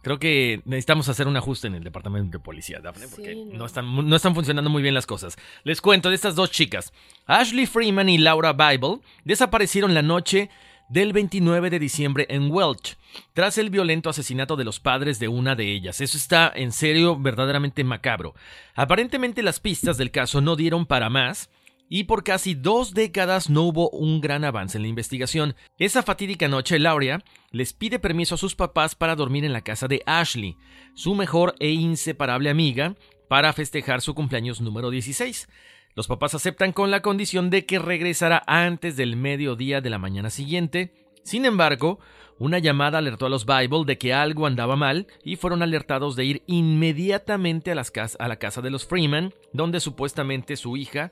[0.00, 3.66] No, Creo que necesitamos hacer un ajuste en el departamento de policía, Daphne, porque no.
[3.66, 5.36] están, no están funcionando muy bien las cosas.
[5.62, 6.92] Les cuento de estas dos chicas.
[7.26, 10.50] Ashley Freeman y Laura Bible desaparecieron la noche
[10.90, 12.96] del 29 de diciembre en Welch,
[13.32, 16.00] tras el violento asesinato de los padres de una de ellas.
[16.00, 18.34] Eso está en serio verdaderamente macabro.
[18.74, 21.48] Aparentemente las pistas del caso no dieron para más,
[21.92, 25.56] y por casi dos décadas no hubo un gran avance en la investigación.
[25.76, 29.88] Esa fatídica noche, Laura les pide permiso a sus papás para dormir en la casa
[29.88, 30.56] de Ashley,
[30.94, 32.94] su mejor e inseparable amiga,
[33.28, 35.48] para festejar su cumpleaños número 16.
[35.96, 40.30] Los papás aceptan con la condición de que regresará antes del mediodía de la mañana
[40.30, 40.94] siguiente.
[41.24, 41.98] Sin embargo,
[42.38, 46.24] una llamada alertó a los Bible de que algo andaba mal y fueron alertados de
[46.24, 47.82] ir inmediatamente a,
[48.18, 51.10] a la casa de los Freeman, donde supuestamente su hija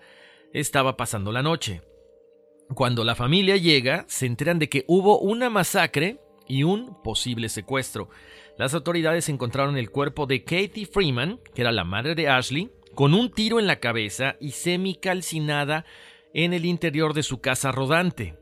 [0.53, 1.83] estaba pasando la noche.
[2.75, 8.09] Cuando la familia llega, se enteran de que hubo una masacre y un posible secuestro.
[8.59, 13.15] Las autoridades encontraron el cuerpo de Katie Freeman, que era la madre de Ashley, con
[13.15, 15.85] un tiro en la cabeza y semicalcinada
[16.35, 18.37] en el interior de su casa rodante.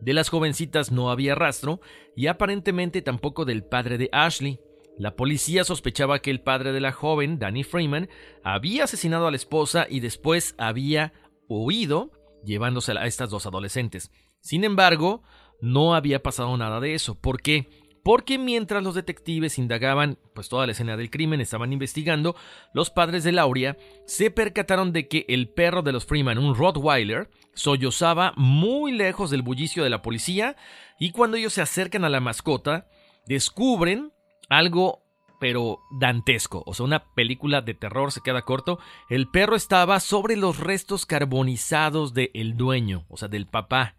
[0.00, 1.80] De las jovencitas no había rastro
[2.16, 4.58] y aparentemente tampoco del padre de Ashley.
[4.98, 8.08] La policía sospechaba que el padre de la joven, Danny Freeman,
[8.42, 11.12] había asesinado a la esposa y después había
[11.58, 12.10] huido,
[12.44, 14.10] llevándose a estas dos adolescentes.
[14.40, 15.22] Sin embargo,
[15.60, 17.20] no había pasado nada de eso.
[17.20, 17.68] ¿Por qué?
[18.02, 22.34] Porque mientras los detectives indagaban, pues toda la escena del crimen, estaban investigando,
[22.72, 27.28] los padres de Lauria se percataron de que el perro de los Freeman, un Rottweiler,
[27.52, 30.56] sollozaba muy lejos del bullicio de la policía
[30.98, 32.88] y cuando ellos se acercan a la mascota,
[33.26, 34.12] descubren
[34.48, 35.02] algo
[35.40, 38.78] pero dantesco, o sea, una película de terror se queda corto.
[39.08, 43.96] El perro estaba sobre los restos carbonizados del el dueño, o sea, del papá,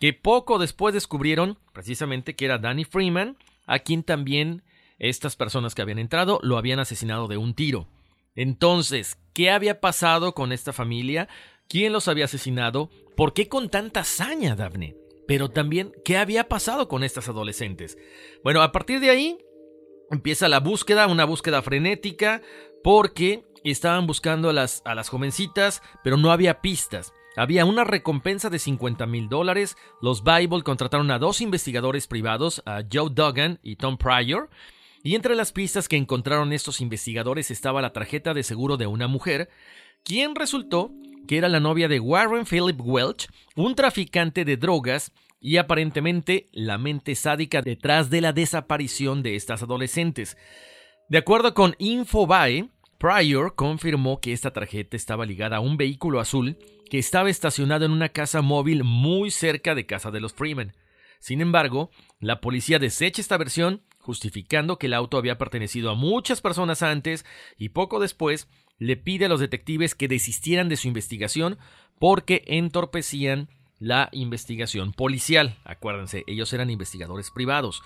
[0.00, 3.36] que poco después descubrieron precisamente que era Danny Freeman,
[3.66, 4.62] a quien también
[4.98, 7.86] estas personas que habían entrado lo habían asesinado de un tiro.
[8.34, 11.28] Entonces, ¿qué había pasado con esta familia?
[11.68, 12.88] ¿Quién los había asesinado?
[13.14, 14.96] ¿Por qué con tanta hazaña, Daphne?
[15.28, 17.98] Pero también, ¿qué había pasado con estas adolescentes?
[18.42, 19.38] Bueno, a partir de ahí,
[20.12, 22.42] empieza la búsqueda, una búsqueda frenética,
[22.84, 27.12] porque estaban buscando a las, a las jovencitas, pero no había pistas.
[27.34, 29.76] Había una recompensa de 50 mil dólares.
[30.02, 34.50] Los Bible contrataron a dos investigadores privados, a Joe Duggan y Tom Pryor.
[35.02, 39.08] Y entre las pistas que encontraron estos investigadores estaba la tarjeta de seguro de una
[39.08, 39.48] mujer,
[40.04, 40.92] quien resultó
[41.26, 45.12] que era la novia de Warren Philip Welch, un traficante de drogas
[45.42, 50.38] y aparentemente la mente sádica detrás de la desaparición de estas adolescentes.
[51.08, 56.56] De acuerdo con Infobae, Pryor confirmó que esta tarjeta estaba ligada a un vehículo azul
[56.88, 60.74] que estaba estacionado en una casa móvil muy cerca de casa de los Freeman.
[61.18, 61.90] Sin embargo,
[62.20, 67.24] la policía desecha esta versión, justificando que el auto había pertenecido a muchas personas antes
[67.58, 68.48] y poco después
[68.78, 71.58] le pide a los detectives que desistieran de su investigación
[71.98, 73.48] porque entorpecían
[73.82, 75.58] la investigación policial.
[75.64, 77.82] Acuérdense, ellos eran investigadores privados.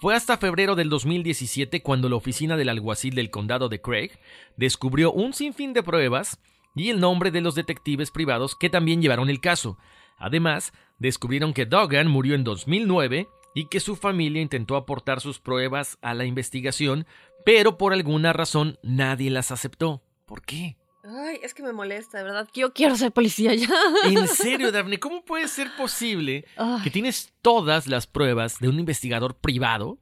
[0.00, 4.12] Fue hasta febrero del 2017 cuando la oficina del alguacil del condado de Craig
[4.56, 6.40] descubrió un sinfín de pruebas
[6.74, 9.76] y el nombre de los detectives privados que también llevaron el caso.
[10.16, 15.98] Además, descubrieron que Duggan murió en 2009 y que su familia intentó aportar sus pruebas
[16.00, 17.06] a la investigación,
[17.44, 20.02] pero por alguna razón nadie las aceptó.
[20.24, 20.78] ¿Por qué?
[21.04, 22.48] Ay, es que me molesta, de verdad.
[22.52, 23.68] Yo quiero ser policía ya.
[24.04, 26.44] En serio, Daphne, ¿cómo puede ser posible
[26.82, 29.98] que tienes todas las pruebas de un investigador privado?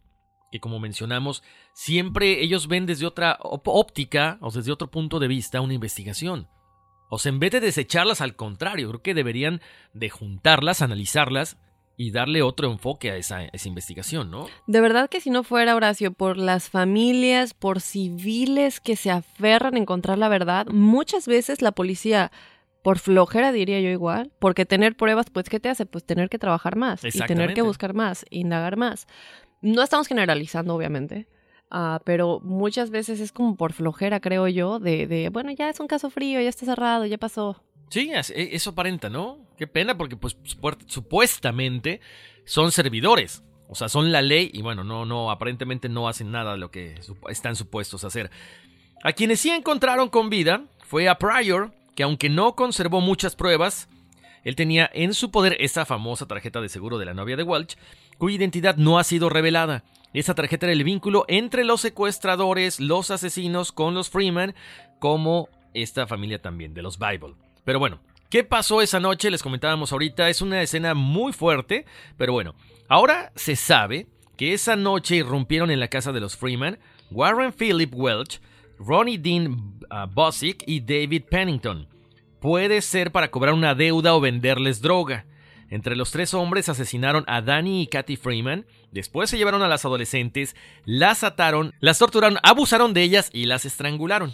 [0.50, 1.42] Que como mencionamos,
[1.74, 6.48] siempre ellos ven desde otra óptica o desde otro punto de vista una investigación.
[7.08, 9.60] O sea, en vez de desecharlas, al contrario, creo que deberían
[9.92, 11.56] de juntarlas, analizarlas
[11.96, 14.46] y darle otro enfoque a esa, esa, investigación, ¿no?
[14.66, 19.74] De verdad que si no fuera, Horacio, por las familias, por civiles que se aferran
[19.74, 22.30] a encontrar la verdad, muchas veces la policía,
[22.82, 25.86] por flojera diría yo igual, porque tener pruebas, pues, ¿qué te hace?
[25.86, 29.06] Pues tener que trabajar más y tener que buscar más, indagar más.
[29.62, 31.28] No estamos generalizando, obviamente.
[31.68, 35.80] Uh, pero muchas veces es como por flojera, creo yo, de, de, bueno, ya es
[35.80, 37.65] un caso frío, ya está cerrado, ya pasó.
[37.88, 39.38] Sí, e, eso aparenta, ¿no?
[39.56, 40.36] Qué pena porque pues
[40.86, 42.00] supuestamente
[42.44, 46.52] son servidores, o sea, son la ley y bueno, no no aparentemente no hacen nada
[46.52, 48.30] de lo que están supuestos a hacer.
[49.02, 53.88] A quienes sí encontraron con vida fue a Pryor, que aunque no conservó muchas pruebas,
[54.44, 57.76] él tenía en su poder esa famosa tarjeta de seguro de la novia de Welch,
[58.18, 59.84] cuya identidad no ha sido revelada.
[60.12, 64.54] Esa tarjeta era el vínculo entre los secuestradores, los asesinos con los Freeman,
[64.98, 67.34] como esta familia también de los Bible.
[67.66, 67.98] Pero bueno,
[68.30, 69.28] ¿qué pasó esa noche?
[69.28, 71.84] Les comentábamos ahorita, es una escena muy fuerte,
[72.16, 72.54] pero bueno,
[72.86, 74.06] ahora se sabe
[74.36, 76.78] que esa noche irrumpieron en la casa de los Freeman
[77.10, 78.40] Warren Philip Welch,
[78.78, 81.88] Ronnie Dean uh, Bosick y David Pennington.
[82.40, 85.26] Puede ser para cobrar una deuda o venderles droga.
[85.68, 89.84] Entre los tres hombres asesinaron a Danny y Kathy Freeman, después se llevaron a las
[89.84, 94.32] adolescentes, las ataron, las torturaron, abusaron de ellas y las estrangularon.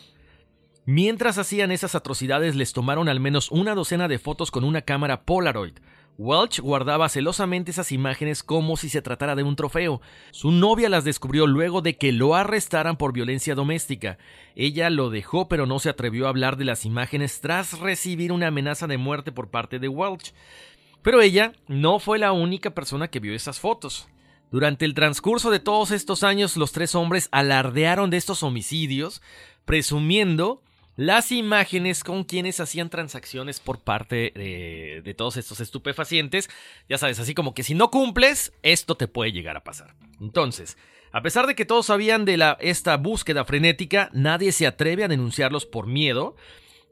[0.85, 5.23] Mientras hacían esas atrocidades les tomaron al menos una docena de fotos con una cámara
[5.23, 5.75] Polaroid.
[6.19, 10.01] Welch guardaba celosamente esas imágenes como si se tratara de un trofeo.
[10.33, 14.19] Su novia las descubrió luego de que lo arrestaran por violencia doméstica.
[14.57, 18.49] Ella lo dejó pero no se atrevió a hablar de las imágenes tras recibir una
[18.49, 20.35] amenaza de muerte por parte de Welch.
[21.01, 24.09] Pero ella no fue la única persona que vio esas fotos.
[24.51, 29.23] Durante el transcurso de todos estos años los tres hombres alardearon de estos homicidios,
[29.65, 30.61] presumiendo
[30.97, 36.51] las imágenes con quienes hacían transacciones por parte de, todos estos estupefacientes.
[36.89, 39.95] Ya sabes, así como que si no cumples, esto te puede llegar a pasar.
[40.21, 40.77] Entonces,
[41.13, 45.09] a pesar de que todos sabían de la, esta búsqueda frenética, nadie se atreve a
[45.09, 46.37] denunciarlos por miedo.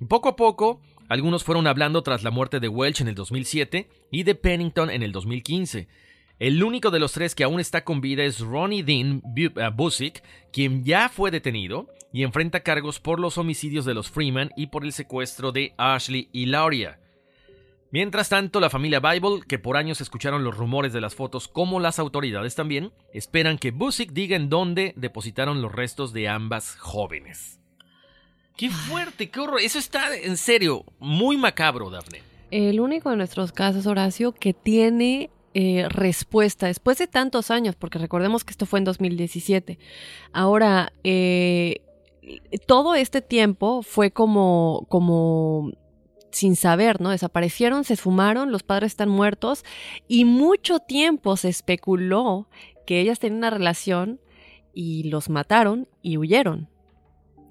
[0.09, 4.23] Poco a poco, algunos fueron hablando tras la muerte de Welch en el 2007 y
[4.23, 5.89] de Pennington en el 2015.
[6.39, 9.23] El único de los tres que aún está con vida es Ronnie Dean
[9.75, 10.23] Busick,
[10.53, 14.85] quien ya fue detenido y enfrenta cargos por los homicidios de los Freeman y por
[14.85, 16.99] el secuestro de Ashley y Lauria.
[17.93, 21.81] Mientras tanto, la familia Bible, que por años escucharon los rumores de las fotos como
[21.81, 27.61] las autoridades también, esperan que Busick diga en dónde depositaron los restos de ambas jóvenes.
[28.57, 29.31] ¡Qué fuerte!
[29.31, 29.61] ¡Qué horror!
[29.61, 32.23] Eso está, en serio, muy macabro, Daphne.
[32.53, 37.99] El único de nuestros casos, Horacio, que tiene eh, respuesta después de tantos años, porque
[37.99, 39.79] recordemos que esto fue en 2017.
[40.33, 41.81] Ahora, eh,
[42.67, 45.73] todo este tiempo fue como, como
[46.31, 47.11] sin saber, ¿no?
[47.11, 49.65] Desaparecieron, se esfumaron, los padres están muertos
[50.09, 52.49] y mucho tiempo se especuló
[52.87, 54.21] que ellas tenían una relación
[54.75, 56.69] y los mataron y huyeron.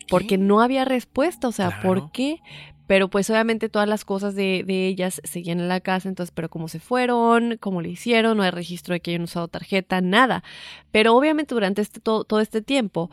[0.10, 2.40] Porque no había respuesta, o sea, ¿por qué?
[2.88, 6.68] Pero pues obviamente todas las cosas de, ellas seguían en la casa, entonces, pero cómo
[6.68, 10.44] se fueron, cómo le hicieron, no hay registro de que hayan usado tarjeta, nada.
[10.92, 13.12] Pero obviamente durante este, todo este tiempo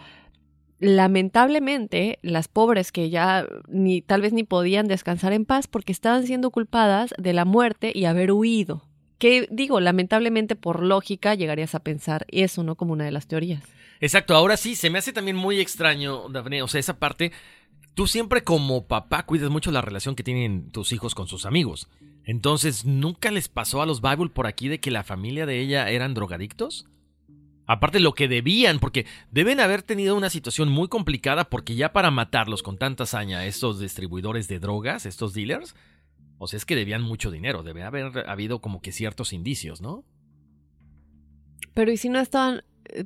[0.78, 6.26] lamentablemente, las pobres que ya ni tal vez ni podían descansar en paz porque estaban
[6.26, 8.84] siendo culpadas de la muerte y haber huido.
[9.18, 12.74] Que digo, lamentablemente por lógica llegarías a pensar eso, ¿no?
[12.74, 13.62] Como una de las teorías.
[14.00, 17.32] Exacto, ahora sí, se me hace también muy extraño, Daphne, o sea, esa parte,
[17.94, 21.88] tú siempre como papá cuidas mucho la relación que tienen tus hijos con sus amigos.
[22.24, 25.88] Entonces, ¿nunca les pasó a los Bible por aquí de que la familia de ella
[25.88, 26.86] eran drogadictos?
[27.66, 32.10] Aparte lo que debían, porque deben haber tenido una situación muy complicada porque ya para
[32.10, 35.74] matarlos con tanta hazaña estos distribuidores de drogas, estos dealers,
[36.38, 40.04] o sea, es que debían mucho dinero, debe haber habido como que ciertos indicios, ¿no?
[41.74, 42.62] Pero ¿y si no estaban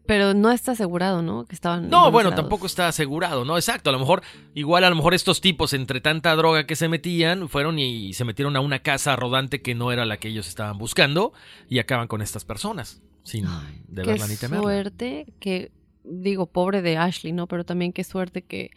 [0.07, 1.45] pero no está asegurado, ¿no?
[1.45, 3.57] Que estaban No, bueno, tampoco está asegurado, ¿no?
[3.57, 4.23] Exacto, a lo mejor
[4.55, 8.25] igual a lo mejor estos tipos entre tanta droga que se metían fueron y se
[8.25, 11.33] metieron a una casa rodante que no era la que ellos estaban buscando
[11.69, 13.03] y acaban con estas personas.
[13.23, 13.47] Sin
[13.89, 14.61] deberla ni temerla.
[14.61, 15.73] Qué suerte que,
[16.05, 17.47] digo, pobre de Ashley, ¿no?
[17.47, 18.71] Pero también qué suerte que,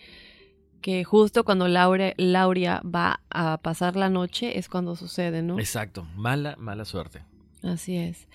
[0.82, 5.60] que justo cuando Laura, Lauria va a pasar la noche es cuando sucede, ¿no?
[5.60, 7.24] Exacto, mala, mala suerte.
[7.64, 8.28] Así es.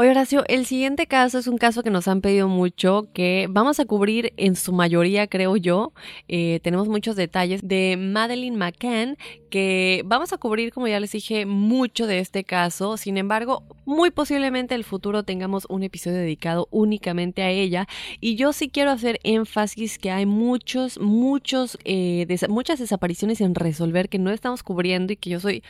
[0.00, 3.80] Oye, Horacio, el siguiente caso es un caso que nos han pedido mucho, que vamos
[3.80, 5.92] a cubrir en su mayoría, creo yo.
[6.28, 9.16] Eh, tenemos muchos detalles de Madeleine McCann,
[9.50, 12.96] que vamos a cubrir, como ya les dije, mucho de este caso.
[12.96, 17.88] Sin embargo, muy posiblemente en el futuro tengamos un episodio dedicado únicamente a ella.
[18.20, 24.08] Y yo sí quiero hacer énfasis que hay muchos, muchos, eh, muchas desapariciones en resolver
[24.08, 25.64] que no estamos cubriendo y que yo soy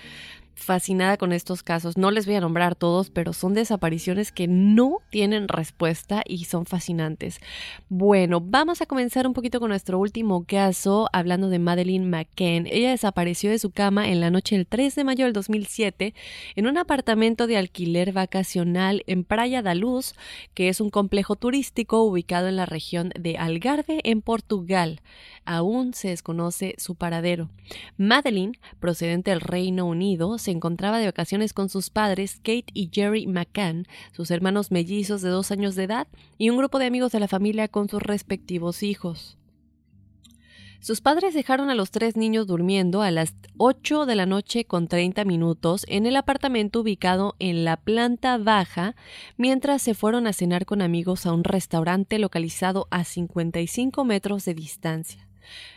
[0.59, 1.97] fascinada con estos casos.
[1.97, 6.67] No les voy a nombrar todos, pero son desapariciones que no tienen respuesta y son
[6.67, 7.41] fascinantes.
[7.89, 12.67] Bueno, vamos a comenzar un poquito con nuestro último caso, hablando de Madeleine McCann.
[12.67, 16.15] Ella desapareció de su cama en la noche del 3 de mayo del 2007
[16.57, 20.15] en un apartamento de alquiler vacacional en Praia da Luz,
[20.55, 25.01] que es un complejo turístico ubicado en la región de Algarve, en Portugal
[25.49, 27.49] aún se desconoce su paradero.
[27.97, 33.27] Madeline, procedente del Reino Unido, se encontraba de vacaciones con sus padres, Kate y Jerry
[33.27, 36.09] McCann, sus hermanos mellizos de dos años de edad,
[36.39, 39.37] y un grupo de amigos de la familia con sus respectivos hijos.
[40.81, 44.89] Sus padres dejaron a los tres niños durmiendo a las 8 de la noche con
[44.89, 48.97] 30 minutos en el apartamento ubicado en la planta baja,
[49.37, 54.55] mientras se fueron a cenar con amigos a un restaurante localizado a 55 metros de
[54.55, 55.29] distancia.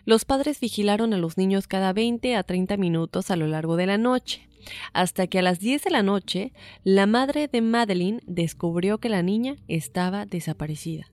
[0.06, 3.88] Los padres vigilaron a los niños cada 20 a 30 minutos a lo largo de
[3.88, 4.48] la noche,
[4.94, 9.24] hasta que a las 10 de la noche la madre de Madeline descubrió que la
[9.24, 11.12] niña estaba desaparecida.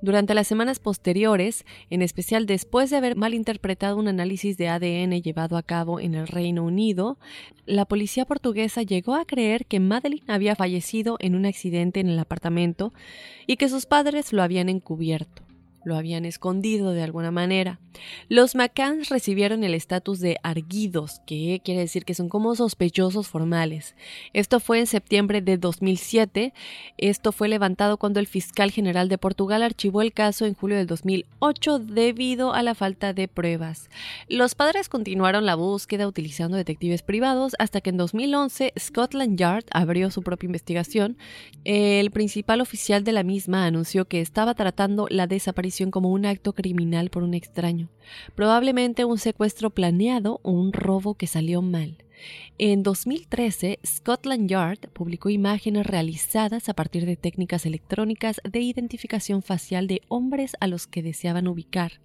[0.00, 5.56] Durante las semanas posteriores, en especial después de haber malinterpretado un análisis de ADN llevado
[5.56, 7.18] a cabo en el Reino Unido,
[7.66, 12.18] la policía portuguesa llegó a creer que Madeline había fallecido en un accidente en el
[12.18, 12.92] apartamento
[13.48, 15.47] y que sus padres lo habían encubierto
[15.84, 17.80] lo habían escondido de alguna manera.
[18.28, 23.94] Los McCanns recibieron el estatus de arguidos, que quiere decir que son como sospechosos formales.
[24.32, 26.52] Esto fue en septiembre de 2007.
[26.96, 30.86] Esto fue levantado cuando el fiscal general de Portugal archivó el caso en julio del
[30.86, 33.90] 2008 debido a la falta de pruebas.
[34.28, 40.10] Los padres continuaron la búsqueda utilizando detectives privados hasta que en 2011 Scotland Yard abrió
[40.10, 41.16] su propia investigación.
[41.64, 46.52] El principal oficial de la misma anunció que estaba tratando la desaparición como un acto
[46.52, 47.88] criminal por un extraño,
[48.34, 51.96] probablemente un secuestro planeado o un robo que salió mal.
[52.58, 59.86] En 2013, Scotland Yard publicó imágenes realizadas a partir de técnicas electrónicas de identificación facial
[59.86, 62.00] de hombres a los que deseaban ubicar,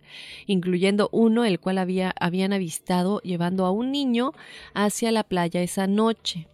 [0.45, 4.33] incluyendo uno el cual había, habían avistado llevando a un niño
[4.75, 6.47] hacia la playa esa noche.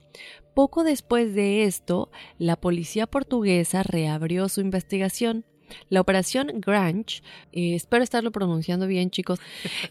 [0.54, 5.46] Poco después de esto, la policía portuguesa reabrió su investigación,
[5.90, 7.22] la operación Grange,
[7.52, 9.40] eh, espero estarlo pronunciando bien chicos,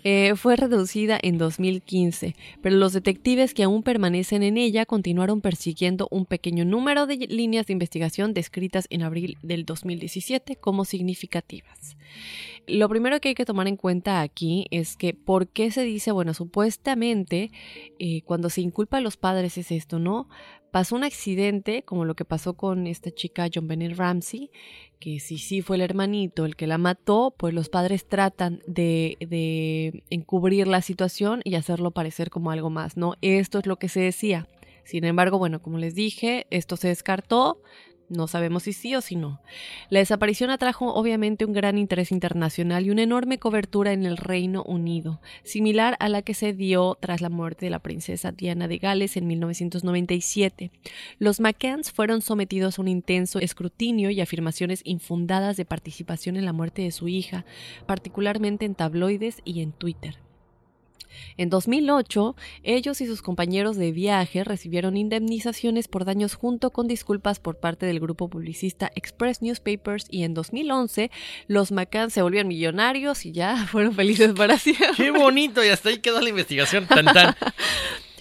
[0.05, 6.09] eh, fue reducida en 2015, pero los detectives que aún permanecen en ella continuaron persiguiendo
[6.11, 11.97] un pequeño número de líneas de investigación descritas en abril del 2017 como significativas.
[12.69, 16.13] Lo primero que hay que tomar en cuenta aquí es que por qué se dice,
[16.13, 17.51] bueno, supuestamente
[17.99, 20.29] eh, cuando se inculpa a los padres es esto, ¿no?
[20.71, 24.51] Pasó un accidente, como lo que pasó con esta chica John Bennett Ramsey,
[25.01, 29.17] que si sí fue el hermanito el que la mató, pues los padres tratan de,
[29.21, 33.15] de encubrir la situación y hacerlo parecer como algo más, ¿no?
[33.23, 34.47] Esto es lo que se decía.
[34.85, 37.63] Sin embargo, bueno, como les dije, esto se descartó,
[38.09, 39.41] no sabemos si sí o si no.
[39.91, 44.63] La desaparición atrajo obviamente un gran interés internacional y una enorme cobertura en el Reino
[44.65, 48.79] Unido, similar a la que se dio tras la muerte de la princesa Diana de
[48.79, 50.71] Gales en 1997.
[51.19, 56.53] Los McCanns fueron sometidos a un intenso escrutinio y afirmaciones infundadas de participación en la
[56.53, 57.45] muerte de su hija,
[57.87, 60.28] particularmente en tabloides y en Twitter.
[61.37, 67.41] En 2008, ellos y sus compañeros de viaje recibieron indemnizaciones por daños junto con disculpas
[67.41, 71.11] por parte del grupo publicista Express Newspapers y en 2011
[71.47, 74.89] los McCann se volvieron millonarios y ya fueron felices para siempre.
[74.97, 75.65] ¡Qué bonito!
[75.65, 76.87] Y hasta ahí quedó la investigación.
[76.87, 77.07] Tan,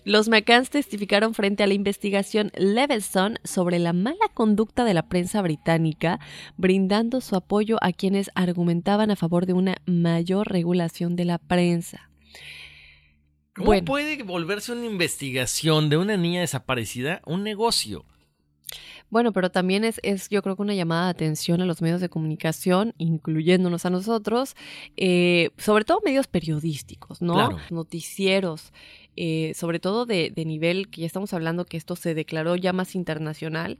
[0.08, 5.42] Los McCanns testificaron frente a la investigación Leveson sobre la mala conducta de la prensa
[5.42, 6.22] británica,
[6.56, 12.07] brindando su apoyo a quienes argumentaban a favor de una mayor regulación de la prensa.
[13.58, 18.06] ¿Cómo puede volverse una investigación de una niña desaparecida un negocio?
[19.10, 22.02] Bueno, pero también es, es, yo creo que una llamada de atención a los medios
[22.02, 24.56] de comunicación, incluyéndonos a nosotros,
[24.98, 27.58] eh, sobre todo medios periodísticos, ¿no?
[27.70, 28.74] Noticieros,
[29.16, 32.74] eh, sobre todo de, de, nivel que ya estamos hablando que esto se declaró ya
[32.74, 33.80] más internacional,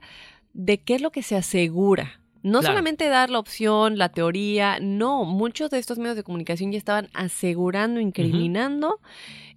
[0.54, 2.22] de qué es lo que se asegura.
[2.42, 2.72] No Claro.
[2.72, 7.08] solamente dar la opción, la teoría, no, muchos de estos medios de comunicación ya estaban
[7.12, 9.00] asegurando, incriminando,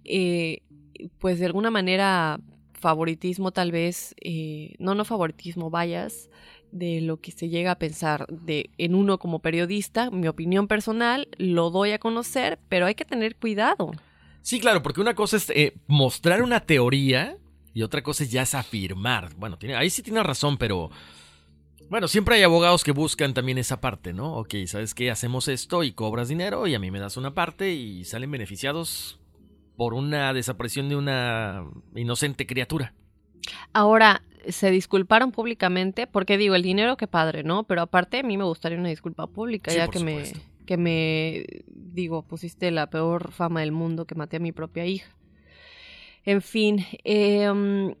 [0.04, 0.62] eh,
[1.18, 2.40] pues de alguna manera
[2.72, 6.28] favoritismo tal vez, eh, no, no favoritismo, vayas,
[6.72, 11.28] de lo que se llega a pensar de en uno como periodista, mi opinión personal,
[11.38, 13.92] lo doy a conocer, pero hay que tener cuidado.
[14.40, 17.36] Sí, claro, porque una cosa es eh, mostrar una teoría
[17.72, 19.34] y otra cosa es ya es afirmar.
[19.36, 20.90] Bueno, tiene, ahí sí tiene razón, pero
[21.88, 24.34] bueno, siempre hay abogados que buscan también esa parte, ¿no?
[24.38, 25.10] Ok, ¿sabes qué?
[25.10, 29.20] Hacemos esto y cobras dinero y a mí me das una parte y salen beneficiados
[29.76, 32.94] por una desaparición de una inocente criatura.
[33.72, 37.64] Ahora, se disculparon públicamente, porque digo, el dinero qué padre, ¿no?
[37.64, 40.32] Pero aparte a mí me gustaría una disculpa pública, Sí, ya que me,
[40.66, 45.10] que me, digo, pusiste la peor fama del mundo que maté a mi propia hija.
[46.24, 47.94] En fin, eh,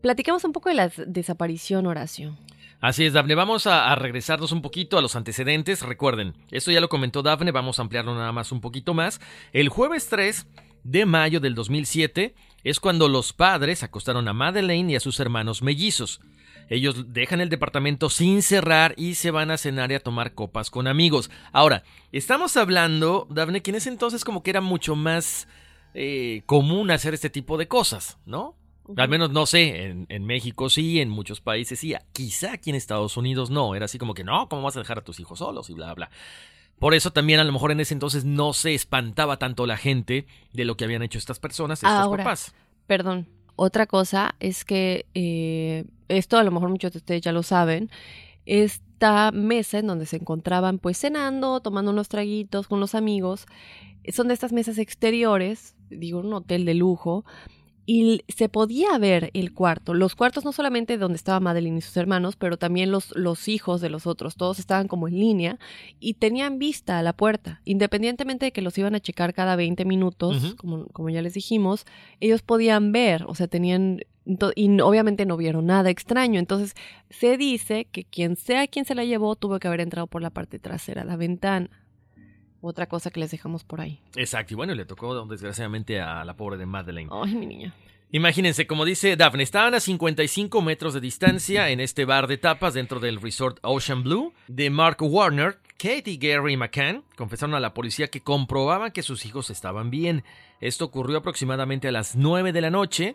[0.00, 2.36] platicamos un poco de la desaparición, Horacio.
[2.80, 3.34] Así es, Dafne.
[3.34, 5.82] Vamos a, a regresarnos un poquito a los antecedentes.
[5.82, 9.20] Recuerden, esto ya lo comentó Dafne, vamos a ampliarlo nada más un poquito más.
[9.52, 10.46] El jueves 3
[10.90, 15.62] de mayo del 2007 es cuando los padres acostaron a Madeleine y a sus hermanos
[15.62, 16.20] mellizos.
[16.68, 20.70] Ellos dejan el departamento sin cerrar y se van a cenar y a tomar copas
[20.70, 21.30] con amigos.
[21.52, 25.46] Ahora, estamos hablando, Dafne, que en ese entonces como que era mucho más
[25.94, 28.56] eh, común hacer este tipo de cosas, ¿no?
[28.96, 32.76] Al menos no sé, en, en México sí, en muchos países sí, quizá aquí en
[32.76, 35.40] Estados Unidos no, era así como que no, ¿cómo vas a dejar a tus hijos
[35.40, 36.08] solos y bla, bla?
[36.78, 40.26] Por eso también a lo mejor en ese entonces no se espantaba tanto la gente
[40.52, 42.54] de lo que habían hecho estas personas, estos Ahora, papás.
[42.86, 43.26] Perdón.
[43.56, 47.90] Otra cosa es que eh, esto a lo mejor muchos de ustedes ya lo saben.
[48.44, 53.46] Esta mesa en donde se encontraban pues cenando, tomando unos traguitos con los amigos,
[54.12, 57.24] son de estas mesas exteriores, digo un hotel de lujo,
[57.86, 59.94] y se podía ver el cuarto.
[59.94, 63.80] Los cuartos no solamente donde estaba Madeline y sus hermanos, pero también los, los hijos
[63.80, 64.34] de los otros.
[64.34, 65.58] Todos estaban como en línea
[66.00, 67.60] y tenían vista a la puerta.
[67.64, 71.86] Independientemente de que los iban a checar cada 20 minutos, como, como ya les dijimos,
[72.18, 74.00] ellos podían ver, o sea, tenían...
[74.56, 76.40] Y obviamente no vieron nada extraño.
[76.40, 76.74] Entonces,
[77.10, 80.30] se dice que quien sea quien se la llevó tuvo que haber entrado por la
[80.30, 81.70] parte trasera, la ventana.
[82.66, 84.00] Otra cosa que les dejamos por ahí.
[84.16, 87.08] Exacto, y bueno, le tocó desgraciadamente a la pobre de Madeleine.
[87.12, 87.72] Ay, mi niña.
[88.10, 92.74] Imagínense, como dice Daphne, estaban a 55 metros de distancia en este bar de tapas
[92.74, 95.58] dentro del resort Ocean Blue de Mark Warner.
[95.78, 100.24] Kate y Gary McCann confesaron a la policía que comprobaban que sus hijos estaban bien.
[100.60, 103.14] Esto ocurrió aproximadamente a las 9 de la noche,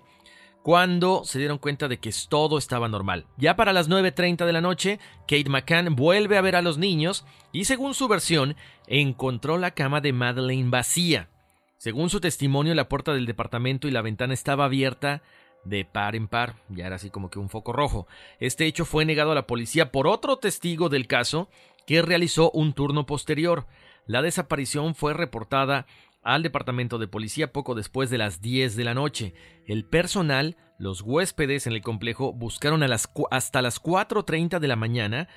[0.63, 3.25] cuando se dieron cuenta de que todo estaba normal.
[3.37, 7.25] Ya para las 9.30 de la noche, Kate McCann vuelve a ver a los niños
[7.51, 8.55] y según su versión,
[8.87, 11.29] encontró la cama de Madeleine vacía.
[11.77, 15.23] Según su testimonio, la puerta del departamento y la ventana estaba abierta
[15.63, 18.07] de par en par, ya era así como que un foco rojo.
[18.39, 21.49] Este hecho fue negado a la policía por otro testigo del caso
[21.85, 23.65] que realizó un turno posterior.
[24.05, 25.85] La desaparición fue reportada
[26.21, 29.33] al departamento de policía poco después de las 10 de la noche.
[29.65, 34.75] El personal, los huéspedes en el complejo buscaron a las hasta las 4.30 de la
[34.75, 35.27] mañana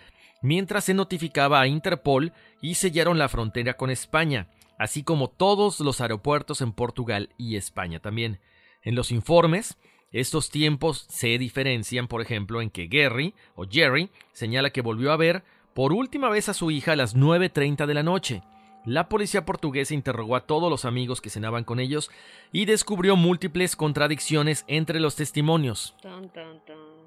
[0.44, 4.48] mientras se notificaba a Interpol y sellaron la frontera con España,
[4.78, 8.40] así como todos los aeropuertos en Portugal y España también.
[8.82, 9.78] En los informes,
[10.12, 15.16] estos tiempos se diferencian, por ejemplo, en que Gary o Jerry señala que volvió a
[15.16, 15.44] ver
[15.74, 18.43] por última vez a su hija a las 9.30 de la noche.
[18.85, 22.11] La policía portuguesa interrogó a todos los amigos que cenaban con ellos
[22.52, 25.94] y descubrió múltiples contradicciones entre los testimonios.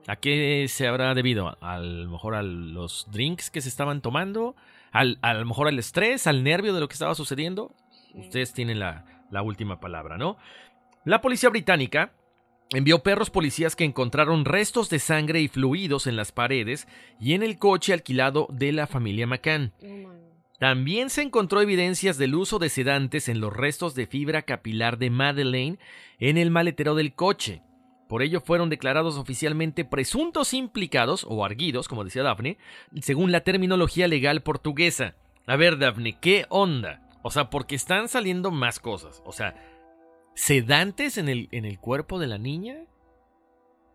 [0.08, 1.56] ¿A qué se habrá debido?
[1.62, 4.56] A lo mejor a los drinks que se estaban tomando,
[4.92, 7.76] al, a lo mejor al estrés, al nervio de lo que estaba sucediendo.
[8.16, 10.38] Ustedes tienen la, la última palabra, ¿no?
[11.06, 12.14] La policía británica
[12.72, 16.88] envió perros policías que encontraron restos de sangre y fluidos en las paredes
[17.20, 19.74] y en el coche alquilado de la familia McCann.
[20.60, 25.12] También se encontró evidencias del uso de sedantes en los restos de fibra capilar de
[25.12, 25.78] Madeleine
[26.20, 27.62] en el maletero del coche.
[28.10, 32.58] Por ello fueron declarados oficialmente presuntos implicados, o arguidos, como decía Daphne,
[33.02, 35.16] según la terminología legal portuguesa.
[35.46, 37.02] A ver, Daphne, ¿qué onda?
[37.22, 39.22] O sea, porque están saliendo más cosas.
[39.26, 39.56] O sea,
[40.34, 42.78] ¿sedantes en el, en el cuerpo de la niña?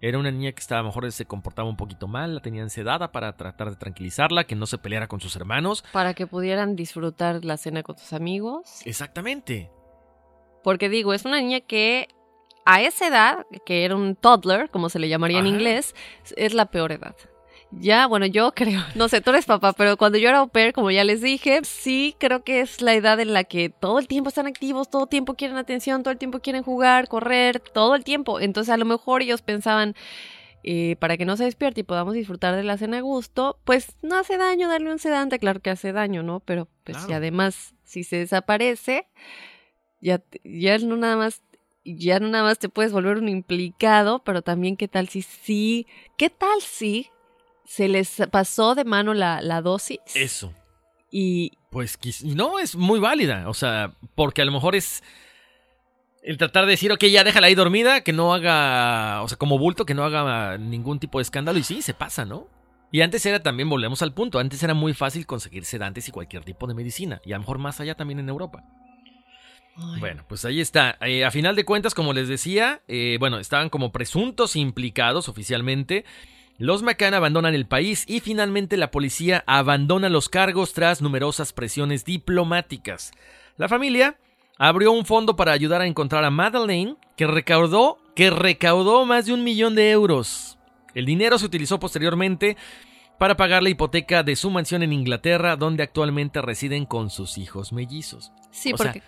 [0.02, 2.70] Era una niña que estaba, a lo mejor se comportaba un poquito mal, la tenían
[2.70, 5.84] sedada para tratar de tranquilizarla, que no se peleara con sus hermanos.
[5.92, 8.82] Para que pudieran disfrutar la cena con sus amigos.
[8.84, 9.70] Exactamente.
[10.64, 12.08] Porque digo, es una niña que
[12.64, 15.94] a esa edad, que era un toddler, como se le llamaría en inglés,
[16.36, 17.14] es la peor edad.
[17.80, 20.72] Ya, bueno, yo creo, no sé, tú eres papá, pero cuando yo era au pair,
[20.72, 24.08] como ya les dije, sí creo que es la edad en la que todo el
[24.08, 27.94] tiempo están activos, todo el tiempo quieren atención, todo el tiempo quieren jugar, correr, todo
[27.94, 28.40] el tiempo.
[28.40, 29.94] Entonces a lo mejor ellos pensaban
[30.64, 33.96] eh, para que no se despierte y podamos disfrutar de la cena a gusto, pues
[34.02, 36.40] no hace daño darle un sedante, claro que hace daño, ¿no?
[36.40, 39.08] Pero pues si además si se desaparece,
[40.00, 41.42] ya, ya no nada más
[41.84, 45.86] ya no nada más te puedes volver un implicado, pero también qué tal si sí,
[46.16, 47.10] qué tal si
[47.74, 49.98] se les pasó de mano la, la dosis.
[50.14, 50.52] Eso.
[51.10, 51.52] Y...
[51.70, 55.02] Pues no, es muy válida, o sea, porque a lo mejor es
[56.22, 59.58] el tratar de decir, ok, ya déjala ahí dormida, que no haga, o sea, como
[59.58, 62.46] bulto, que no haga ningún tipo de escándalo, y sí, se pasa, ¿no?
[62.90, 66.44] Y antes era también, volvemos al punto, antes era muy fácil conseguir sedantes y cualquier
[66.44, 68.64] tipo de medicina, y a lo mejor más allá también en Europa.
[69.98, 70.98] Bueno, pues ahí está.
[71.00, 76.04] Eh, a final de cuentas, como les decía, eh, bueno, estaban como presuntos implicados oficialmente.
[76.62, 82.04] Los McCann abandonan el país y finalmente la policía abandona los cargos tras numerosas presiones
[82.04, 83.10] diplomáticas.
[83.56, 84.16] La familia
[84.58, 89.32] abrió un fondo para ayudar a encontrar a Madeleine, que recaudó, que recaudó más de
[89.32, 90.56] un millón de euros.
[90.94, 92.56] El dinero se utilizó posteriormente
[93.18, 97.72] para pagar la hipoteca de su mansión en Inglaterra, donde actualmente residen con sus hijos
[97.72, 98.30] mellizos.
[98.52, 99.02] Sí, porque...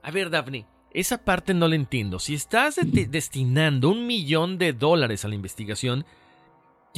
[0.00, 2.20] A ver, Daphne, esa parte no la entiendo.
[2.20, 6.06] Si estás destinando un millón de dólares a la investigación,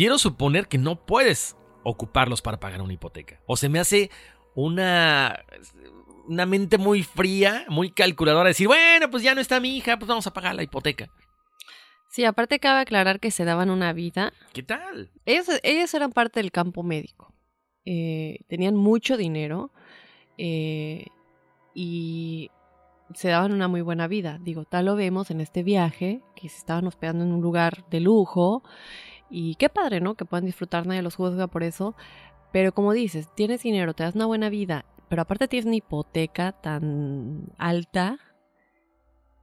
[0.01, 3.39] quiero suponer que no puedes ocuparlos para pagar una hipoteca.
[3.45, 4.11] O se me hace
[4.55, 5.45] una,
[6.27, 10.09] una mente muy fría, muy calculadora, decir, bueno, pues ya no está mi hija, pues
[10.09, 11.11] vamos a pagar la hipoteca.
[12.09, 14.33] Sí, aparte cabe aclarar que se daban una vida.
[14.55, 15.11] ¿Qué tal?
[15.27, 17.35] Ellos, ellos eran parte del campo médico.
[17.85, 19.71] Eh, tenían mucho dinero
[20.39, 21.09] eh,
[21.75, 22.51] y
[23.13, 24.39] se daban una muy buena vida.
[24.41, 28.01] Digo, tal lo vemos en este viaje, que se estaban hospedando en un lugar de
[28.01, 28.63] lujo.
[29.31, 30.15] Y qué padre, ¿no?
[30.15, 31.95] Que puedan disfrutar, nadie los juzga por eso.
[32.53, 36.53] Pero como dices, tienes dinero, te das una buena vida, pero aparte tienes una hipoteca
[36.53, 38.19] tan alta.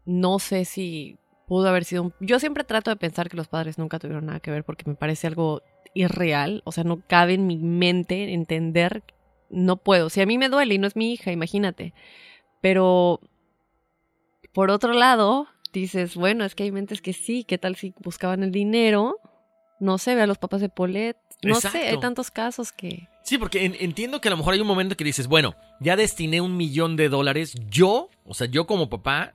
[0.05, 2.13] No sé si pudo haber sido un...
[2.19, 4.95] Yo siempre trato de pensar que los padres nunca tuvieron nada que ver porque me
[4.95, 5.61] parece algo
[5.93, 6.61] irreal.
[6.65, 9.03] O sea, no cabe en mi mente entender.
[9.49, 10.09] No puedo.
[10.09, 11.93] Si a mí me duele y no es mi hija, imagínate.
[12.61, 13.21] Pero
[14.53, 18.43] por otro lado, dices, bueno, es que hay mentes que sí, ¿qué tal si buscaban
[18.43, 19.19] el dinero?
[19.79, 21.17] No sé, ve a los papás de Polet.
[21.43, 23.07] No sé, hay tantos casos que...
[23.23, 26.41] Sí, porque entiendo que a lo mejor hay un momento que dices, bueno, ya destiné
[26.41, 29.33] un millón de dólares, yo, o sea, yo como papá,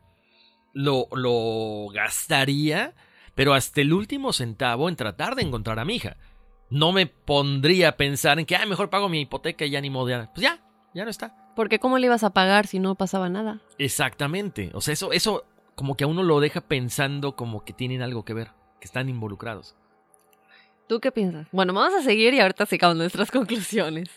[0.73, 2.95] lo, lo gastaría,
[3.35, 6.17] pero hasta el último centavo en tratar de encontrar a mi hija.
[6.71, 9.91] No me pondría a pensar en que, ah, mejor pago mi hipoteca y ya ni
[9.91, 10.07] modo.
[10.33, 10.59] Pues ya,
[10.95, 11.37] ya no está.
[11.55, 13.61] Porque ¿cómo le ibas a pagar si no pasaba nada?
[13.77, 14.71] Exactamente.
[14.73, 15.45] O sea, eso, eso
[15.75, 19.11] como que a uno lo deja pensando como que tienen algo que ver, que están
[19.11, 19.77] involucrados.
[20.93, 21.47] ¿Tú qué piensas?
[21.53, 24.11] Bueno, vamos a seguir y ahorita sacamos nuestras conclusiones.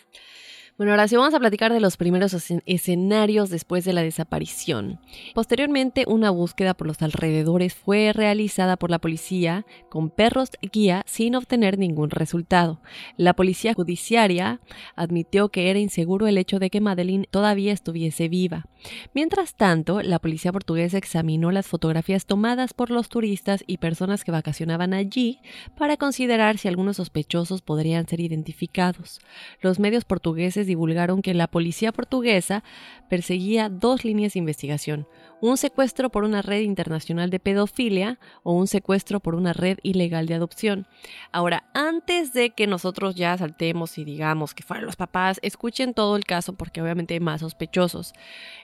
[0.77, 2.35] Bueno, ahora sí vamos a platicar de los primeros
[2.65, 4.99] escenarios después de la desaparición.
[5.33, 11.35] Posteriormente, una búsqueda por los alrededores fue realizada por la policía con perros guía sin
[11.35, 12.81] obtener ningún resultado.
[13.15, 14.59] La policía judiciaria
[14.97, 18.65] admitió que era inseguro el hecho de que Madeline todavía estuviese viva.
[19.13, 24.31] Mientras tanto, la policía portuguesa examinó las fotografías tomadas por los turistas y personas que
[24.31, 25.39] vacacionaban allí
[25.77, 29.19] para considerar si algunos sospechosos podrían ser identificados.
[29.61, 32.63] Los medios portugueses divulgaron que la policía portuguesa
[33.09, 35.07] perseguía dos líneas de investigación,
[35.41, 40.27] un secuestro por una red internacional de pedofilia o un secuestro por una red ilegal
[40.27, 40.87] de adopción.
[41.31, 46.15] Ahora, antes de que nosotros ya saltemos y digamos que fueron los papás, escuchen todo
[46.15, 48.13] el caso porque obviamente hay más sospechosos.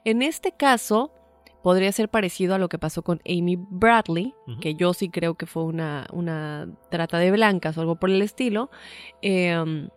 [0.06, 1.14] En este caso,
[1.64, 5.46] podría ser parecido a lo que pasó con Amy Bradley, que yo sí creo que
[5.46, 8.72] fue una, una trata de blancas o algo por el estilo.
[9.22, 9.88] Eh,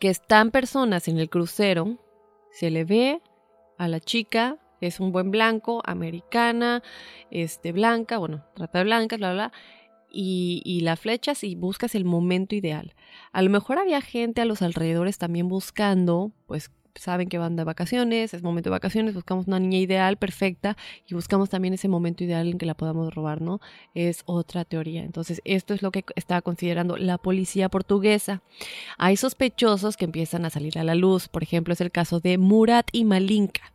[0.00, 1.98] que están personas en el crucero,
[2.52, 3.20] se le ve
[3.78, 6.82] a la chica, es un buen blanco, americana,
[7.30, 9.52] este, blanca, bueno, trata de blancas, bla, bla,
[10.10, 12.94] y, y la flechas y buscas el momento ideal.
[13.32, 17.64] A lo mejor había gente a los alrededores también buscando, pues saben que van de
[17.64, 20.76] vacaciones, es momento de vacaciones, buscamos una niña ideal, perfecta,
[21.06, 23.60] y buscamos también ese momento ideal en que la podamos robar, ¿no?
[23.94, 25.02] Es otra teoría.
[25.02, 28.42] Entonces, esto es lo que estaba considerando la policía portuguesa.
[28.98, 32.38] Hay sospechosos que empiezan a salir a la luz, por ejemplo, es el caso de
[32.38, 33.72] Murat y Malinka.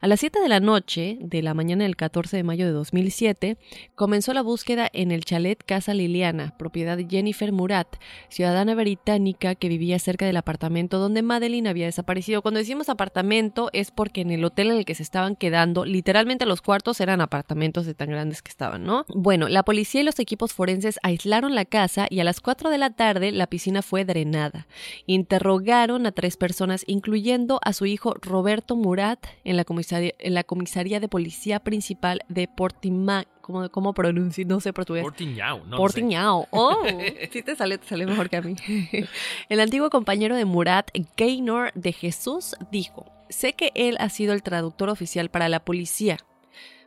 [0.00, 3.58] A las 7 de la noche de la mañana del 14 de mayo de 2007,
[3.94, 7.96] comenzó la búsqueda en el chalet Casa Liliana, propiedad de Jennifer Murat,
[8.28, 12.42] ciudadana británica que vivía cerca del apartamento donde Madeline había desaparecido.
[12.42, 16.46] Cuando decimos apartamento es porque en el hotel en el que se estaban quedando, literalmente
[16.46, 19.04] los cuartos eran apartamentos de tan grandes que estaban, ¿no?
[19.08, 22.78] Bueno, la policía y los equipos forenses aislaron la casa y a las 4 de
[22.78, 24.66] la tarde la piscina fue drenada.
[25.06, 30.44] Interrogaron a tres personas, incluyendo a su hijo Roberto Murat, en la comisaría, en la
[30.44, 33.24] comisaría de policía principal de Portimao.
[33.40, 34.46] ¿Cómo, cómo pronuncio?
[34.46, 35.02] No sé portugués.
[35.02, 36.46] Portiñao, no Portiñao.
[36.50, 36.84] Oh,
[37.32, 38.54] sí te sale, te sale mejor que a mí.
[39.48, 44.44] El antiguo compañero de Murat, Gaynor de Jesús, dijo: Sé que él ha sido el
[44.44, 46.18] traductor oficial para la policía.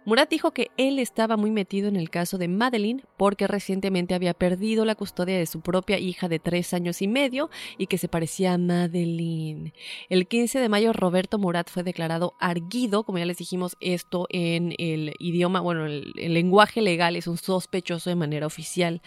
[0.06, 4.34] Murat dijo que él estaba muy metido en el caso de Madeline porque recientemente había
[4.34, 8.10] perdido la custodia de su propia hija de tres años y medio y que se
[8.10, 9.74] parecía a Madeline.
[10.10, 14.76] El 15 de mayo Roberto Murat fue declarado arguido, como ya les dijimos, esto en
[14.78, 19.02] el idioma, bueno, el, el lenguaje legal es un sospechoso de manera oficial.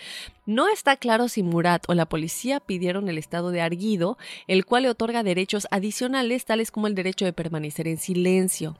[0.47, 4.17] No está claro si Murat o la policía pidieron el estado de arguido,
[4.47, 8.79] el cual le otorga derechos adicionales tales como el derecho de permanecer en silencio.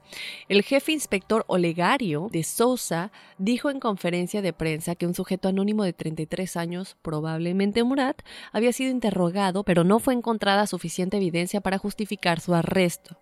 [0.49, 5.83] El jefe inspector Olegario de Sousa dijo en conferencia de prensa que un sujeto anónimo
[5.83, 8.23] de 33 años, probablemente Murat,
[8.53, 13.17] había sido interrogado, pero no fue encontrada suficiente evidencia para justificar su arresto.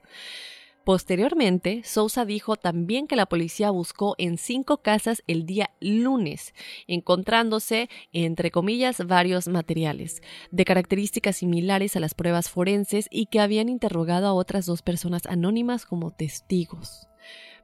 [0.85, 6.53] Posteriormente, Sousa dijo también que la policía buscó en cinco casas el día lunes,
[6.87, 13.71] encontrándose, entre comillas, varios materiales, de características similares a las pruebas forenses y que habían
[13.71, 17.09] interrogado a otras dos personas anónimas como testigos.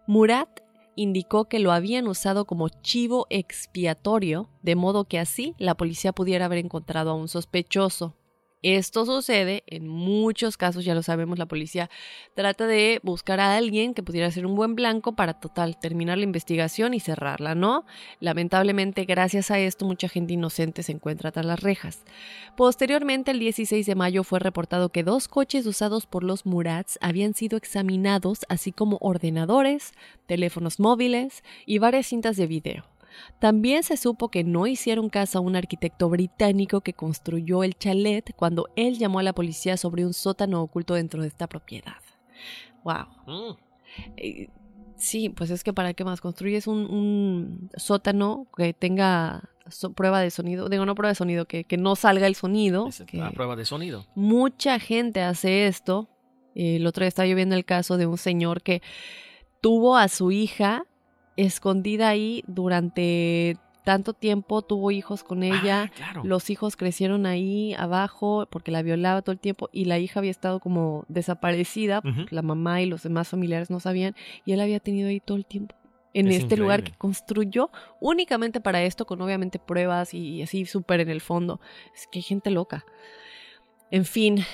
[0.06, 0.48] Murat
[0.96, 6.46] indicó que lo habían usado como chivo expiatorio, de modo que así la policía pudiera
[6.46, 8.16] haber encontrado a un sospechoso.
[8.62, 11.88] Esto sucede en muchos casos, ya lo sabemos, la policía
[12.34, 16.24] trata de buscar a alguien que pudiera ser un buen blanco para total terminar la
[16.24, 17.86] investigación y cerrarla, ¿no?
[18.20, 22.04] Lamentablemente, gracias a esto, mucha gente inocente se encuentra tras las rejas.
[22.56, 27.32] Posteriormente, el 16 de mayo fue reportado que dos coches usados por los Murats habían
[27.32, 29.92] sido examinados, así como ordenadores,
[30.26, 32.99] teléfonos móviles y varias cintas de video.
[33.38, 38.34] También se supo que no hicieron caso a un arquitecto británico que construyó el chalet
[38.36, 41.96] cuando él llamó a la policía sobre un sótano oculto dentro de esta propiedad.
[42.84, 43.06] ¡Wow!
[43.26, 43.56] Mm.
[44.16, 44.48] Eh,
[44.96, 49.50] sí, pues es que para qué más construyes un, sótano que tenga
[49.94, 52.88] prueba de sonido, digo no prueba de sonido, que, no salga el sonido.
[53.12, 54.06] la prueba de sonido.
[54.14, 56.08] Mucha gente hace esto.
[56.54, 58.82] El otro día estaba yo viendo el caso de un señor que
[59.60, 60.84] tuvo a su hija
[61.36, 68.46] escondida ahí durante tanto tiempo, tuvo hijos con ella, Ah, los hijos crecieron ahí abajo
[68.50, 72.82] porque la violaba todo el tiempo y la hija había estado como desaparecida, la mamá
[72.82, 75.74] y los demás familiares no sabían y él había tenido ahí todo el tiempo.
[76.12, 77.70] En Es este lugar que construyó
[78.00, 81.60] únicamente para esto, con obviamente pruebas y, y así súper en el fondo.
[81.94, 82.84] Es que hay gente loca.
[83.92, 84.44] En fin,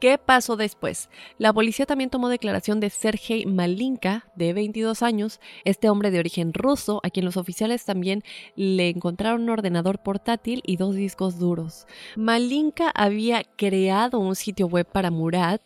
[0.00, 1.10] ¿Qué pasó después?
[1.36, 6.54] La policía también tomó declaración de Sergei Malinka, de 22 años, este hombre de origen
[6.54, 8.24] ruso, a quien los oficiales también
[8.56, 11.86] le encontraron un ordenador portátil y dos discos duros.
[12.16, 15.60] Malinka había creado un sitio web para Murat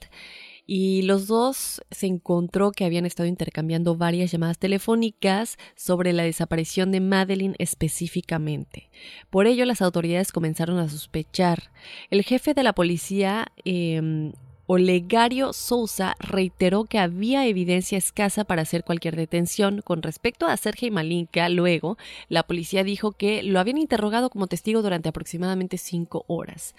[0.67, 6.91] y los dos se encontró que habían estado intercambiando varias llamadas telefónicas sobre la desaparición
[6.91, 8.91] de Madeline específicamente.
[9.31, 11.71] Por ello, las autoridades comenzaron a sospechar.
[12.11, 14.33] El jefe de la policía, eh,
[14.67, 19.83] Olegario Sousa, reiteró que había evidencia escasa para hacer cualquier detención.
[19.83, 21.99] Con respecto a Sergei Malinka, luego,
[22.31, 26.75] la policía dijo que lo habían interrogado como testigo durante aproximadamente cinco horas.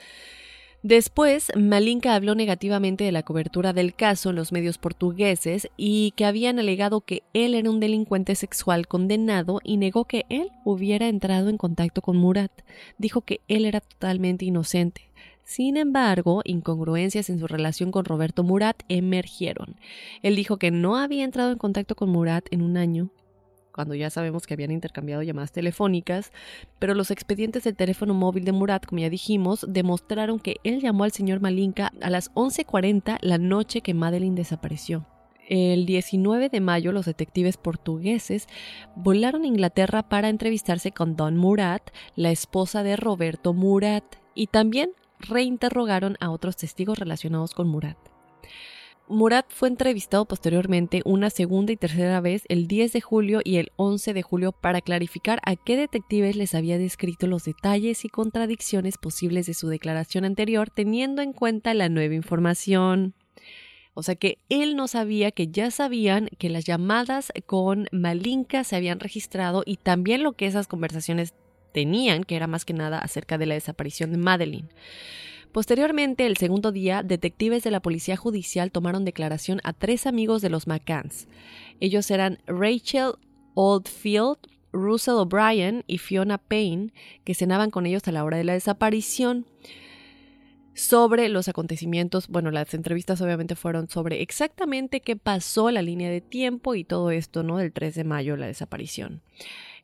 [0.85, 6.25] Después, Malinka habló negativamente de la cobertura del caso en los medios portugueses y que
[6.25, 11.49] habían alegado que él era un delincuente sexual condenado y negó que él hubiera entrado
[11.49, 12.51] en contacto con Murat.
[12.99, 15.09] Dijo que él era totalmente inocente.
[15.43, 19.77] Sin embargo, incongruencias en su relación con Roberto Murat emergieron.
[20.21, 23.09] Él dijo que no había entrado en contacto con Murat en un año,
[23.75, 26.31] cuando ya sabemos que habían intercambiado llamadas telefónicas,
[26.79, 31.03] pero los expedientes del teléfono móvil de Murat, como ya dijimos, demostraron que él llamó
[31.03, 35.05] al señor Malinka a las 11.40 la noche que Madeline desapareció.
[35.49, 38.47] El 19 de mayo los detectives portugueses
[38.95, 44.91] volaron a Inglaterra para entrevistarse con Don Murat, la esposa de Roberto Murat, y también
[45.19, 47.97] reinterrogaron a otros testigos relacionados con Murat.
[49.07, 53.71] Murat fue entrevistado posteriormente una segunda y tercera vez el 10 de julio y el
[53.75, 58.97] 11 de julio para clarificar a qué detectives les había descrito los detalles y contradicciones
[58.97, 63.13] posibles de su declaración anterior teniendo en cuenta la nueva información.
[63.93, 68.75] O sea que él no sabía que ya sabían que las llamadas con Malinka se
[68.75, 71.35] habían registrado y también lo que esas conversaciones
[71.73, 74.69] tenían, que era más que nada acerca de la desaparición de Madeline.
[75.55, 80.49] Posteriormente, el segundo día, detectives de la Policía Judicial tomaron declaración a tres amigos de
[80.49, 81.29] los McCanns.
[81.79, 83.13] Ellos eran Rachel
[83.53, 84.35] Oldfield,
[84.73, 86.91] Russell O'Brien y Fiona Payne,
[87.23, 89.45] que cenaban con ellos a la hora de la desaparición.
[90.73, 92.27] sobre los acontecimientos.
[92.27, 97.11] Bueno, las entrevistas obviamente fueron sobre exactamente qué pasó, la línea de tiempo y todo
[97.11, 97.55] esto, ¿no?
[97.59, 99.21] Del 3 de mayo, la desaparición.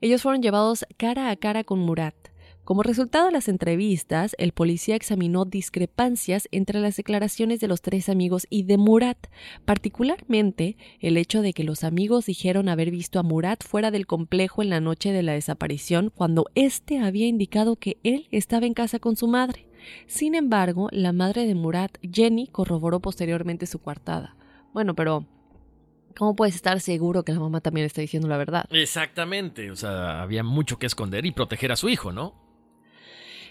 [0.02, 2.31] Ellos fueron llevados cara a cara con Murat.
[2.72, 8.08] Como resultado de las entrevistas, el policía examinó discrepancias entre las declaraciones de los tres
[8.08, 9.28] amigos y de Murat,
[9.66, 14.62] particularmente el hecho de que los amigos dijeron haber visto a Murat fuera del complejo
[14.62, 19.00] en la noche de la desaparición cuando éste había indicado que él estaba en casa
[19.00, 19.68] con su madre.
[20.08, 24.38] Sin embargo, la madre de Murat, Jenny, corroboró posteriormente su coartada.
[24.74, 25.26] Bueno, pero
[26.18, 28.66] ¿Cómo puedes estar seguro que la mamá también está diciendo la verdad?
[28.70, 32.51] Exactamente, o sea, había mucho que esconder y proteger a su hijo, ¿no?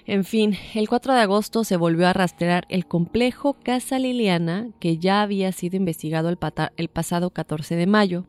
[0.07, 4.99] En fin, el 4 de agosto se volvió a rastrear el complejo Casa Liliana, que
[4.99, 8.27] ya había sido investigado el, pasado 14 de mayo.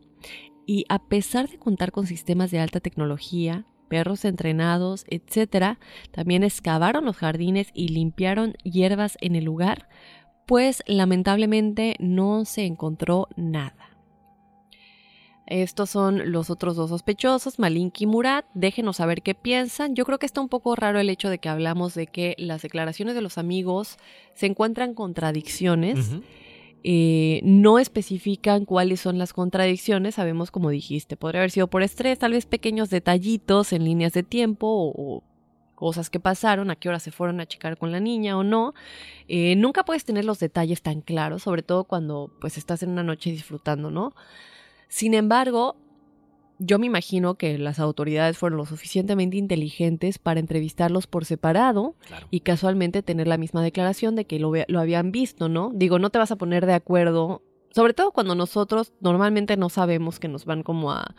[0.66, 5.78] Y a pesar de contar con sistemas de alta tecnología, perros entrenados, etc.,
[6.12, 9.88] también excavaron los jardines y limpiaron hierbas en el lugar,
[10.46, 13.91] pues lamentablemente no se encontró nada.
[15.46, 18.46] Estos son los otros dos sospechosos, Malink y Murat.
[18.54, 19.94] Déjenos saber qué piensan.
[19.94, 22.62] Yo creo que está un poco raro el hecho de que hablamos de que las
[22.62, 23.98] declaraciones de los amigos
[24.34, 26.10] se encuentran contradicciones.
[26.84, 32.18] Eh, no especifican cuáles son las contradicciones, sabemos como dijiste, podría haber sido por estrés,
[32.18, 35.22] tal vez pequeños detallitos en líneas de tiempo o,
[35.76, 38.72] cosas que pasaron, a qué hora se fueron a checar con la niña o no.
[39.26, 43.02] Eh, nunca puedes tener los detalles tan claros, sobre todo cuando pues estás en una
[43.02, 44.14] noche disfrutando, ¿no?
[44.92, 45.76] Sin embargo,
[46.58, 51.96] yo me imagino que las autoridades fueron lo suficientemente inteligentes para entrevistarlos por separado
[52.30, 55.70] y casualmente tener la misma declaración de que lo, lo, habían visto, ¿no?
[55.72, 57.40] Digo, no te vas a poner de acuerdo,
[57.70, 61.14] sobre todo cuando nosotros normalmente no sabemos que nos van como a,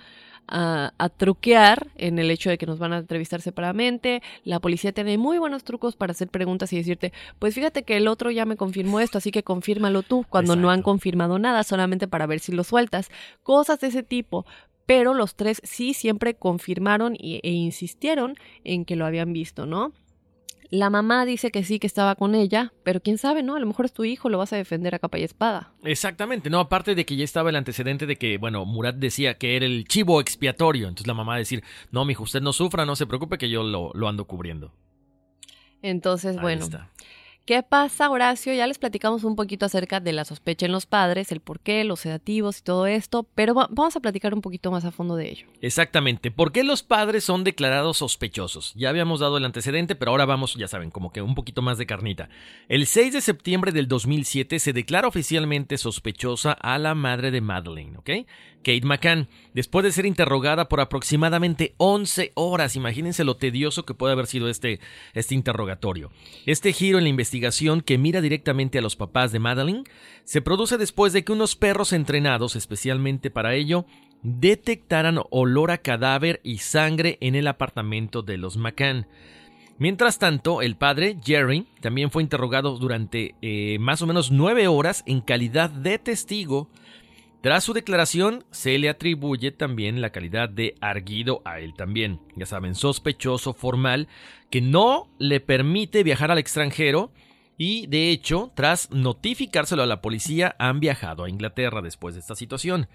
[0.47, 4.21] a, truquear en el hecho de que nos van a entrevistar separadamente.
[4.43, 8.07] La policía tiene muy buenos trucos para hacer preguntas y decirte, pues fíjate que el
[8.07, 12.07] otro ya me confirmó esto, así que confírmalo tú, cuando no han confirmado nada, solamente
[12.07, 13.09] para ver si lo sueltas.
[13.43, 14.45] Cosas de ese tipo.
[14.85, 19.93] Pero los tres sí siempre confirmaron e insistieron en que lo habían visto, ¿no?
[20.73, 23.55] La mamá dice que sí, que estaba con ella, pero quién sabe, ¿no?
[23.55, 25.71] A lo mejor es tu hijo, lo vas a defender a capa y espada.
[25.83, 29.55] Exactamente, no, aparte de que ya estaba el antecedente de que, bueno, Murat decía que
[29.55, 32.95] era el chivo expiatorio, entonces la mamá decir, no, mi hijo, usted no sufra, no
[32.95, 34.73] se preocupe que yo lo, lo ando cubriendo.
[35.83, 36.67] Entonces, bueno,
[37.45, 38.53] ¿Qué pasa, Horacio?
[38.53, 41.83] Ya les platicamos un poquito acerca de la sospecha en los padres, el por qué,
[41.83, 45.29] los sedativos y todo esto, pero vamos a platicar un poquito más a fondo de
[45.29, 45.47] ello.
[45.59, 46.31] Exactamente.
[46.31, 48.71] ¿Por qué los padres son declarados sospechosos?
[48.75, 51.77] Ya habíamos dado el antecedente, pero ahora vamos, ya saben, como que un poquito más
[51.77, 52.29] de carnita.
[52.69, 57.97] El 6 de septiembre del 2007 se declara oficialmente sospechosa a la madre de Madeleine,
[57.97, 58.09] ¿ok?
[58.63, 62.75] Kate McCann, después de ser interrogada por aproximadamente 11 horas.
[62.75, 64.79] Imagínense lo tedioso que puede haber sido este,
[65.13, 66.11] este interrogatorio.
[66.45, 69.83] Este giro en la investigación que mira directamente a los papás de Madeline
[70.23, 73.85] se produce después de que unos perros entrenados especialmente para ello
[74.23, 79.05] detectaran olor a cadáver y sangre en el apartamento de los McCann.
[79.79, 85.03] Mientras tanto, el padre, Jerry, también fue interrogado durante eh, más o menos nueve horas
[85.07, 86.69] en calidad de testigo
[87.43, 92.45] tras su declaración, se le atribuye también la calidad de arguido a él también, ya
[92.45, 94.07] saben, sospechoso formal,
[94.49, 97.11] que no le permite viajar al extranjero
[97.57, 102.35] y, de hecho, tras notificárselo a la policía, han viajado a Inglaterra después de esta
[102.35, 102.87] situación.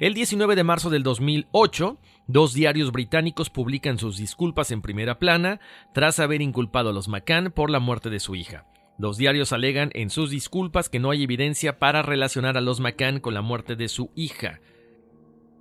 [0.00, 1.96] El 19 de marzo del 2008,
[2.26, 5.60] dos diarios británicos publican sus disculpas en primera plana
[5.94, 8.66] tras haber inculpado a los McCann por la muerte de su hija.
[9.02, 13.18] Los diarios alegan en sus disculpas que no hay evidencia para relacionar a los McCann
[13.18, 14.60] con la muerte de su hija.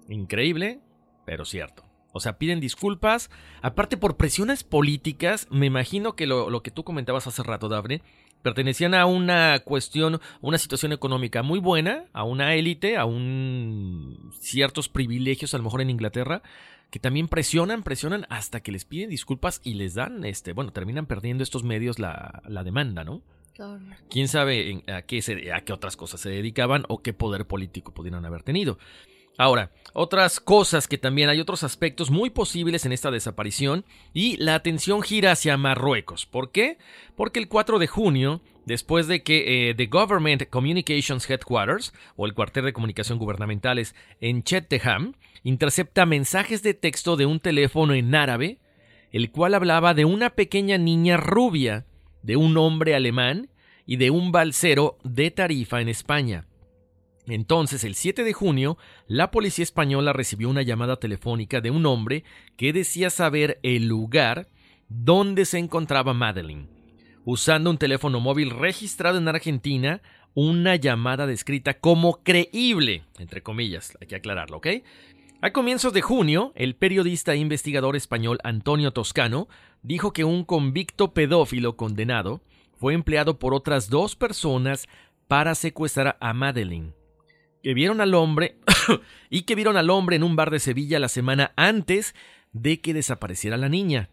[0.07, 0.79] Increíble,
[1.25, 1.83] pero cierto.
[2.13, 3.31] O sea, piden disculpas.
[3.63, 8.03] Aparte, por presiones políticas, me imagino que lo, que tú comentabas hace rato, Daphne,
[8.43, 14.87] pertenecían a una cuestión, una situación económica muy buena, a una élite, a un ciertos
[14.87, 16.43] privilegios, a lo mejor en Inglaterra,
[16.91, 21.07] que también presionan, presionan hasta que les piden disculpas y les dan, este, bueno, terminan
[21.07, 23.23] perdiendo estos medios la, la demanda, ¿no?
[23.55, 23.81] Claro.
[24.09, 27.93] ¿Quién sabe a, qué se, a qué otras cosas se dedicaban o qué poder político
[27.93, 28.77] pudieran haber tenido?
[29.37, 34.55] Ahora, otras cosas que también hay otros aspectos muy posibles en esta desaparición y la
[34.55, 36.25] atención gira hacia Marruecos.
[36.25, 36.77] ¿Por qué?
[37.15, 42.33] Porque el 4 de junio, después de que eh, The Government Communications Headquarters, o el
[42.33, 45.13] cuartel de comunicación gubernamentales en Cheteham,
[45.43, 48.59] intercepta mensajes de texto de un teléfono en árabe,
[49.11, 51.85] el cual hablaba de una pequeña niña rubia,
[52.21, 53.49] de un hombre alemán
[53.85, 56.45] y de un balsero de Tarifa en España.
[57.27, 58.77] Entonces, el 7 de junio,
[59.07, 62.23] la policía española recibió una llamada telefónica de un hombre
[62.57, 64.49] que decía saber el lugar
[64.89, 66.80] donde se encontraba Madeline.
[67.25, 70.01] Usando un teléfono móvil registrado en Argentina,
[70.33, 74.67] una llamada descrita como creíble, entre comillas, hay que aclararlo, ¿ok?
[75.41, 79.47] A comienzos de junio, el periodista e investigador español Antonio Toscano
[79.81, 82.41] dijo que un convicto pedófilo condenado
[82.77, 84.87] fue empleado por otras dos personas
[85.27, 86.93] para secuestrar a Madeline,
[87.63, 88.57] que vieron al hombre
[89.29, 92.13] y que vieron al hombre en un bar de Sevilla la semana antes
[92.53, 94.09] de que desapareciera la niña.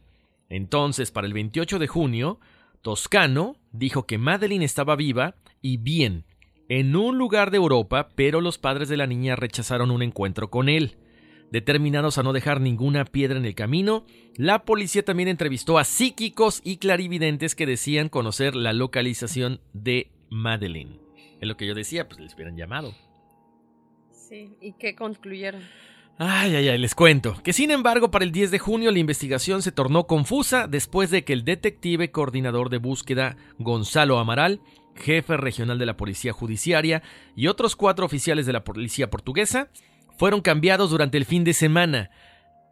[0.49, 2.41] Entonces, para el 28 de junio,
[2.83, 6.25] Toscano dijo que Madeline estaba viva y bien
[6.69, 10.69] en un lugar de Europa, pero los padres de la niña rechazaron un encuentro con
[10.69, 10.97] él.
[11.51, 14.05] Determinados a no dejar ninguna piedra en el camino,
[14.37, 21.01] la policía también entrevistó a psíquicos y clarividentes que decían conocer la localización de Madeline.
[21.41, 22.95] Es lo que yo decía, pues les hubieran llamado.
[24.13, 25.63] Sí, ¿y qué concluyeron?
[26.21, 27.37] Ay, ay, ay, les cuento.
[27.45, 31.23] Que sin embargo, para el 10 de junio la investigación se tornó confusa después de
[31.23, 34.61] que el detective coordinador de búsqueda Gonzalo Amaral,
[34.97, 37.05] jefe regional de la Policía Judiciaria
[37.37, 39.71] y otros cuatro oficiales de la Policía Portuguesa
[40.17, 42.11] fueron cambiados durante el fin de semana.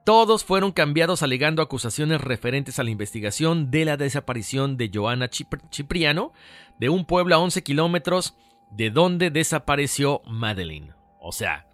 [0.05, 5.31] Todos fueron cambiados alegando acusaciones referentes a la investigación de la desaparición de Joana
[5.71, 6.33] Cipriano
[6.81, 8.37] de un pueblo a 11 kilómetros
[8.73, 10.95] de donde desapareció Madeline.
[11.21, 11.67] O sea,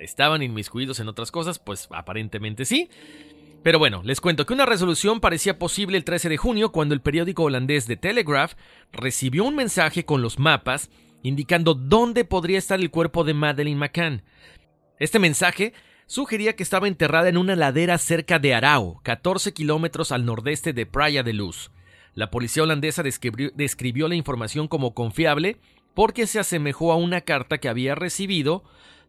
[0.00, 1.58] ¿estaban inmiscuidos en otras cosas?
[1.58, 2.90] Pues aparentemente sí.
[3.62, 7.02] Pero bueno, les cuento que una resolución parecía posible el 13 de junio cuando el
[7.02, 8.54] periódico holandés The Telegraph
[8.90, 10.90] recibió un mensaje con los mapas
[11.22, 14.22] indicando dónde podría estar el cuerpo de Madeleine McCann.
[14.98, 15.74] Este mensaje
[16.06, 20.86] sugería que estaba enterrada en una ladera cerca de Arao, 14 kilómetros al nordeste de
[20.86, 21.70] Praia de Luz.
[22.14, 25.58] La policía holandesa describió, describió la información como confiable
[25.94, 28.64] porque se asemejó a una carta que había recibido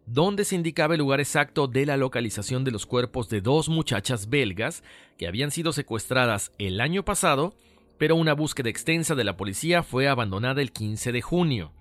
[0.06, 4.30] donde se indicaba el lugar exacto de la localización de los cuerpos de dos muchachas
[4.30, 4.84] belgas
[5.18, 7.54] que habían sido secuestradas el año pasado,
[7.98, 11.72] pero una búsqueda extensa de la policía fue abandonada el 15 de junio.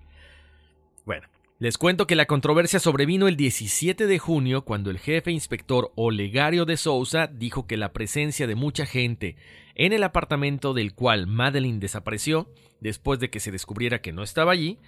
[1.05, 1.27] Bueno,
[1.61, 6.65] les cuento que la controversia sobrevino el 17 de junio cuando el jefe inspector Olegario
[6.65, 9.35] de Sousa dijo que la presencia de mucha gente
[9.75, 12.49] en el apartamento del cual Madeline desapareció,
[12.79, 14.79] después de que se descubriera que no estaba allí,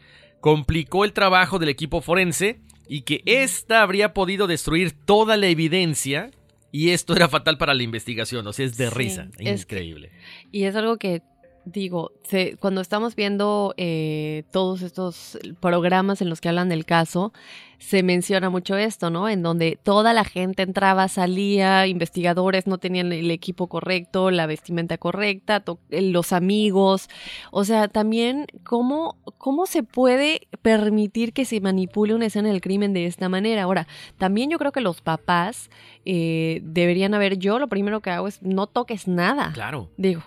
[0.42, 6.32] complicó el trabajo del equipo forense y que ésta habría podido destruir toda la evidencia
[6.72, 10.12] y esto era fatal para la investigación, o sea, es de risa, increíble.
[10.52, 11.22] y es algo que
[11.65, 12.11] digo,
[12.60, 17.34] cuando estamos viendo eh, todos estos programas en los que hablan del caso,
[17.84, 19.27] se menciona mucho esto, ¿no?
[19.27, 24.98] En donde toda la gente entraba, salía, investigadores no tenían el equipo correcto, la vestimenta
[24.98, 27.10] correcta, los amigos.
[27.52, 32.94] O sea, también cómo, cómo se puede permitir que se manipule una escena del crimen
[32.94, 33.64] de esta manera.
[33.64, 33.88] Ahora,
[34.18, 35.69] también yo creo que los papás
[36.06, 39.52] eh, deberían haber, yo lo primero que hago es no toques nada.
[39.53, 39.90] Claro.
[39.98, 40.23] Digo,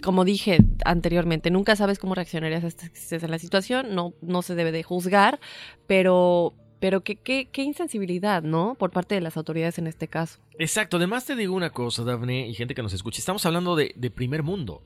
[0.00, 4.82] como dije anteriormente, nunca sabes cómo reaccionarías a la situación, no, no se debe de
[4.82, 5.40] juzgar,
[5.86, 8.76] pero, pero qué, qué, qué, insensibilidad, ¿no?
[8.78, 10.38] Por parte de las autoridades en este caso.
[10.58, 13.92] Exacto, además te digo una cosa, Daphne, y gente que nos escucha, estamos hablando de,
[14.14, 14.82] primer mundo.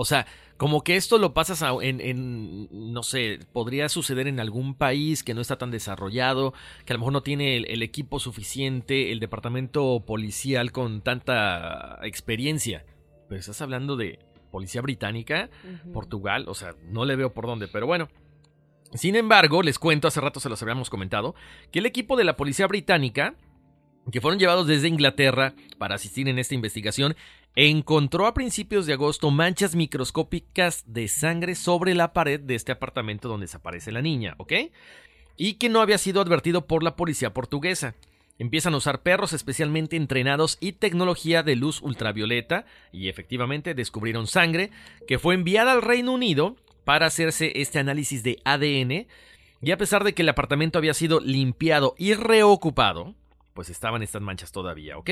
[0.00, 0.26] O sea,
[0.56, 5.40] como que esto lo pasas en, no sé, podría suceder en algún país que no
[5.40, 10.70] está tan desarrollado, que a lo mejor no tiene el equipo suficiente, el departamento policial
[10.70, 12.84] con tanta experiencia
[13.28, 14.18] pero estás hablando de
[14.50, 15.50] policía británica,
[15.92, 18.08] Portugal, o sea, no le veo por dónde, pero bueno.
[18.94, 21.34] Sin embargo, les cuento, hace rato se los habíamos comentado,
[21.70, 23.34] que el equipo de la policía británica,
[24.10, 27.14] que fueron llevados desde Inglaterra para asistir en esta investigación,
[27.54, 33.28] encontró a principios de agosto manchas microscópicas de sangre sobre la pared de este apartamento
[33.28, 34.52] donde desaparece la niña, ¿ok?
[35.36, 37.94] Y que no había sido advertido por la policía portuguesa.
[38.38, 44.70] Empiezan a usar perros especialmente entrenados y tecnología de luz ultravioleta y efectivamente descubrieron sangre
[45.08, 49.08] que fue enviada al Reino Unido para hacerse este análisis de ADN
[49.60, 53.16] y a pesar de que el apartamento había sido limpiado y reocupado,
[53.54, 55.10] pues estaban estas manchas todavía, ¿ok?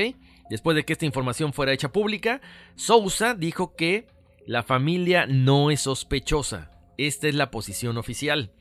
[0.49, 2.39] Después de que esta información fuera hecha pública,
[2.75, 4.07] Sousa dijo que
[4.45, 6.71] la familia no es sospechosa.
[6.97, 8.53] Esta es la posición oficial.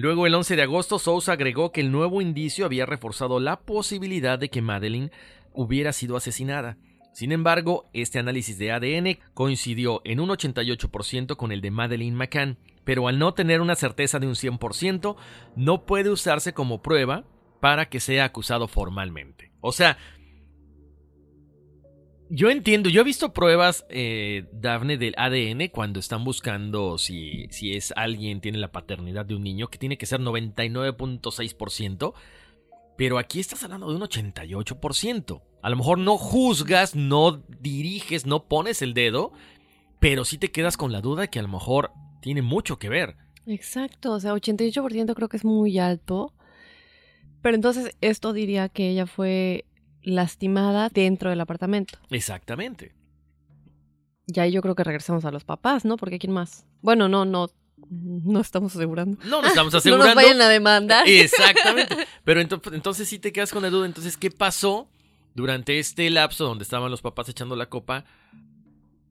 [0.00, 4.38] Luego, el 11 de agosto, Sousa agregó que el nuevo indicio había reforzado la posibilidad
[4.38, 5.10] de que Madeline
[5.52, 6.78] hubiera sido asesinada.
[7.12, 12.56] Sin embargo, este análisis de ADN coincidió en un 88% con el de Madeline McCann,
[12.82, 15.16] pero al no tener una certeza de un 100%,
[15.54, 17.24] no puede usarse como prueba
[17.60, 19.52] para que sea acusado formalmente.
[19.60, 19.98] O sea,
[22.30, 27.72] yo entiendo, yo he visto pruebas, eh, Dafne, del ADN cuando están buscando si, si
[27.74, 32.14] es alguien, tiene la paternidad de un niño, que tiene que ser 99.6%,
[32.96, 35.42] pero aquí estás hablando de un 88%.
[35.60, 39.32] A lo mejor no juzgas, no diriges, no pones el dedo,
[39.98, 41.90] pero sí te quedas con la duda que a lo mejor
[42.22, 43.16] tiene mucho que ver.
[43.46, 46.32] Exacto, o sea, 88% creo que es muy alto.
[47.42, 49.64] Pero entonces esto diría que ella fue
[50.02, 51.98] lastimada dentro del apartamento.
[52.10, 52.94] Exactamente.
[54.26, 55.96] Ya yo creo que regresamos a los papás, ¿no?
[55.96, 56.66] Porque ¿quién más?
[56.82, 57.48] Bueno, no, no,
[57.88, 59.18] no estamos asegurando.
[59.24, 60.06] No, no estamos asegurando.
[60.06, 61.08] no nos vayan a demandar.
[61.08, 61.96] Exactamente.
[62.24, 63.86] Pero entonces sí te quedas con la duda.
[63.86, 64.88] Entonces, ¿qué pasó
[65.34, 68.04] durante este lapso donde estaban los papás echando la copa?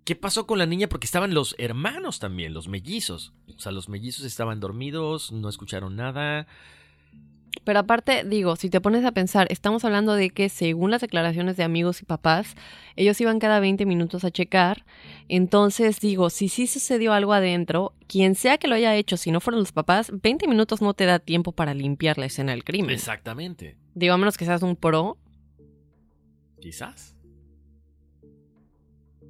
[0.06, 0.90] ¿Qué pasó con la niña?
[0.90, 3.34] Porque estaban los hermanos también, los mellizos.
[3.56, 6.48] O sea, los mellizos estaban dormidos, no escucharon nada.
[7.64, 11.58] Pero aparte, digo, si te pones a pensar, estamos hablando de que según las declaraciones
[11.58, 12.56] de amigos y papás,
[12.96, 14.86] ellos iban cada 20 minutos a checar.
[15.28, 19.40] Entonces, digo, si sí sucedió algo adentro, quien sea que lo haya hecho, si no
[19.40, 22.92] fueron los papás, 20 minutos no te da tiempo para limpiar la escena del crimen.
[22.92, 23.78] Exactamente.
[23.94, 25.18] Digo, a menos que seas un pro.
[26.60, 27.16] Quizás.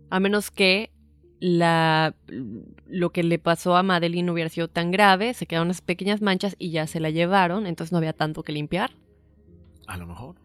[0.09, 0.91] A menos que
[1.39, 2.15] la,
[2.87, 6.21] lo que le pasó a Madeline no hubiera sido tan grave, se quedaron unas pequeñas
[6.21, 8.91] manchas y ya se la llevaron, entonces no había tanto que limpiar.
[9.87, 10.35] A lo mejor.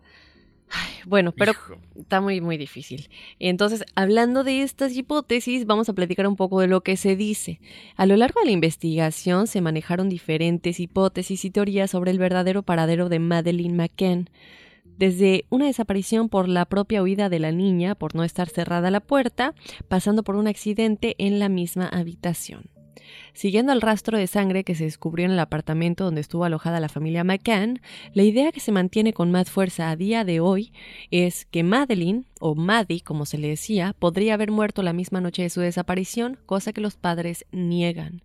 [1.07, 1.53] bueno, pero
[1.97, 3.09] está muy, muy difícil.
[3.39, 7.61] Entonces, hablando de estas hipótesis, vamos a platicar un poco de lo que se dice.
[7.97, 12.63] A lo largo de la investigación se manejaron diferentes hipótesis y teorías sobre el verdadero
[12.63, 14.31] paradero de Madeline McCann
[14.99, 19.01] desde una desaparición por la propia huida de la niña por no estar cerrada la
[19.01, 19.55] puerta,
[19.89, 22.74] pasando por un accidente en la misma habitación.
[23.35, 26.89] Siguiendo el rastro de sangre que se descubrió en el apartamento donde estuvo alojada la
[26.89, 27.81] familia McCann,
[28.13, 30.73] la idea que se mantiene con más fuerza a día de hoy
[31.11, 35.43] es que Madeline, o Maddie como se le decía, podría haber muerto la misma noche
[35.43, 38.23] de su desaparición, cosa que los padres niegan.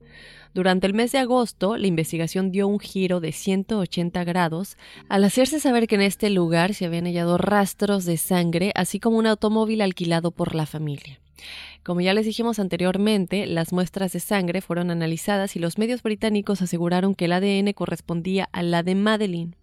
[0.53, 4.77] Durante el mes de agosto, la investigación dio un giro de 180 grados
[5.07, 9.17] al hacerse saber que en este lugar se habían hallado rastros de sangre, así como
[9.17, 11.19] un automóvil alquilado por la familia.
[11.83, 16.61] Como ya les dijimos anteriormente, las muestras de sangre fueron analizadas y los medios británicos
[16.61, 19.55] aseguraron que el ADN correspondía a la de Madeline.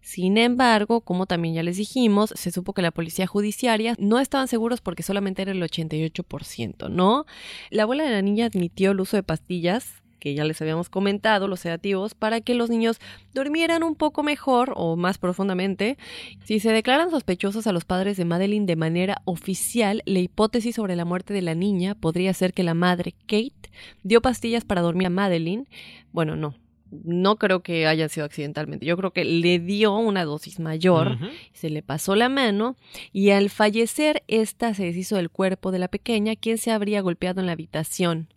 [0.00, 4.48] Sin embargo, como también ya les dijimos, se supo que la policía judiciaria no estaban
[4.48, 7.26] seguros porque solamente era el 88%, ¿no?
[7.70, 11.48] La abuela de la niña admitió el uso de pastillas que ya les habíamos comentado,
[11.48, 12.98] los sedativos, para que los niños
[13.34, 15.98] durmieran un poco mejor o más profundamente.
[16.44, 20.96] Si se declaran sospechosos a los padres de Madeline de manera oficial, la hipótesis sobre
[20.96, 23.70] la muerte de la niña podría ser que la madre, Kate,
[24.02, 25.66] dio pastillas para dormir a Madeline.
[26.10, 26.54] Bueno, no,
[26.90, 28.86] no creo que haya sido accidentalmente.
[28.86, 31.18] Yo creo que le dio una dosis mayor,
[31.52, 32.76] se le pasó la mano
[33.12, 37.40] y al fallecer esta se deshizo del cuerpo de la pequeña, quien se habría golpeado
[37.40, 38.28] en la habitación.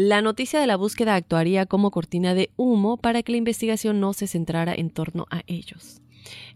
[0.00, 4.12] La noticia de la búsqueda actuaría como cortina de humo para que la investigación no
[4.12, 6.02] se centrara en torno a ellos.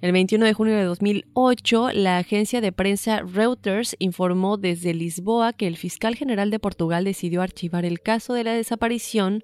[0.00, 5.66] El 21 de junio de 2008, la agencia de prensa Reuters informó desde Lisboa que
[5.66, 9.42] el fiscal general de Portugal decidió archivar el caso de la desaparición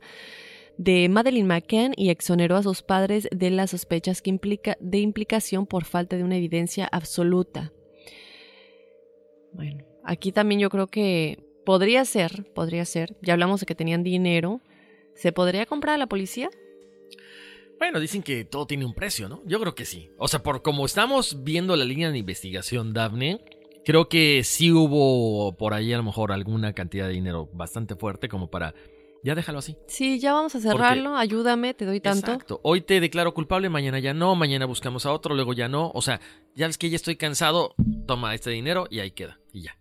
[0.77, 5.67] de Madeleine McCann y exoneró a sus padres de las sospechas que implica, de implicación
[5.67, 7.73] por falta de una evidencia absoluta.
[9.53, 14.03] Bueno, aquí también yo creo que podría ser, podría ser, ya hablamos de que tenían
[14.03, 14.63] dinero,
[15.15, 16.49] ¿se podría comprar a la policía?
[17.79, 19.43] Bueno, dicen que todo tiene un precio, ¿no?
[19.45, 20.11] Yo creo que sí.
[20.17, 23.45] O sea, por como estamos viendo la línea de investigación, Daphne,
[23.85, 28.31] creo que sí hubo por ahí a lo mejor alguna cantidad de dinero bastante fuerte
[28.31, 28.75] como para
[29.23, 29.77] ya déjalo así.
[29.89, 31.19] Sí, ya vamos a cerrarlo.
[31.19, 32.33] Ayúdame, te doy tanto.
[32.33, 32.61] Exacto.
[32.63, 35.91] Hoy te declaro culpable, mañana ya no, mañana buscamos a otro, luego ya no.
[35.93, 36.19] O sea,
[36.55, 37.75] ya ves que ya estoy cansado,
[38.07, 39.39] toma este dinero y ahí queda.
[39.53, 39.77] Y ya.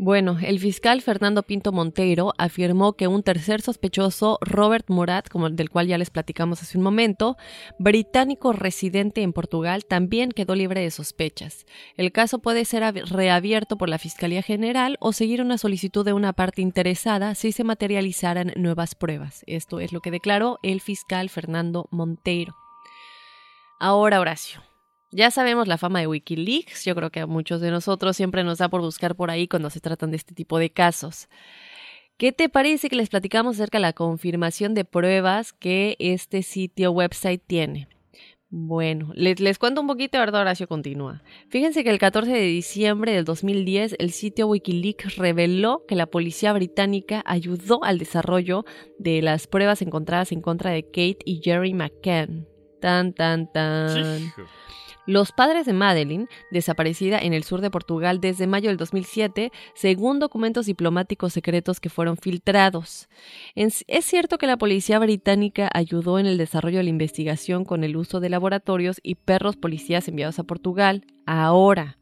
[0.00, 5.56] Bueno, el fiscal Fernando Pinto Monteiro afirmó que un tercer sospechoso, Robert Morat, como el
[5.56, 7.36] del cual ya les platicamos hace un momento,
[7.80, 11.66] británico residente en Portugal, también quedó libre de sospechas.
[11.96, 16.32] El caso puede ser reabierto por la Fiscalía General o seguir una solicitud de una
[16.32, 19.42] parte interesada si se materializaran nuevas pruebas.
[19.48, 22.54] Esto es lo que declaró el fiscal Fernando Monteiro.
[23.80, 24.62] Ahora, Horacio,
[25.10, 28.58] ya sabemos la fama de Wikileaks, yo creo que a muchos de nosotros siempre nos
[28.58, 31.28] da por buscar por ahí cuando se tratan de este tipo de casos.
[32.16, 36.90] ¿Qué te parece que les platicamos acerca de la confirmación de pruebas que este sitio
[36.90, 37.88] website tiene?
[38.50, 40.40] Bueno, les, cuento un poquito, ¿verdad?
[40.40, 41.22] Horacio continúa.
[41.50, 46.54] Fíjense que el 14 de diciembre del 2010 el sitio Wikileaks reveló que la policía
[46.54, 48.64] británica ayudó al desarrollo
[48.98, 52.48] de las pruebas encontradas en contra de Kate y Jerry McCann.
[52.80, 54.32] Tan, tan, tan.
[55.08, 60.18] Los padres de Madeline, desaparecida en el sur de Portugal desde mayo del 2007, según
[60.18, 63.08] documentos diplomáticos secretos que fueron filtrados.
[63.54, 67.96] Es cierto que la policía británica ayudó en el desarrollo de la investigación con el
[67.96, 71.06] uso de laboratorios y perros policías enviados a Portugal.
[71.24, 71.96] Ahora,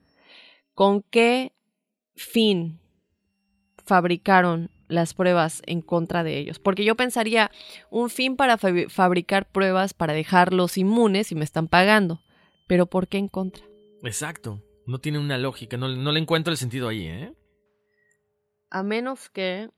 [0.75, 1.53] ¿con qué
[2.17, 2.81] fin?
[3.85, 6.59] fabricaron las pruebas en contra de ellos.
[6.59, 7.53] Porque yo pensaría,
[7.89, 12.21] un fin para fabricar pruebas para dejarlos inmunes y me están pagando.
[12.67, 13.65] Pero ¿por qué en contra?
[14.03, 14.63] Exacto.
[14.87, 15.77] No tiene una lógica.
[15.77, 17.35] No, no le encuentro el sentido ahí, ¿eh?
[18.71, 19.71] A menos que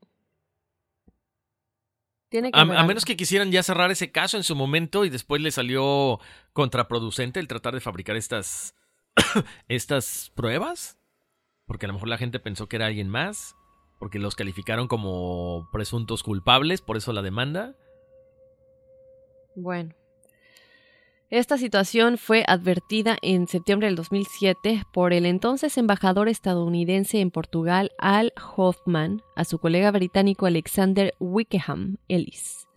[2.53, 6.19] a, menos que quisieran ya cerrar ese caso en su momento y después le salió
[6.53, 8.75] contraproducente el tratar de fabricar estas,
[9.67, 10.99] estas pruebas.
[11.65, 13.55] Porque a lo mejor la gente pensó que era alguien más.
[13.99, 17.75] Porque los calificaron como presuntos culpables, por eso la demanda.
[19.55, 19.93] Bueno.
[21.31, 27.91] Esta situación fue advertida en septiembre del 2007 por el entonces embajador estadounidense en Portugal,
[27.99, 32.67] Al Hoffman, a su colega británico Alexander Wickham Ellis.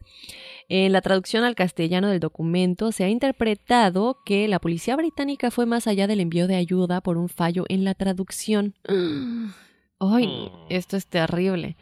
[0.69, 5.65] En la traducción al castellano del documento se ha interpretado que la policía británica fue
[5.65, 8.75] más allá del envío de ayuda por un fallo en la traducción.
[9.99, 10.27] ¡Ay!
[10.27, 10.67] Hmm.
[10.69, 11.79] Esto es terrible.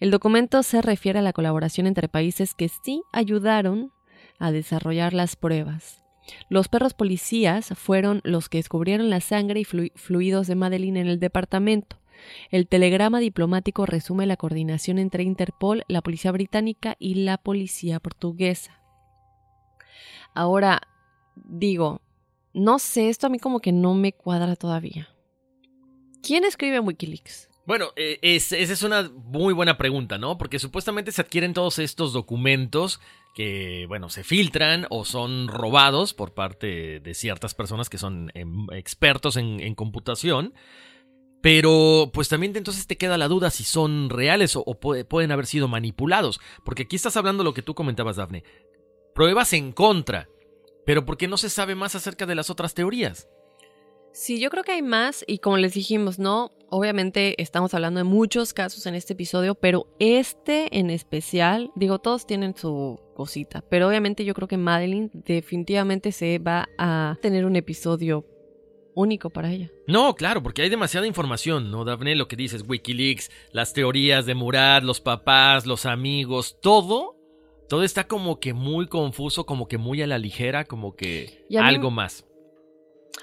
[0.00, 3.92] El documento se refiere a la colaboración entre países que sí ayudaron
[4.38, 6.03] a desarrollar las pruebas.
[6.48, 11.20] Los perros policías fueron los que descubrieron la sangre y fluidos de Madeline en el
[11.20, 12.00] departamento.
[12.50, 18.80] El telegrama diplomático resume la coordinación entre Interpol, la policía británica y la policía portuguesa.
[20.34, 20.80] Ahora,
[21.36, 22.00] digo,
[22.52, 25.08] no sé, esto a mí como que no me cuadra todavía.
[26.22, 27.50] ¿Quién escribe en Wikileaks?
[27.66, 30.36] Bueno, eh, esa es una muy buena pregunta, ¿no?
[30.36, 33.00] Porque supuestamente se adquieren todos estos documentos
[33.34, 38.66] que, bueno, se filtran o son robados por parte de ciertas personas que son em,
[38.72, 40.52] expertos en, computación.
[41.40, 45.66] Pero, pues también entonces te queda la duda si son reales o, pueden haber sido
[45.66, 46.40] manipulados.
[46.64, 48.44] Porque aquí estás hablando lo que tú comentabas, Dafne.
[49.14, 50.28] Pruebas en contra.
[50.84, 53.28] Pero ¿por qué no se sabe más acerca de las otras teorías?
[54.14, 56.52] Sí, yo creo que hay más y como les dijimos, ¿no?
[56.70, 62.24] Obviamente estamos hablando de muchos casos en este episodio, pero este en especial, digo, todos
[62.24, 67.56] tienen su cosita, pero obviamente yo creo que Madeline definitivamente se va a tener un
[67.56, 68.24] episodio
[68.94, 69.72] único para ella.
[69.88, 72.14] No, claro, porque hay demasiada información, ¿no, Daphne?
[72.14, 77.16] Lo que dices, Wikileaks, las teorías de Murad, los papás, los amigos, todo,
[77.68, 81.90] todo está como que muy confuso, como que muy a la ligera, como que algo
[81.90, 82.24] más.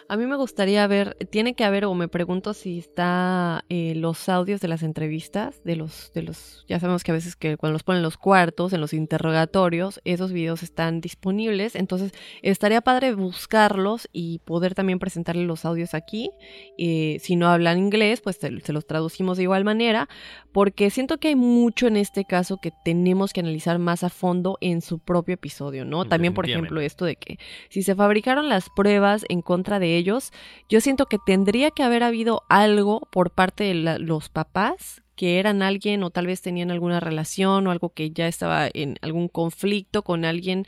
[0.07, 4.27] A mí me gustaría ver, tiene que haber, o me pregunto si está eh, los
[4.27, 7.73] audios de las entrevistas, de los, de los, ya sabemos que a veces que cuando
[7.73, 12.11] los ponen en los cuartos, en los interrogatorios, esos videos están disponibles, entonces
[12.41, 16.30] estaría padre buscarlos y poder también presentarle los audios aquí.
[16.77, 20.09] Eh, si no hablan inglés, pues se, los traducimos de igual manera,
[20.51, 24.57] porque siento que hay mucho en este caso que tenemos que analizar más a fondo
[24.61, 26.05] en su propio episodio, ¿no?
[26.05, 27.39] También, por ejemplo, esto de que
[27.69, 30.32] si se fabricaron las pruebas en contra de ellos,
[30.70, 35.62] yo siento que tendría que haber habido algo por parte de los papás que eran
[35.62, 40.03] alguien o tal vez tenían alguna relación o algo que ya estaba en algún conflicto
[40.03, 40.66] con alguien,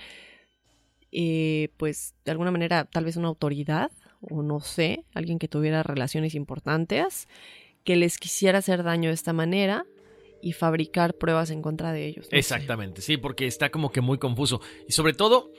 [1.11, 3.91] eh, pues de alguna manera tal vez una autoridad
[4.21, 7.27] o no sé, alguien que tuviera relaciones importantes,
[7.83, 9.85] que les quisiera hacer daño de esta manera
[10.41, 12.27] y fabricar pruebas en contra de ellos.
[12.29, 14.61] Exactamente, sí, porque está como que muy confuso.
[14.87, 15.51] Y sobre todo,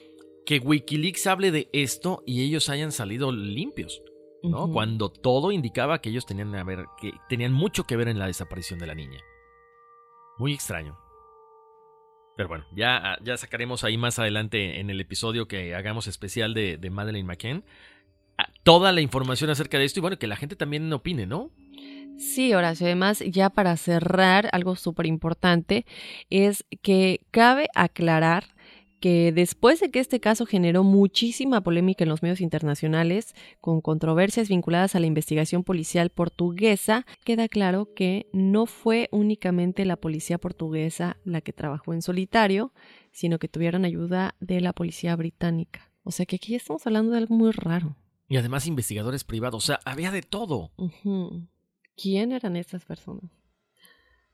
[0.46, 4.02] que Wikileaks hable de esto y ellos hayan salido limpios,
[4.42, 4.70] ¿no?
[4.70, 8.78] Cuando todo indicaba que ellos tenían, ver, que tenían mucho que ver en la desaparición
[8.78, 9.20] de la niña.
[10.38, 10.98] Muy extraño.
[12.36, 16.76] Pero bueno, ya, ya sacaremos ahí más adelante en el episodio que hagamos especial de,
[16.76, 17.64] de Madeleine McCann
[18.62, 21.50] toda la información acerca de esto y bueno, que la gente también opine, ¿no?
[22.18, 22.86] Sí, Horacio.
[22.86, 25.84] Además, ya para cerrar, algo súper importante
[26.30, 28.53] es que cabe aclarar
[29.04, 34.48] que después de que este caso generó muchísima polémica en los medios internacionales, con controversias
[34.48, 41.18] vinculadas a la investigación policial portuguesa, queda claro que no fue únicamente la policía portuguesa
[41.22, 42.72] la que trabajó en solitario,
[43.12, 45.92] sino que tuvieron ayuda de la policía británica.
[46.02, 47.98] O sea que aquí estamos hablando de algo muy raro.
[48.26, 50.70] Y además investigadores privados, o sea, había de todo.
[51.94, 53.30] ¿Quién eran estas personas?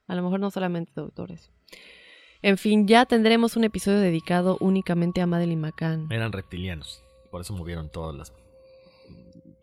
[0.07, 1.51] A lo mejor no solamente doctores.
[2.43, 6.07] En fin, ya tendremos un episodio dedicado únicamente a Madeline McCann.
[6.11, 7.03] Eran reptilianos.
[7.31, 8.33] Por eso movieron todas las.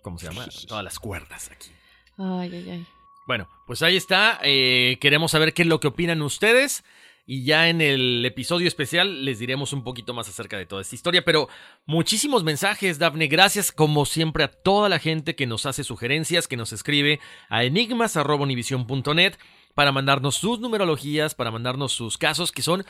[0.01, 0.45] ¿Cómo se llama?
[0.67, 1.71] Todas las cuerdas aquí.
[2.17, 2.87] Ay, ay, ay.
[3.27, 4.39] Bueno, pues ahí está.
[4.43, 6.83] Eh, queremos saber qué es lo que opinan ustedes.
[7.29, 10.95] Y ya en el episodio especial les diremos un poquito más acerca de toda esta
[10.95, 11.25] historia.
[11.25, 11.49] Pero
[11.85, 13.27] muchísimos mensajes, Dafne.
[13.27, 17.65] Gracias como siempre a toda la gente que nos hace sugerencias, que nos escribe a
[17.65, 19.33] enigmas.univision.net
[19.77, 22.83] para mandarnos sus numerologías, para mandarnos sus casos que son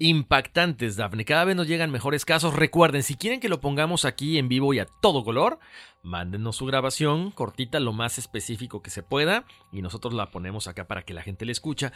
[0.00, 1.24] impactantes, Dafne.
[1.24, 2.56] Cada vez nos llegan mejores casos.
[2.56, 5.60] Recuerden, si quieren que lo pongamos aquí en vivo y a todo color,
[6.02, 10.88] mándenos su grabación cortita, lo más específico que se pueda, y nosotros la ponemos acá
[10.88, 11.92] para que la gente le escucha.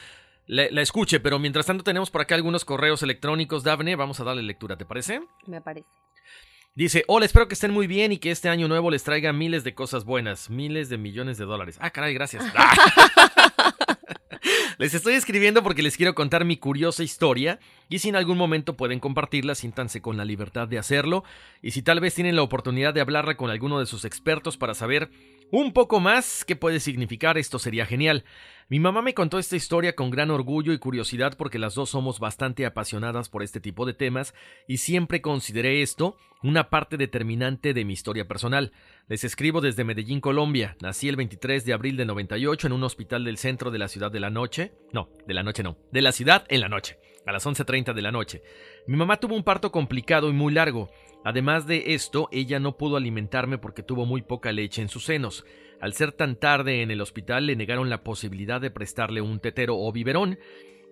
[0.47, 4.25] la, la escuche, pero mientras tanto tenemos por acá algunos correos electrónicos, Dafne, vamos a
[4.25, 5.23] darle lectura, ¿te parece?
[5.49, 5.89] Me parece.
[6.76, 9.65] Dice, hola, espero que estén muy bien y que este año nuevo les traiga miles
[9.65, 11.78] de cosas buenas, miles de millones de dólares.
[11.81, 12.44] Ah, caray, gracias.
[14.78, 18.76] Les estoy escribiendo porque les quiero contar mi curiosa historia y si en algún momento
[18.76, 21.24] pueden compartirla, siéntanse con la libertad de hacerlo.
[21.62, 24.74] Y si tal vez tienen la oportunidad de hablarla con alguno de sus expertos para
[24.74, 25.10] saber
[25.50, 28.25] un poco más qué puede significar, esto sería genial.
[28.68, 32.18] Mi mamá me contó esta historia con gran orgullo y curiosidad porque las dos somos
[32.18, 34.34] bastante apasionadas por este tipo de temas
[34.66, 38.73] y siempre consideré esto una parte determinante de mi historia personal.
[39.07, 40.76] Les escribo desde Medellín, Colombia.
[40.81, 44.10] Nací el 23 de abril de 98 en un hospital del centro de la ciudad
[44.10, 44.73] de la noche.
[44.92, 48.02] No, de la noche no, de la ciudad en la noche, a las 11.30 de
[48.02, 48.42] la noche.
[48.89, 50.91] Mi mamá tuvo un parto complicado y muy largo.
[51.25, 55.45] Además de esto, ella no pudo alimentarme porque tuvo muy poca leche en sus senos.
[55.81, 59.77] Al ser tan tarde en el hospital le negaron la posibilidad de prestarle un tetero
[59.77, 60.39] o biberón,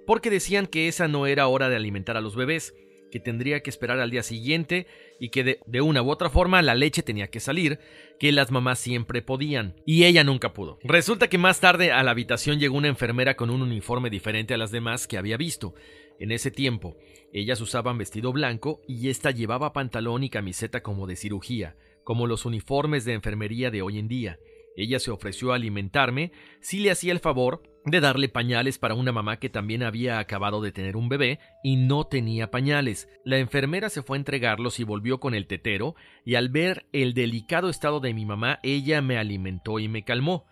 [0.06, 2.74] porque decían que esa no era hora de alimentar a los bebés,
[3.14, 4.88] que tendría que esperar al día siguiente
[5.20, 7.78] y que de, de, una u otra forma la leche tenía que salir,
[8.18, 10.80] que las mamás siempre podían, y ella nunca pudo.
[10.82, 14.58] Resulta que más tarde a la habitación llegó una enfermera con un uniforme diferente a
[14.58, 15.74] las demás que había visto.
[16.18, 16.96] En ese tiempo,
[17.34, 22.46] ellas usaban vestido blanco y ésta llevaba pantalón y camiseta como de cirugía, como los
[22.46, 24.38] uniformes de enfermería de hoy en día.
[24.76, 26.30] Ella se ofreció a alimentarme
[26.60, 30.60] si le hacía el favor de darle pañales para una mamá que también había acabado
[30.62, 33.08] de tener un bebé y no tenía pañales.
[33.24, 37.14] La enfermera se fue a entregarlos y volvió con el tetero, y al ver el
[37.14, 40.46] delicado estado de mi mamá, ella me alimentó y me calmó.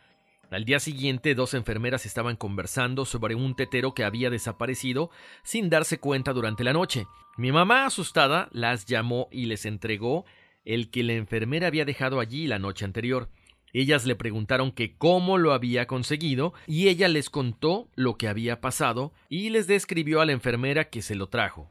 [0.53, 5.11] Al día siguiente, dos enfermeras estaban conversando sobre un tetero que había desaparecido
[5.43, 7.07] sin darse cuenta durante la noche.
[7.39, 10.27] Mi mamá, asustada, las llamó y les entregó
[10.67, 13.31] el que la enfermera había dejado allí la noche anterior.
[13.73, 18.61] Ellas le preguntaron que cómo lo había conseguido y ella les contó lo que había
[18.61, 21.71] pasado y les describió a la enfermera que se lo trajo.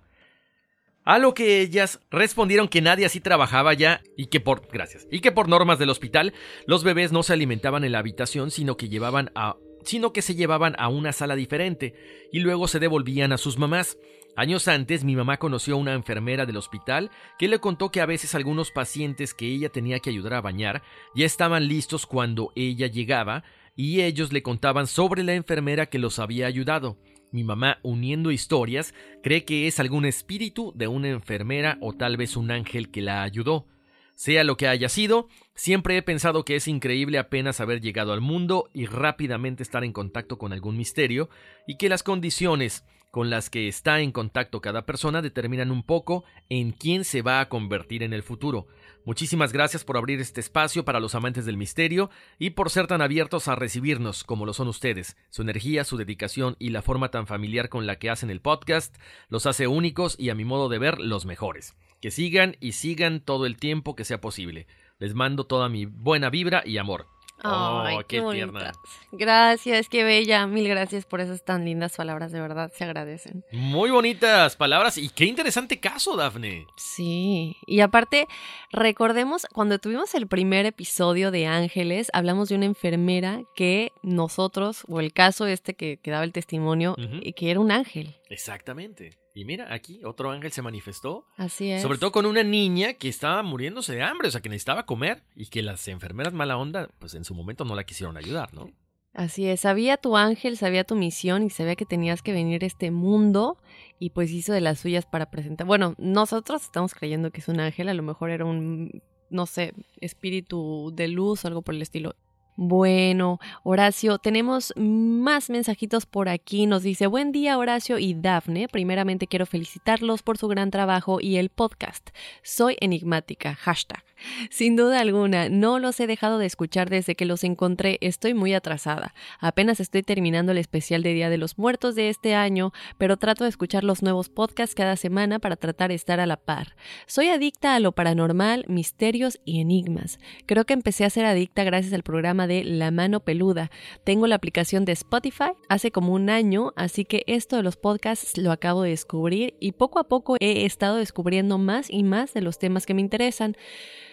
[1.04, 5.20] A lo que ellas respondieron que nadie así trabajaba ya y que por gracias y
[5.20, 6.34] que por normas del hospital
[6.68, 10.36] los bebés no se alimentaban en la habitación sino que llevaban a sino que se
[10.36, 11.96] llevaban a una sala diferente
[12.32, 13.98] y luego se devolvían a sus mamás.
[14.36, 18.06] Años antes mi mamá conoció a una enfermera del hospital que le contó que a
[18.06, 20.84] veces algunos pacientes que ella tenía que ayudar a bañar
[21.16, 23.44] ya estaban listos cuando ella llegaba
[23.76, 26.98] y ellos le contaban sobre la enfermera que los había ayudado.
[27.32, 28.94] Mi mamá, uniendo historias,
[29.24, 33.24] cree que es algún espíritu de una enfermera o tal vez un ángel que la
[33.24, 33.68] ayudó.
[34.16, 38.22] Sea lo que haya sido, siempre he pensado que es increíble apenas haber llegado al
[38.22, 41.30] mundo y rápidamente estar en contacto con algún misterio,
[41.66, 46.24] y que las condiciones con las que está en contacto cada persona determinan un poco
[46.50, 48.68] en quién se va a convertir en el futuro.
[49.04, 53.02] Muchísimas gracias por abrir este espacio para los amantes del misterio y por ser tan
[53.02, 55.18] abiertos a recibirnos como lo son ustedes.
[55.32, 58.96] Su energía, su dedicación y la forma tan familiar con la que hacen el podcast
[59.30, 61.74] los hace únicos y a mi modo de ver los mejores.
[62.00, 64.68] Que sigan y sigan todo el tiempo que sea posible.
[65.00, 67.08] Les mando toda mi buena vibra y amor.
[67.44, 68.72] Ay, oh, qué, qué
[69.12, 70.46] Gracias, qué bella.
[70.48, 73.44] Mil gracias por esas tan lindas palabras, de verdad, se agradecen.
[73.52, 76.68] Muy bonitas palabras y qué interesante caso, Dafne.
[76.78, 78.28] Sí, y aparte,
[78.72, 85.00] recordemos, cuando tuvimos el primer episodio de Ángeles, hablamos de una enfermera que nosotros, o
[85.00, 88.16] el caso este que, que daba el testimonio, y que era un ángel.
[88.30, 89.21] Exactamente.
[89.34, 91.26] Y mira, aquí otro ángel se manifestó.
[91.38, 91.82] Así es.
[91.82, 95.24] Sobre todo con una niña que estaba muriéndose de hambre, o sea, que necesitaba comer
[95.36, 98.70] y que las enfermeras mala onda, pues en su momento no la quisieron ayudar, ¿no?
[99.14, 102.68] Así es, sabía tu ángel, sabía tu misión y sabía que tenías que venir a
[102.68, 103.58] este mundo
[104.00, 105.68] y pues hizo de las suyas para presentar.
[105.68, 109.74] Bueno, nosotros estamos creyendo que es un ángel, a lo mejor era un, no sé,
[110.00, 112.16] espíritu de luz o algo por el estilo.
[112.58, 116.66] Bueno, Horacio, tenemos más mensajitos por aquí.
[116.66, 118.68] Nos dice, buen día Horacio y Dafne.
[118.68, 122.10] Primeramente quiero felicitarlos por su gran trabajo y el podcast.
[122.44, 124.04] Soy enigmática, hashtag.
[124.50, 127.98] Sin duda alguna, no los he dejado de escuchar desde que los encontré.
[128.02, 129.14] Estoy muy atrasada.
[129.40, 133.46] Apenas estoy terminando el especial de Día de los Muertos de este año, pero trato
[133.46, 136.76] de escuchar los nuevos podcasts cada semana para tratar de estar a la par.
[137.08, 140.20] Soy adicta a lo paranormal, misterios y enigmas.
[140.46, 143.72] Creo que empecé a ser adicta gracias al programa de La Mano Peluda.
[144.04, 148.38] Tengo la aplicación de Spotify hace como un año, así que esto de los podcasts
[148.38, 152.42] lo acabo de descubrir y poco a poco he estado descubriendo más y más de
[152.42, 153.56] los temas que me interesan.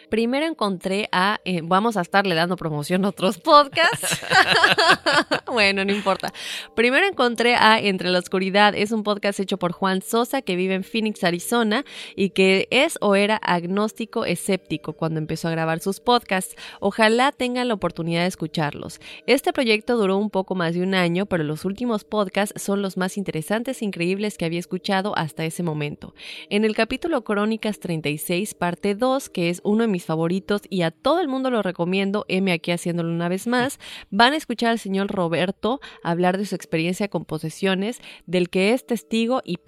[0.08, 4.20] Primero encontré a, eh, vamos a estarle dando promoción a otros podcasts.
[5.46, 6.32] bueno, no importa.
[6.74, 8.74] Primero encontré a Entre la Oscuridad.
[8.74, 11.84] Es un podcast hecho por Juan Sosa que vive en Phoenix, Arizona
[12.16, 16.56] y que es o era agnóstico escéptico cuando empezó a grabar sus podcasts.
[16.80, 19.00] Ojalá tengan la oportunidad de escucharlos.
[19.26, 22.96] Este proyecto duró un poco más de un año, pero los últimos podcasts son los
[22.96, 26.14] más interesantes e increíbles que había escuchado hasta ese momento.
[26.48, 30.90] En el capítulo Crónicas 36, parte 2, que es uno de mis favoritos y a
[30.90, 33.78] todo el mundo lo recomiendo, M aquí haciéndolo una vez más,
[34.10, 38.86] van a escuchar al señor Roberto hablar de su experiencia con posesiones, del que es
[38.86, 39.58] testigo y,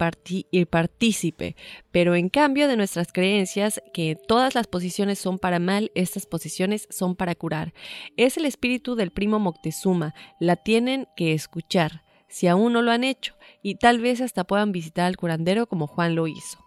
[0.51, 1.55] y partícipe,
[1.91, 6.87] pero en cambio de nuestras creencias que todas las posiciones son para mal, estas posiciones
[6.89, 7.73] son para curar.
[8.17, 13.03] Es el espíritu del primo Moctezuma, la tienen que escuchar, si aún no lo han
[13.03, 16.60] hecho, y tal vez hasta puedan visitar al curandero como Juan lo hizo.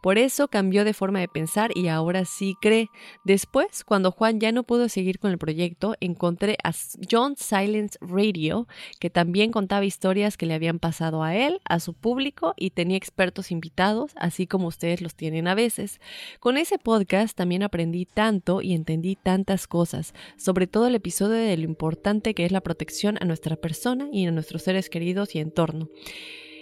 [0.00, 2.90] Por eso cambió de forma de pensar y ahora sí cree.
[3.24, 6.72] Después, cuando Juan ya no pudo seguir con el proyecto, encontré a
[7.10, 8.66] John Silence Radio,
[9.00, 12.96] que también contaba historias que le habían pasado a él, a su público y tenía
[12.96, 16.00] expertos invitados, así como ustedes los tienen a veces.
[16.40, 21.56] Con ese podcast también aprendí tanto y entendí tantas cosas, sobre todo el episodio de
[21.56, 25.40] lo importante que es la protección a nuestra persona y a nuestros seres queridos y
[25.40, 25.88] entorno.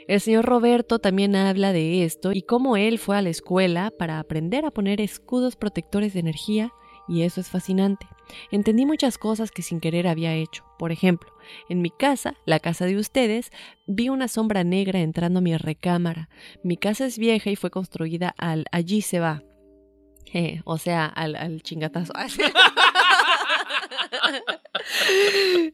[0.06, 4.18] El señor Roberto también habla de esto y cómo él fue a la escuela para
[4.18, 6.72] aprender a poner escudos protectores de energía
[7.08, 8.06] y eso es fascinante.
[8.50, 10.64] Entendí muchas cosas que sin querer había hecho.
[10.78, 11.30] Por ejemplo,
[11.68, 13.50] en mi casa, la casa de ustedes,
[13.86, 16.28] vi una sombra negra entrando a mi recámara.
[16.62, 19.42] Mi casa es vieja y fue construida al allí se va.
[20.64, 22.12] o sea, al, al chingatazo.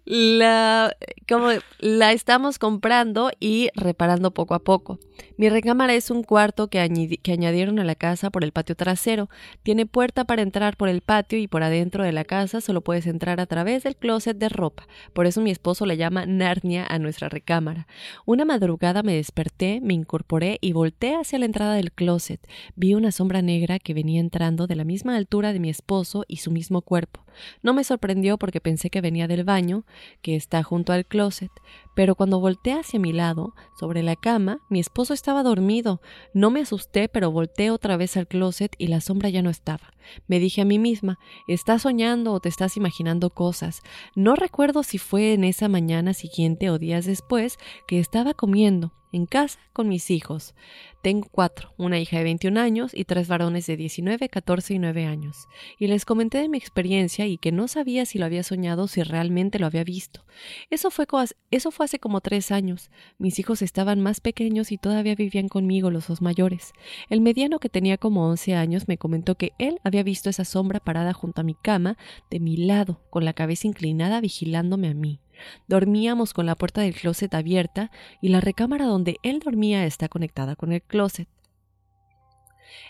[0.05, 0.97] la,
[1.29, 4.99] como la estamos comprando y reparando poco a poco.
[5.37, 9.29] Mi recámara es un cuarto que, que, añadieron a la casa por el patio trasero.
[9.63, 13.07] Tiene puerta para entrar por el patio y por adentro de la casa solo puedes
[13.07, 14.87] entrar a través del closet de ropa.
[15.13, 17.87] Por eso mi esposo le llama Narnia a nuestra recámara.
[18.27, 22.41] Una madrugada me desperté, me incorporé y volteé hacia la entrada del closet.
[22.77, 26.37] Vi una sombra negra que venía entrando de la misma altura de mi esposo y
[26.39, 27.25] su mismo cuerpo.
[27.63, 29.85] No me sorprendió porque pensé que venía del baño,
[30.23, 31.51] que está junto al closet,
[32.01, 36.01] pero cuando volteé hacia mi lado, sobre la cama, mi esposo estaba dormido.
[36.33, 39.93] No me asusté, pero volteé otra vez al closet y la sombra ya no estaba.
[40.27, 43.83] Me dije a mí misma, ¿estás soñando o te estás imaginando cosas?
[44.17, 49.27] No recuerdo si fue en esa mañana siguiente o días después que estaba comiendo en
[49.27, 50.55] casa con mis hijos.
[51.03, 55.07] Tengo cuatro, una hija de 21 años y tres varones de 19, 14 y 9
[55.07, 55.49] años.
[55.79, 58.89] Y les comenté de mi experiencia y que no sabía si lo había soñado o
[58.89, 60.25] si realmente lo había visto.
[60.69, 61.07] Eso fue,
[61.51, 62.89] eso fue hace como tres años.
[63.19, 66.73] Mis hijos estaban más pequeños y todavía vivían conmigo los dos mayores.
[67.09, 70.79] El mediano que tenía como 11 años me comentó que él había visto esa sombra
[70.79, 71.99] parada junto a mi cama,
[72.31, 75.19] de mi lado, con la cabeza inclinada vigilándome a mí.
[75.67, 77.91] Dormíamos con la puerta del closet abierta
[78.23, 81.29] y la recámara donde él dormía está conectada con el closet.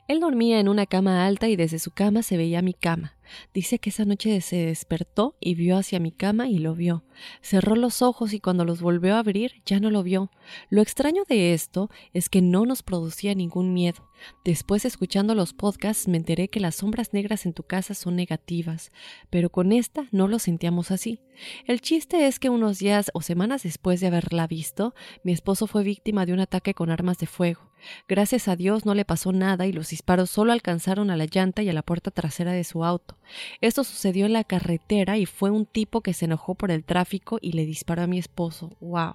[0.09, 3.15] Él dormía en una cama alta y desde su cama se veía mi cama.
[3.55, 7.05] Dice que esa noche se despertó y vio hacia mi cama y lo vio.
[7.43, 10.31] Cerró los ojos y cuando los volvió a abrir ya no lo vio.
[10.69, 14.09] Lo extraño de esto es que no nos producía ningún miedo.
[14.45, 18.91] Después, escuchando los podcasts, me enteré que las sombras negras en tu casa son negativas,
[19.31, 21.21] pero con esta no lo sentíamos así.
[21.67, 24.95] El chiste es que unos días o semanas después de haberla visto,
[25.25, 27.71] mi esposo fue víctima de un ataque con armas de fuego.
[28.09, 31.63] Gracias a Dios no le pasó nada y los disparos solo alcanzaron a la llanta
[31.63, 33.17] y a la puerta trasera de su auto.
[33.61, 37.39] Esto sucedió en la carretera y fue un tipo que se enojó por el tráfico
[37.41, 38.71] y le disparó a mi esposo.
[38.81, 39.15] ¡Wow!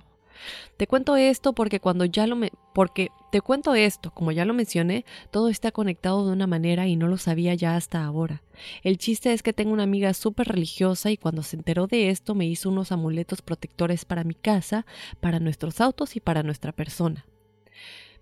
[0.77, 4.53] Te cuento esto porque cuando ya lo me porque te cuento esto, como ya lo
[4.53, 8.43] mencioné, todo está conectado de una manera y no lo sabía ya hasta ahora.
[8.83, 12.35] El chiste es que tengo una amiga súper religiosa y cuando se enteró de esto
[12.35, 14.85] me hizo unos amuletos protectores para mi casa,
[15.21, 17.25] para nuestros autos y para nuestra persona.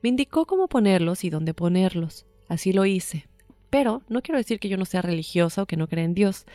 [0.01, 2.25] Me indicó cómo ponerlos y dónde ponerlos.
[2.47, 3.25] Así lo hice.
[3.73, 6.45] Pero no quiero decir que yo no sea religiosa o que no crea en Dios,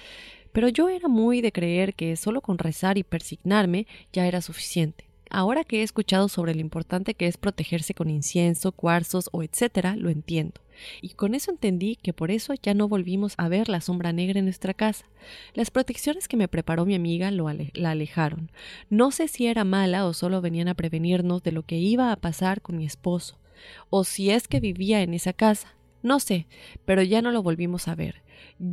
[0.52, 5.08] pero yo era muy de creer que solo con rezar y persignarme ya era suficiente.
[5.28, 9.96] Ahora que he escuchado sobre lo importante que es protegerse con incienso, cuarzos o etcétera,
[9.96, 10.60] lo entiendo.
[11.02, 14.38] Y con eso entendí que por eso ya no volvimos a ver la sombra negra
[14.38, 15.06] en nuestra casa.
[15.54, 18.52] Las protecciones que me preparó mi amiga lo la alejaron.
[18.90, 22.16] No sé si era mala o solo venían a prevenirnos de lo que iba a
[22.16, 23.40] pasar con mi esposo,
[23.90, 25.74] o si es que vivía en esa casa.
[26.02, 26.46] No sé,
[26.84, 28.22] pero ya no lo volvimos a ver.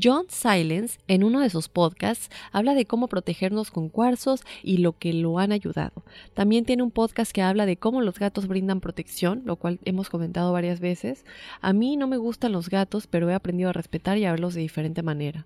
[0.02, 4.98] John Silence, en uno de sus podcasts, habla de cómo protegernos con cuarzos y lo
[4.98, 6.04] que lo han ayudado.
[6.34, 10.10] También tiene un podcast que habla de cómo los gatos brindan protección, lo cual hemos
[10.10, 11.26] comentado varias veces.
[11.62, 14.54] A mí no me gustan los gatos, pero he aprendido a respetar y a verlos
[14.54, 15.46] de diferente manera.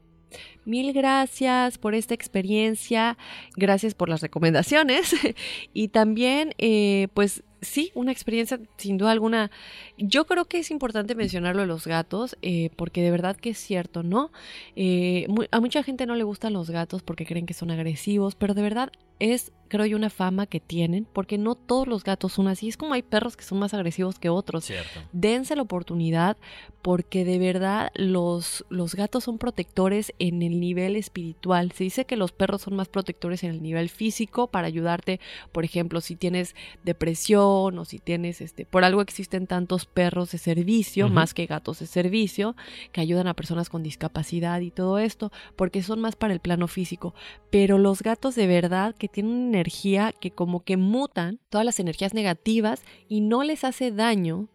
[0.65, 3.17] Mil gracias por esta experiencia,
[3.55, 5.15] gracias por las recomendaciones
[5.73, 9.51] y también eh, pues sí, una experiencia sin duda alguna.
[9.97, 13.57] Yo creo que es importante mencionarlo de los gatos, eh, porque de verdad que es
[13.57, 14.31] cierto, ¿no?
[14.75, 18.53] Eh, a mucha gente no le gustan los gatos porque creen que son agresivos, pero
[18.53, 22.47] de verdad es, creo yo, una fama que tienen, porque no todos los gatos son
[22.47, 22.69] así.
[22.69, 24.65] Es como hay perros que son más agresivos que otros.
[24.65, 25.01] Cierto.
[25.11, 26.37] Dense la oportunidad,
[26.81, 31.73] porque de verdad los, los gatos son protectores en el nivel espiritual.
[31.73, 35.19] Se dice que los perros son más protectores en el nivel físico para ayudarte,
[35.51, 40.37] por ejemplo, si tienes depresión, o si tienes, este, por algo existen tantos perros de
[40.37, 42.55] servicio, más que gatos de servicio,
[42.91, 46.67] que ayudan a personas con discapacidad y todo esto, porque son más para el plano
[46.67, 47.13] físico.
[47.49, 51.79] Pero los gatos de verdad que tienen una energía que como que mutan todas las
[51.79, 54.47] energías negativas y no les hace daño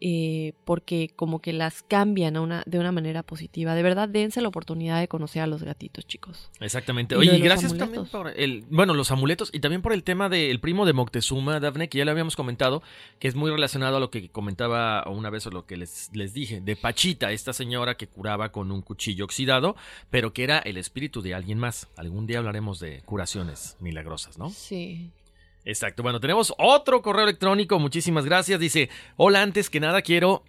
[0.00, 3.74] eh, porque como que las cambian una, de una manera positiva.
[3.74, 6.50] De verdad, dense la oportunidad de conocer a los gatitos, chicos.
[6.60, 7.16] Exactamente.
[7.16, 10.60] Oye, y gracias también por el, bueno, los amuletos y también por el tema del
[10.60, 12.82] primo de Moctezuma, Dafne, que ya lo habíamos comentado,
[13.18, 16.32] que es muy relacionado a lo que comentaba una vez o lo que les, les
[16.32, 19.76] dije, de Pachita, esta señora que curaba con un cuchillo oxidado,
[20.10, 21.88] pero que era el espíritu de alguien más.
[21.96, 24.50] Algún día hablaremos de curaciones milagrosas, ¿no?
[24.50, 25.10] Sí.
[25.68, 26.02] Exacto.
[26.02, 27.78] Bueno, tenemos otro correo electrónico.
[27.78, 28.58] Muchísimas gracias.
[28.58, 30.42] Dice, hola, antes que nada quiero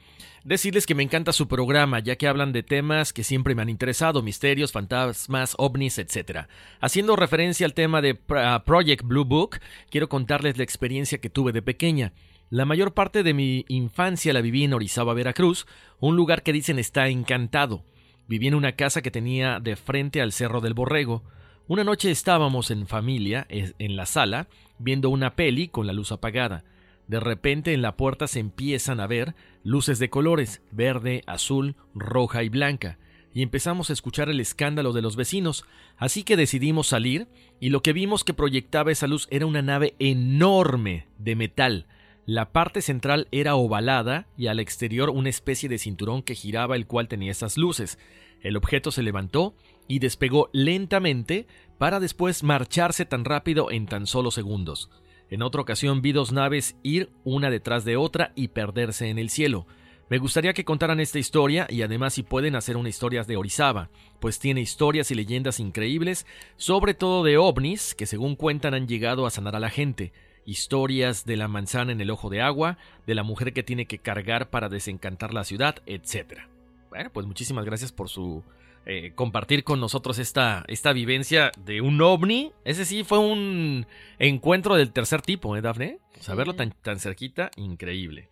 [0.46, 3.68] decirles que me encanta su programa, ya que hablan de temas que siempre me han
[3.68, 6.48] interesado, misterios, fantasmas, ovnis, etc.
[6.80, 11.62] Haciendo referencia al tema de Project Blue Book, quiero contarles la experiencia que tuve de
[11.62, 12.14] pequeña.
[12.50, 15.68] La mayor parte de mi infancia la viví en Orizaba, Veracruz,
[16.00, 17.84] un lugar que dicen está encantado.
[18.30, 21.24] Viví en una casa que tenía de frente al Cerro del Borrego.
[21.68, 24.48] Una noche estábamos en familia, en la sala,
[24.80, 26.64] viendo una peli con la luz apagada.
[27.08, 32.44] De repente en la puerta se empiezan a ver luces de colores, verde, azul, roja
[32.44, 32.98] y blanca,
[33.34, 35.66] y empezamos a escuchar el escándalo de los vecinos,
[35.98, 37.28] así que decidimos salir,
[37.60, 41.86] y lo que vimos que proyectaba esa luz era una nave enorme de metal.
[42.26, 46.86] La parte central era ovalada y al exterior una especie de cinturón que giraba el
[46.86, 47.98] cual tenía esas luces.
[48.42, 49.56] El objeto se levantó
[49.90, 54.90] y despegó lentamente para después marcharse tan rápido en tan solo segundos.
[55.30, 59.30] En otra ocasión vi dos naves ir una detrás de otra y perderse en el
[59.30, 59.66] cielo.
[60.08, 63.90] Me gustaría que contaran esta historia y además si pueden hacer una historia de Orizaba,
[64.20, 69.26] pues tiene historias y leyendas increíbles, sobre todo de ovnis que según cuentan han llegado
[69.26, 70.14] a sanar a la gente,
[70.46, 72.78] historias de la manzana en el ojo de agua,
[73.08, 76.42] de la mujer que tiene que cargar para desencantar la ciudad, etc.
[76.90, 78.44] Bueno, pues muchísimas gracias por su
[78.86, 82.54] eh, compartir con nosotros esta, esta vivencia de un ovni.
[82.66, 83.86] Ese sí fue un
[84.18, 86.00] encuentro del tercer tipo, ¿eh, Dafne?
[86.20, 88.30] Saberlo tan, tan cerquita, increíble.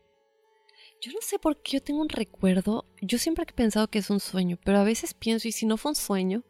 [0.99, 2.85] Yo no sé por qué yo tengo un recuerdo.
[3.01, 5.77] Yo siempre he pensado que es un sueño, pero a veces pienso, y si no
[5.77, 6.43] fue un sueño,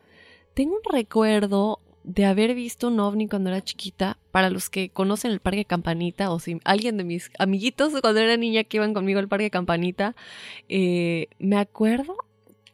[0.54, 4.18] tengo un recuerdo de haber visto un ovni cuando era chiquita.
[4.32, 8.38] Para los que conocen el Parque Campanita, o si alguien de mis amiguitos cuando era
[8.38, 10.16] niña que iban conmigo al Parque Campanita,
[10.70, 12.16] eh, me acuerdo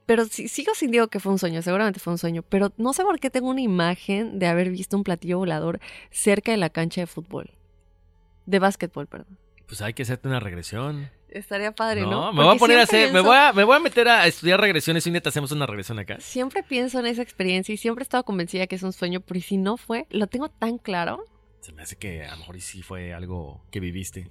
[0.06, 3.04] pero sigo sin digo que fue un sueño, seguramente fue un sueño, pero no sé
[3.04, 5.80] por qué tengo una imagen de haber visto un platillo volador
[6.12, 7.52] cerca de la cancha de fútbol.
[8.46, 9.38] De básquetbol, perdón.
[9.66, 11.10] Pues hay que hacerte una regresión.
[11.30, 12.32] Estaría padre, ¿no?
[12.32, 14.60] Me voy a poner a hacer, me, voy a, me voy a meter a estudiar
[14.60, 16.18] regresiones y neta hacemos una regresión acá.
[16.20, 19.40] Siempre pienso en esa experiencia y siempre he estado convencida que es un sueño, pero
[19.40, 21.26] si no fue, lo tengo tan claro.
[21.62, 24.30] Se me hace que a lo mejor sí fue algo que viviste.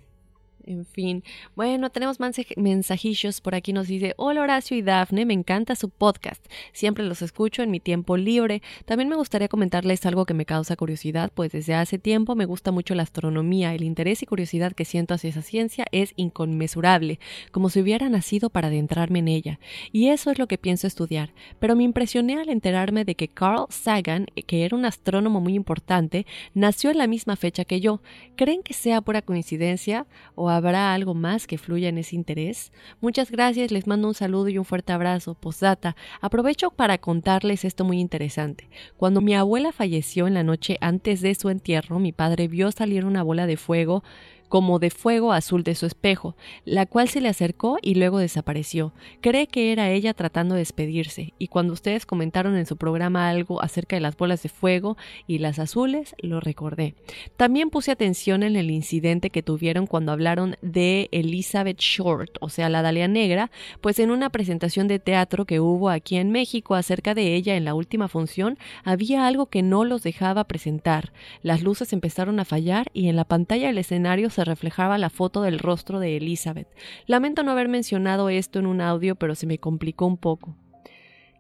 [0.65, 1.24] En fin,
[1.57, 2.18] bueno, tenemos
[2.57, 3.73] mensajillos por aquí.
[3.73, 6.44] Nos dice: Hola Horacio y Dafne, me encanta su podcast.
[6.73, 8.62] Siempre los escucho en mi tiempo libre.
[8.84, 12.70] También me gustaría comentarles algo que me causa curiosidad, pues desde hace tiempo me gusta
[12.70, 13.74] mucho la astronomía.
[13.74, 17.18] El interés y curiosidad que siento hacia esa ciencia es inconmensurable,
[17.50, 19.58] como si hubiera nacido para adentrarme en ella.
[19.91, 21.32] Y eso es lo que pienso estudiar.
[21.58, 26.26] Pero me impresioné al enterarme de que Carl Sagan, que era un astrónomo muy importante,
[26.55, 28.00] nació en la misma fecha que yo.
[28.36, 32.72] ¿Creen que sea pura coincidencia o habrá algo más que fluya en ese interés?
[33.00, 35.34] Muchas gracias, les mando un saludo y un fuerte abrazo.
[35.34, 38.68] Posdata, aprovecho para contarles esto muy interesante.
[38.97, 43.05] Cuando mi abuela falleció en la noche antes de su entierro, mi padre vio salir
[43.05, 44.05] una bola de fuego
[44.52, 48.92] como de fuego azul de su espejo, la cual se le acercó y luego desapareció.
[49.22, 53.62] Cree que era ella tratando de despedirse, y cuando ustedes comentaron en su programa algo
[53.62, 56.94] acerca de las bolas de fuego y las azules, lo recordé.
[57.39, 62.68] También puse atención en el incidente que tuvieron cuando hablaron de Elizabeth Short, o sea,
[62.68, 63.50] la Dalia Negra,
[63.81, 67.64] pues en una presentación de teatro que hubo aquí en México acerca de ella en
[67.64, 71.14] la última función, había algo que no los dejaba presentar.
[71.40, 75.42] Las luces empezaron a fallar y en la pantalla del escenario se reflejaba la foto
[75.42, 76.68] del rostro de Elizabeth.
[77.06, 80.56] Lamento no haber mencionado esto en un audio, pero se me complicó un poco.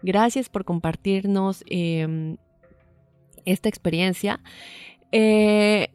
[0.02, 2.36] Gracias por compartirnos em,
[3.44, 4.40] esta experiencia.
[5.12, 5.88] Eh,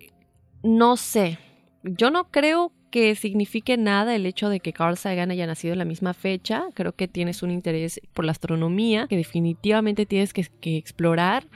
[0.63, 1.39] no sé,
[1.83, 5.79] yo no creo que signifique nada el hecho de que Carl Sagan haya nacido en
[5.79, 6.65] la misma fecha.
[6.73, 11.47] Creo que tienes un interés por la astronomía que definitivamente tienes que, que explorar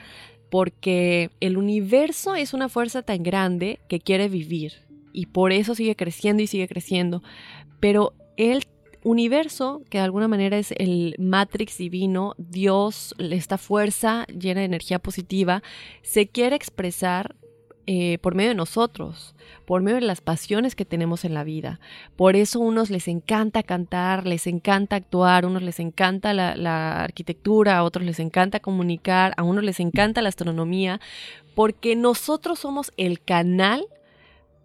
[0.50, 5.96] porque el universo es una fuerza tan grande que quiere vivir y por eso sigue
[5.96, 7.24] creciendo y sigue creciendo.
[7.80, 8.66] Pero el
[9.04, 15.00] universo, que de alguna manera es el Matrix divino, Dios, esta fuerza llena de energía
[15.00, 15.64] positiva,
[16.02, 17.36] se quiere expresar
[17.88, 19.34] eh, por medio de nosotros,
[19.66, 21.80] por medio de las pasiones que tenemos en la vida.
[22.16, 26.56] Por eso a unos les encanta cantar, les encanta actuar, a unos les encanta la,
[26.56, 31.02] la arquitectura, a otros les encanta comunicar, a unos les encanta la astronomía,
[31.56, 33.86] porque nosotros somos el canal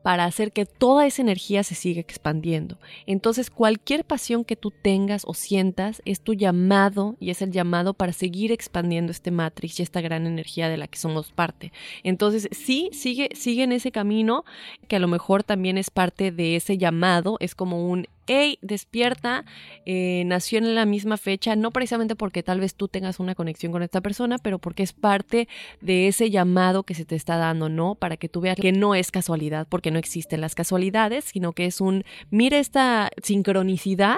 [0.07, 2.79] para hacer que toda esa energía se siga expandiendo.
[3.07, 7.93] Entonces, cualquier pasión que tú tengas o sientas es tu llamado y es el llamado
[7.93, 11.73] para seguir expandiendo este matrix y esta gran energía de la que somos parte.
[12.05, 14.45] Entonces, sí, sigue, sigue en ese camino
[14.87, 19.45] que a lo mejor también es parte de ese llamado, es como un hey, despierta,
[19.85, 23.73] eh, nació en la misma fecha, no precisamente porque tal vez tú tengas una conexión
[23.73, 25.49] con esta persona, pero porque es parte
[25.81, 27.95] de ese llamado que se te está dando, ¿no?
[27.95, 31.67] Para que tú veas que no es casualidad, porque no existen las casualidades, sino que
[31.67, 34.17] es un, mira esta sincronicidad,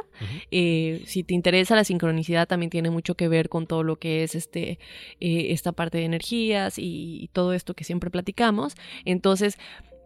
[0.50, 4.22] eh, si te interesa la sincronicidad también tiene mucho que ver con todo lo que
[4.22, 4.78] es este,
[5.20, 9.58] eh, esta parte de energías y todo esto que siempre platicamos, entonces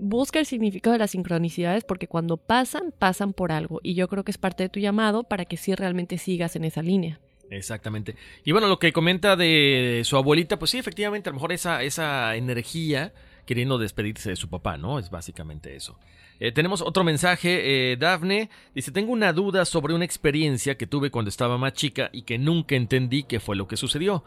[0.03, 3.81] busca el significado de las sincronicidades porque cuando pasan, pasan por algo.
[3.83, 6.65] Y yo creo que es parte de tu llamado para que sí realmente sigas en
[6.65, 7.21] esa línea.
[7.51, 8.17] Exactamente.
[8.45, 11.83] Y bueno, lo que comenta de su abuelita, pues sí, efectivamente, a lo mejor esa,
[11.83, 13.13] esa energía
[13.47, 14.99] queriendo despedirse de su papá, ¿no?
[14.99, 15.99] Es básicamente eso.
[16.41, 21.11] Eh, tenemos otro mensaje, eh, Dafne dice, tengo una duda sobre una experiencia que tuve
[21.11, 24.25] cuando estaba más chica y que nunca entendí qué fue lo que sucedió.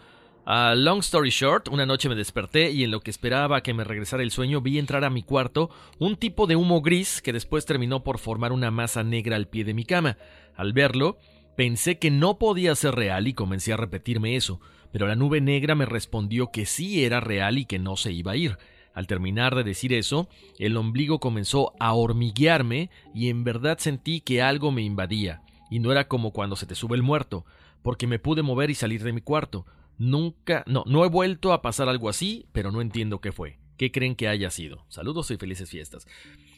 [0.48, 3.84] Uh, long story short, una noche me desperté y en lo que esperaba que me
[3.84, 7.66] regresara el sueño vi entrar a mi cuarto un tipo de humo gris que después
[7.66, 10.18] terminó por formar una masa negra al pie de mi cama.
[10.56, 11.18] Al verlo,
[11.56, 15.74] pensé que no podía ser real y comencé a repetirme eso, pero la nube negra
[15.74, 18.60] me respondió que sí era real y que no se iba a ir.
[18.94, 24.44] Al terminar de decir eso, el ombligo comenzó a hormiguearme y en verdad sentí que
[24.44, 25.42] algo me invadía,
[25.72, 27.46] y no era como cuando se te sube el muerto,
[27.82, 29.66] porque me pude mover y salir de mi cuarto.
[29.98, 33.60] Nunca, no, no he vuelto a pasar algo así, pero no entiendo qué fue.
[33.78, 34.86] ¿Qué creen que haya sido?
[34.88, 36.08] Saludos y felices fiestas.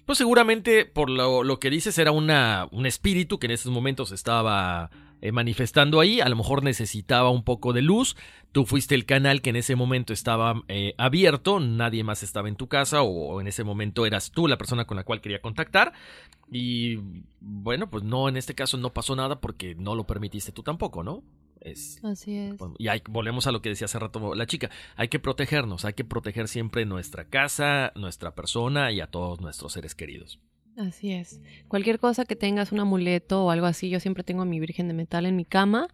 [0.06, 4.12] Pues seguramente por lo, lo que dices era una, un espíritu que en estos momentos
[4.12, 8.16] estaba eh, manifestando ahí, a lo mejor necesitaba un poco de luz,
[8.52, 12.56] tú fuiste el canal que en ese momento estaba eh, abierto, nadie más estaba en
[12.56, 15.92] tu casa o, en ese momento eras tú la persona con la cual quería contactar
[16.52, 17.00] y
[17.40, 21.04] bueno, pues no, en este caso no pasó nada porque no lo permitiste tú tampoco,
[21.04, 21.24] ¿no?
[22.04, 22.60] Así es.
[22.78, 24.70] Y volvemos a lo que decía hace rato la chica.
[24.96, 29.74] Hay que protegernos, hay que proteger siempre nuestra casa, nuestra persona y a todos nuestros
[29.74, 30.40] seres queridos.
[30.78, 31.42] Así es.
[31.68, 34.88] Cualquier cosa que tengas, un amuleto o algo así, yo siempre tengo a mi Virgen
[34.88, 35.88] de Metal en mi cama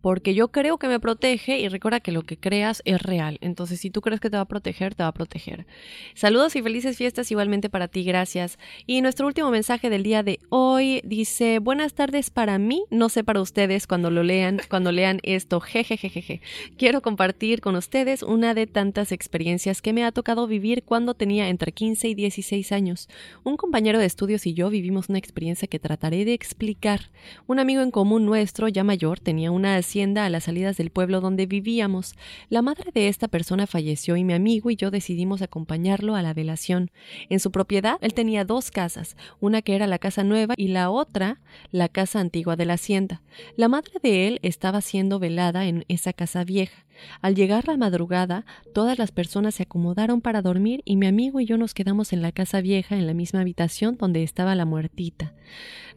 [0.00, 3.38] porque yo creo que me protege y recuerda que lo que creas es real.
[3.40, 5.66] Entonces, si tú crees que te va a proteger, te va a proteger.
[6.14, 8.58] Saludos y felices fiestas igualmente para ti, gracias.
[8.86, 13.24] Y nuestro último mensaje del día de hoy dice, buenas tardes para mí, no sé
[13.24, 16.40] para ustedes cuando lo lean, cuando lean esto, jejejejeje.
[16.76, 21.48] Quiero compartir con ustedes una de tantas experiencias que me ha tocado vivir cuando tenía
[21.48, 23.08] entre 15 y 16 años.
[23.44, 27.10] Un compañero de estudios y yo vivimos una experiencia que trataré de explicar.
[27.46, 31.22] Un amigo en común nuestro, ya mayor, tenía una hacienda a las salidas del pueblo
[31.22, 32.14] donde vivíamos.
[32.50, 36.34] La madre de esta persona falleció y mi amigo y yo decidimos acompañarlo a la
[36.34, 36.90] velación.
[37.30, 40.90] En su propiedad él tenía dos casas, una que era la casa nueva y la
[40.90, 43.22] otra la casa antigua de la hacienda.
[43.56, 46.84] La madre de él estaba siendo velada en esa casa vieja.
[47.20, 48.44] Al llegar la madrugada,
[48.74, 52.22] todas las personas se acomodaron para dormir y mi amigo y yo nos quedamos en
[52.22, 55.34] la casa vieja en la misma habitación donde estaba la muertita.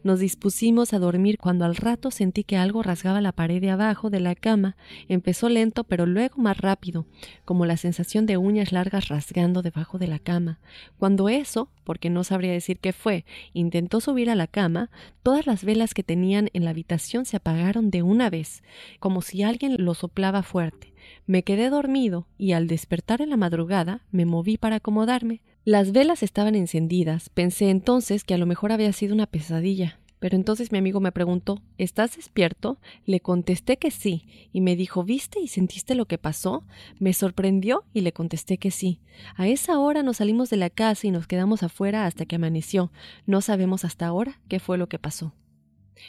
[0.02, 4.10] Nos dispusimos a dormir cuando al rato sentí que algo rasgaba la pared de abajo
[4.10, 4.76] de la cama.
[5.08, 7.06] Empezó lento pero luego más rápido,
[7.44, 10.58] como la sensación de uñas largas rasgando debajo de la cama.
[10.98, 14.90] Cuando eso, porque no sabría decir qué fue, intentó subir a la cama,
[15.22, 18.64] todas las velas que tenían en la habitación se apagaron de una vez,
[18.98, 20.91] como si alguien lo soplaba fuerte.
[21.26, 25.42] Me quedé dormido y al despertar en la madrugada me moví para acomodarme.
[25.64, 27.28] Las velas estaban encendidas.
[27.28, 29.98] Pensé entonces que a lo mejor había sido una pesadilla.
[30.18, 32.78] Pero entonces mi amigo me preguntó ¿Estás despierto?
[33.04, 36.64] Le contesté que sí, y me dijo ¿Viste y sentiste lo que pasó?
[37.00, 39.00] Me sorprendió y le contesté que sí.
[39.34, 42.92] A esa hora nos salimos de la casa y nos quedamos afuera hasta que amaneció.
[43.26, 45.34] No sabemos hasta ahora qué fue lo que pasó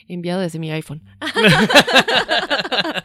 [0.07, 1.01] enviado desde mi iPhone.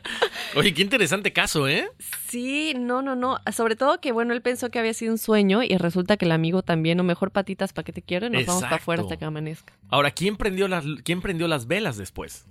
[0.57, 1.89] Oye, qué interesante caso, ¿eh?
[2.29, 3.39] Sí, no, no, no.
[3.53, 6.33] Sobre todo que, bueno, él pensó que había sido un sueño y resulta que el
[6.33, 9.25] amigo también, o mejor patitas para que te quieren, nos vamos para afuera hasta que
[9.25, 9.73] amanezca.
[9.89, 12.47] Ahora, ¿quién prendió las, quién prendió las velas después?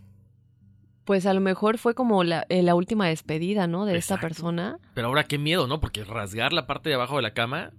[1.05, 3.85] Pues a lo mejor fue como la, eh, la última despedida, ¿no?
[3.85, 4.77] De esta persona.
[4.93, 5.79] Pero ahora qué miedo, ¿no?
[5.79, 7.71] Porque rasgar la parte de abajo de la cama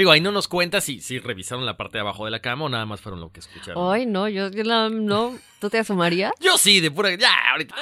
[0.00, 2.64] Digo, ahí no nos cuenta si, si revisaron la parte de abajo de la cama
[2.64, 3.92] o nada más fueron lo que escucharon.
[3.92, 4.48] Ay, no, yo,
[4.88, 5.38] no.
[5.60, 6.32] ¿Tú te asomarías?
[6.40, 7.14] Yo sí, de pura.
[7.16, 7.74] Ya, ahorita.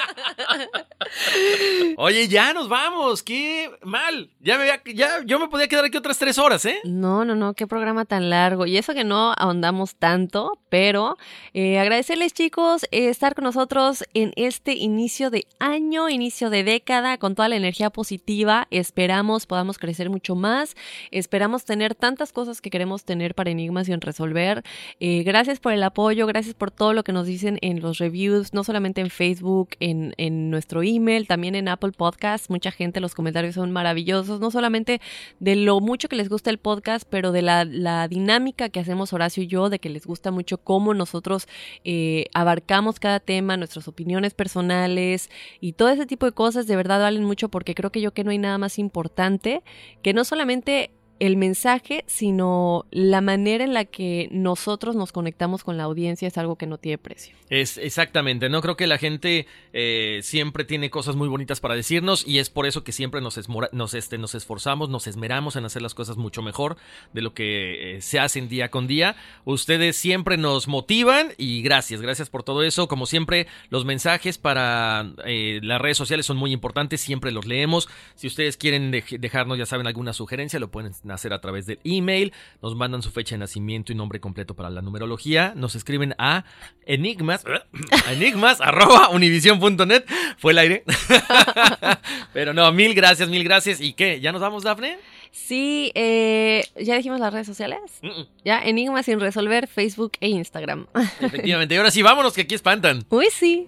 [1.97, 3.23] Oye, ya nos vamos.
[3.23, 4.29] Qué mal.
[4.41, 6.81] Ya me ya, yo me podía quedar aquí otras tres horas, ¿eh?
[6.83, 7.53] No, no, no.
[7.53, 8.65] Qué programa tan largo.
[8.65, 11.17] Y eso que no ahondamos tanto, pero
[11.53, 17.17] eh, agradecerles, chicos, eh, estar con nosotros en este inicio de año, inicio de década,
[17.17, 18.67] con toda la energía positiva.
[18.71, 20.75] Esperamos podamos crecer mucho más.
[21.11, 24.63] Esperamos tener tantas cosas que queremos tener para Enigmas y en resolver.
[24.99, 28.51] Eh, gracias por el apoyo, gracias por todo lo que nos dicen en los reviews,
[28.51, 32.49] no solamente en Facebook, en, en nuestro email, también en Apple Podcasts.
[32.49, 35.01] Mucha gente, los comentarios son maravillosos, no solamente
[35.39, 39.13] de lo mucho que les gusta el podcast, pero de la, la dinámica que hacemos
[39.13, 41.47] Horacio y yo, de que les gusta mucho cómo nosotros
[41.83, 45.29] eh, abarcamos cada tema, nuestras opiniones personales
[45.61, 48.23] y todo ese tipo de cosas de verdad valen mucho porque creo que yo que
[48.23, 49.61] no hay nada más importante
[50.01, 55.77] que no solamente el mensaje, sino la manera en la que nosotros nos conectamos con
[55.77, 57.35] la audiencia es algo que no tiene precio.
[57.49, 62.25] Es exactamente, no creo que la gente eh, siempre tiene cosas muy bonitas para decirnos
[62.27, 63.39] y es por eso que siempre nos,
[63.71, 66.77] nos, este, nos esforzamos, nos esmeramos en hacer las cosas mucho mejor
[67.13, 69.15] de lo que eh, se hacen día con día.
[69.45, 72.87] Ustedes siempre nos motivan y gracias, gracias por todo eso.
[72.87, 77.89] Como siempre, los mensajes para eh, las redes sociales son muy importantes, siempre los leemos.
[78.15, 82.33] Si ustedes quieren dejarnos, ya saben, alguna sugerencia, lo pueden hacer a través del email,
[82.61, 86.45] nos mandan su fecha de nacimiento y nombre completo para la numerología, nos escriben a
[86.85, 87.43] enigmas,
[88.11, 90.05] enigmas arroba univision.net,
[90.37, 90.83] fue el aire.
[92.33, 93.81] Pero no, mil gracias, mil gracias.
[93.81, 94.19] ¿Y qué?
[94.19, 94.97] ¿Ya nos vamos, Dafne?
[95.31, 97.79] Sí, eh, ya dijimos las redes sociales.
[98.43, 100.87] Ya, Enigmas sin resolver, Facebook e Instagram.
[101.21, 101.75] Efectivamente.
[101.75, 103.05] Y ahora sí, vámonos que aquí espantan.
[103.09, 103.67] Uy, sí.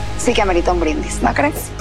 [0.21, 1.71] Sí que amerita un brindis, ¿no crees?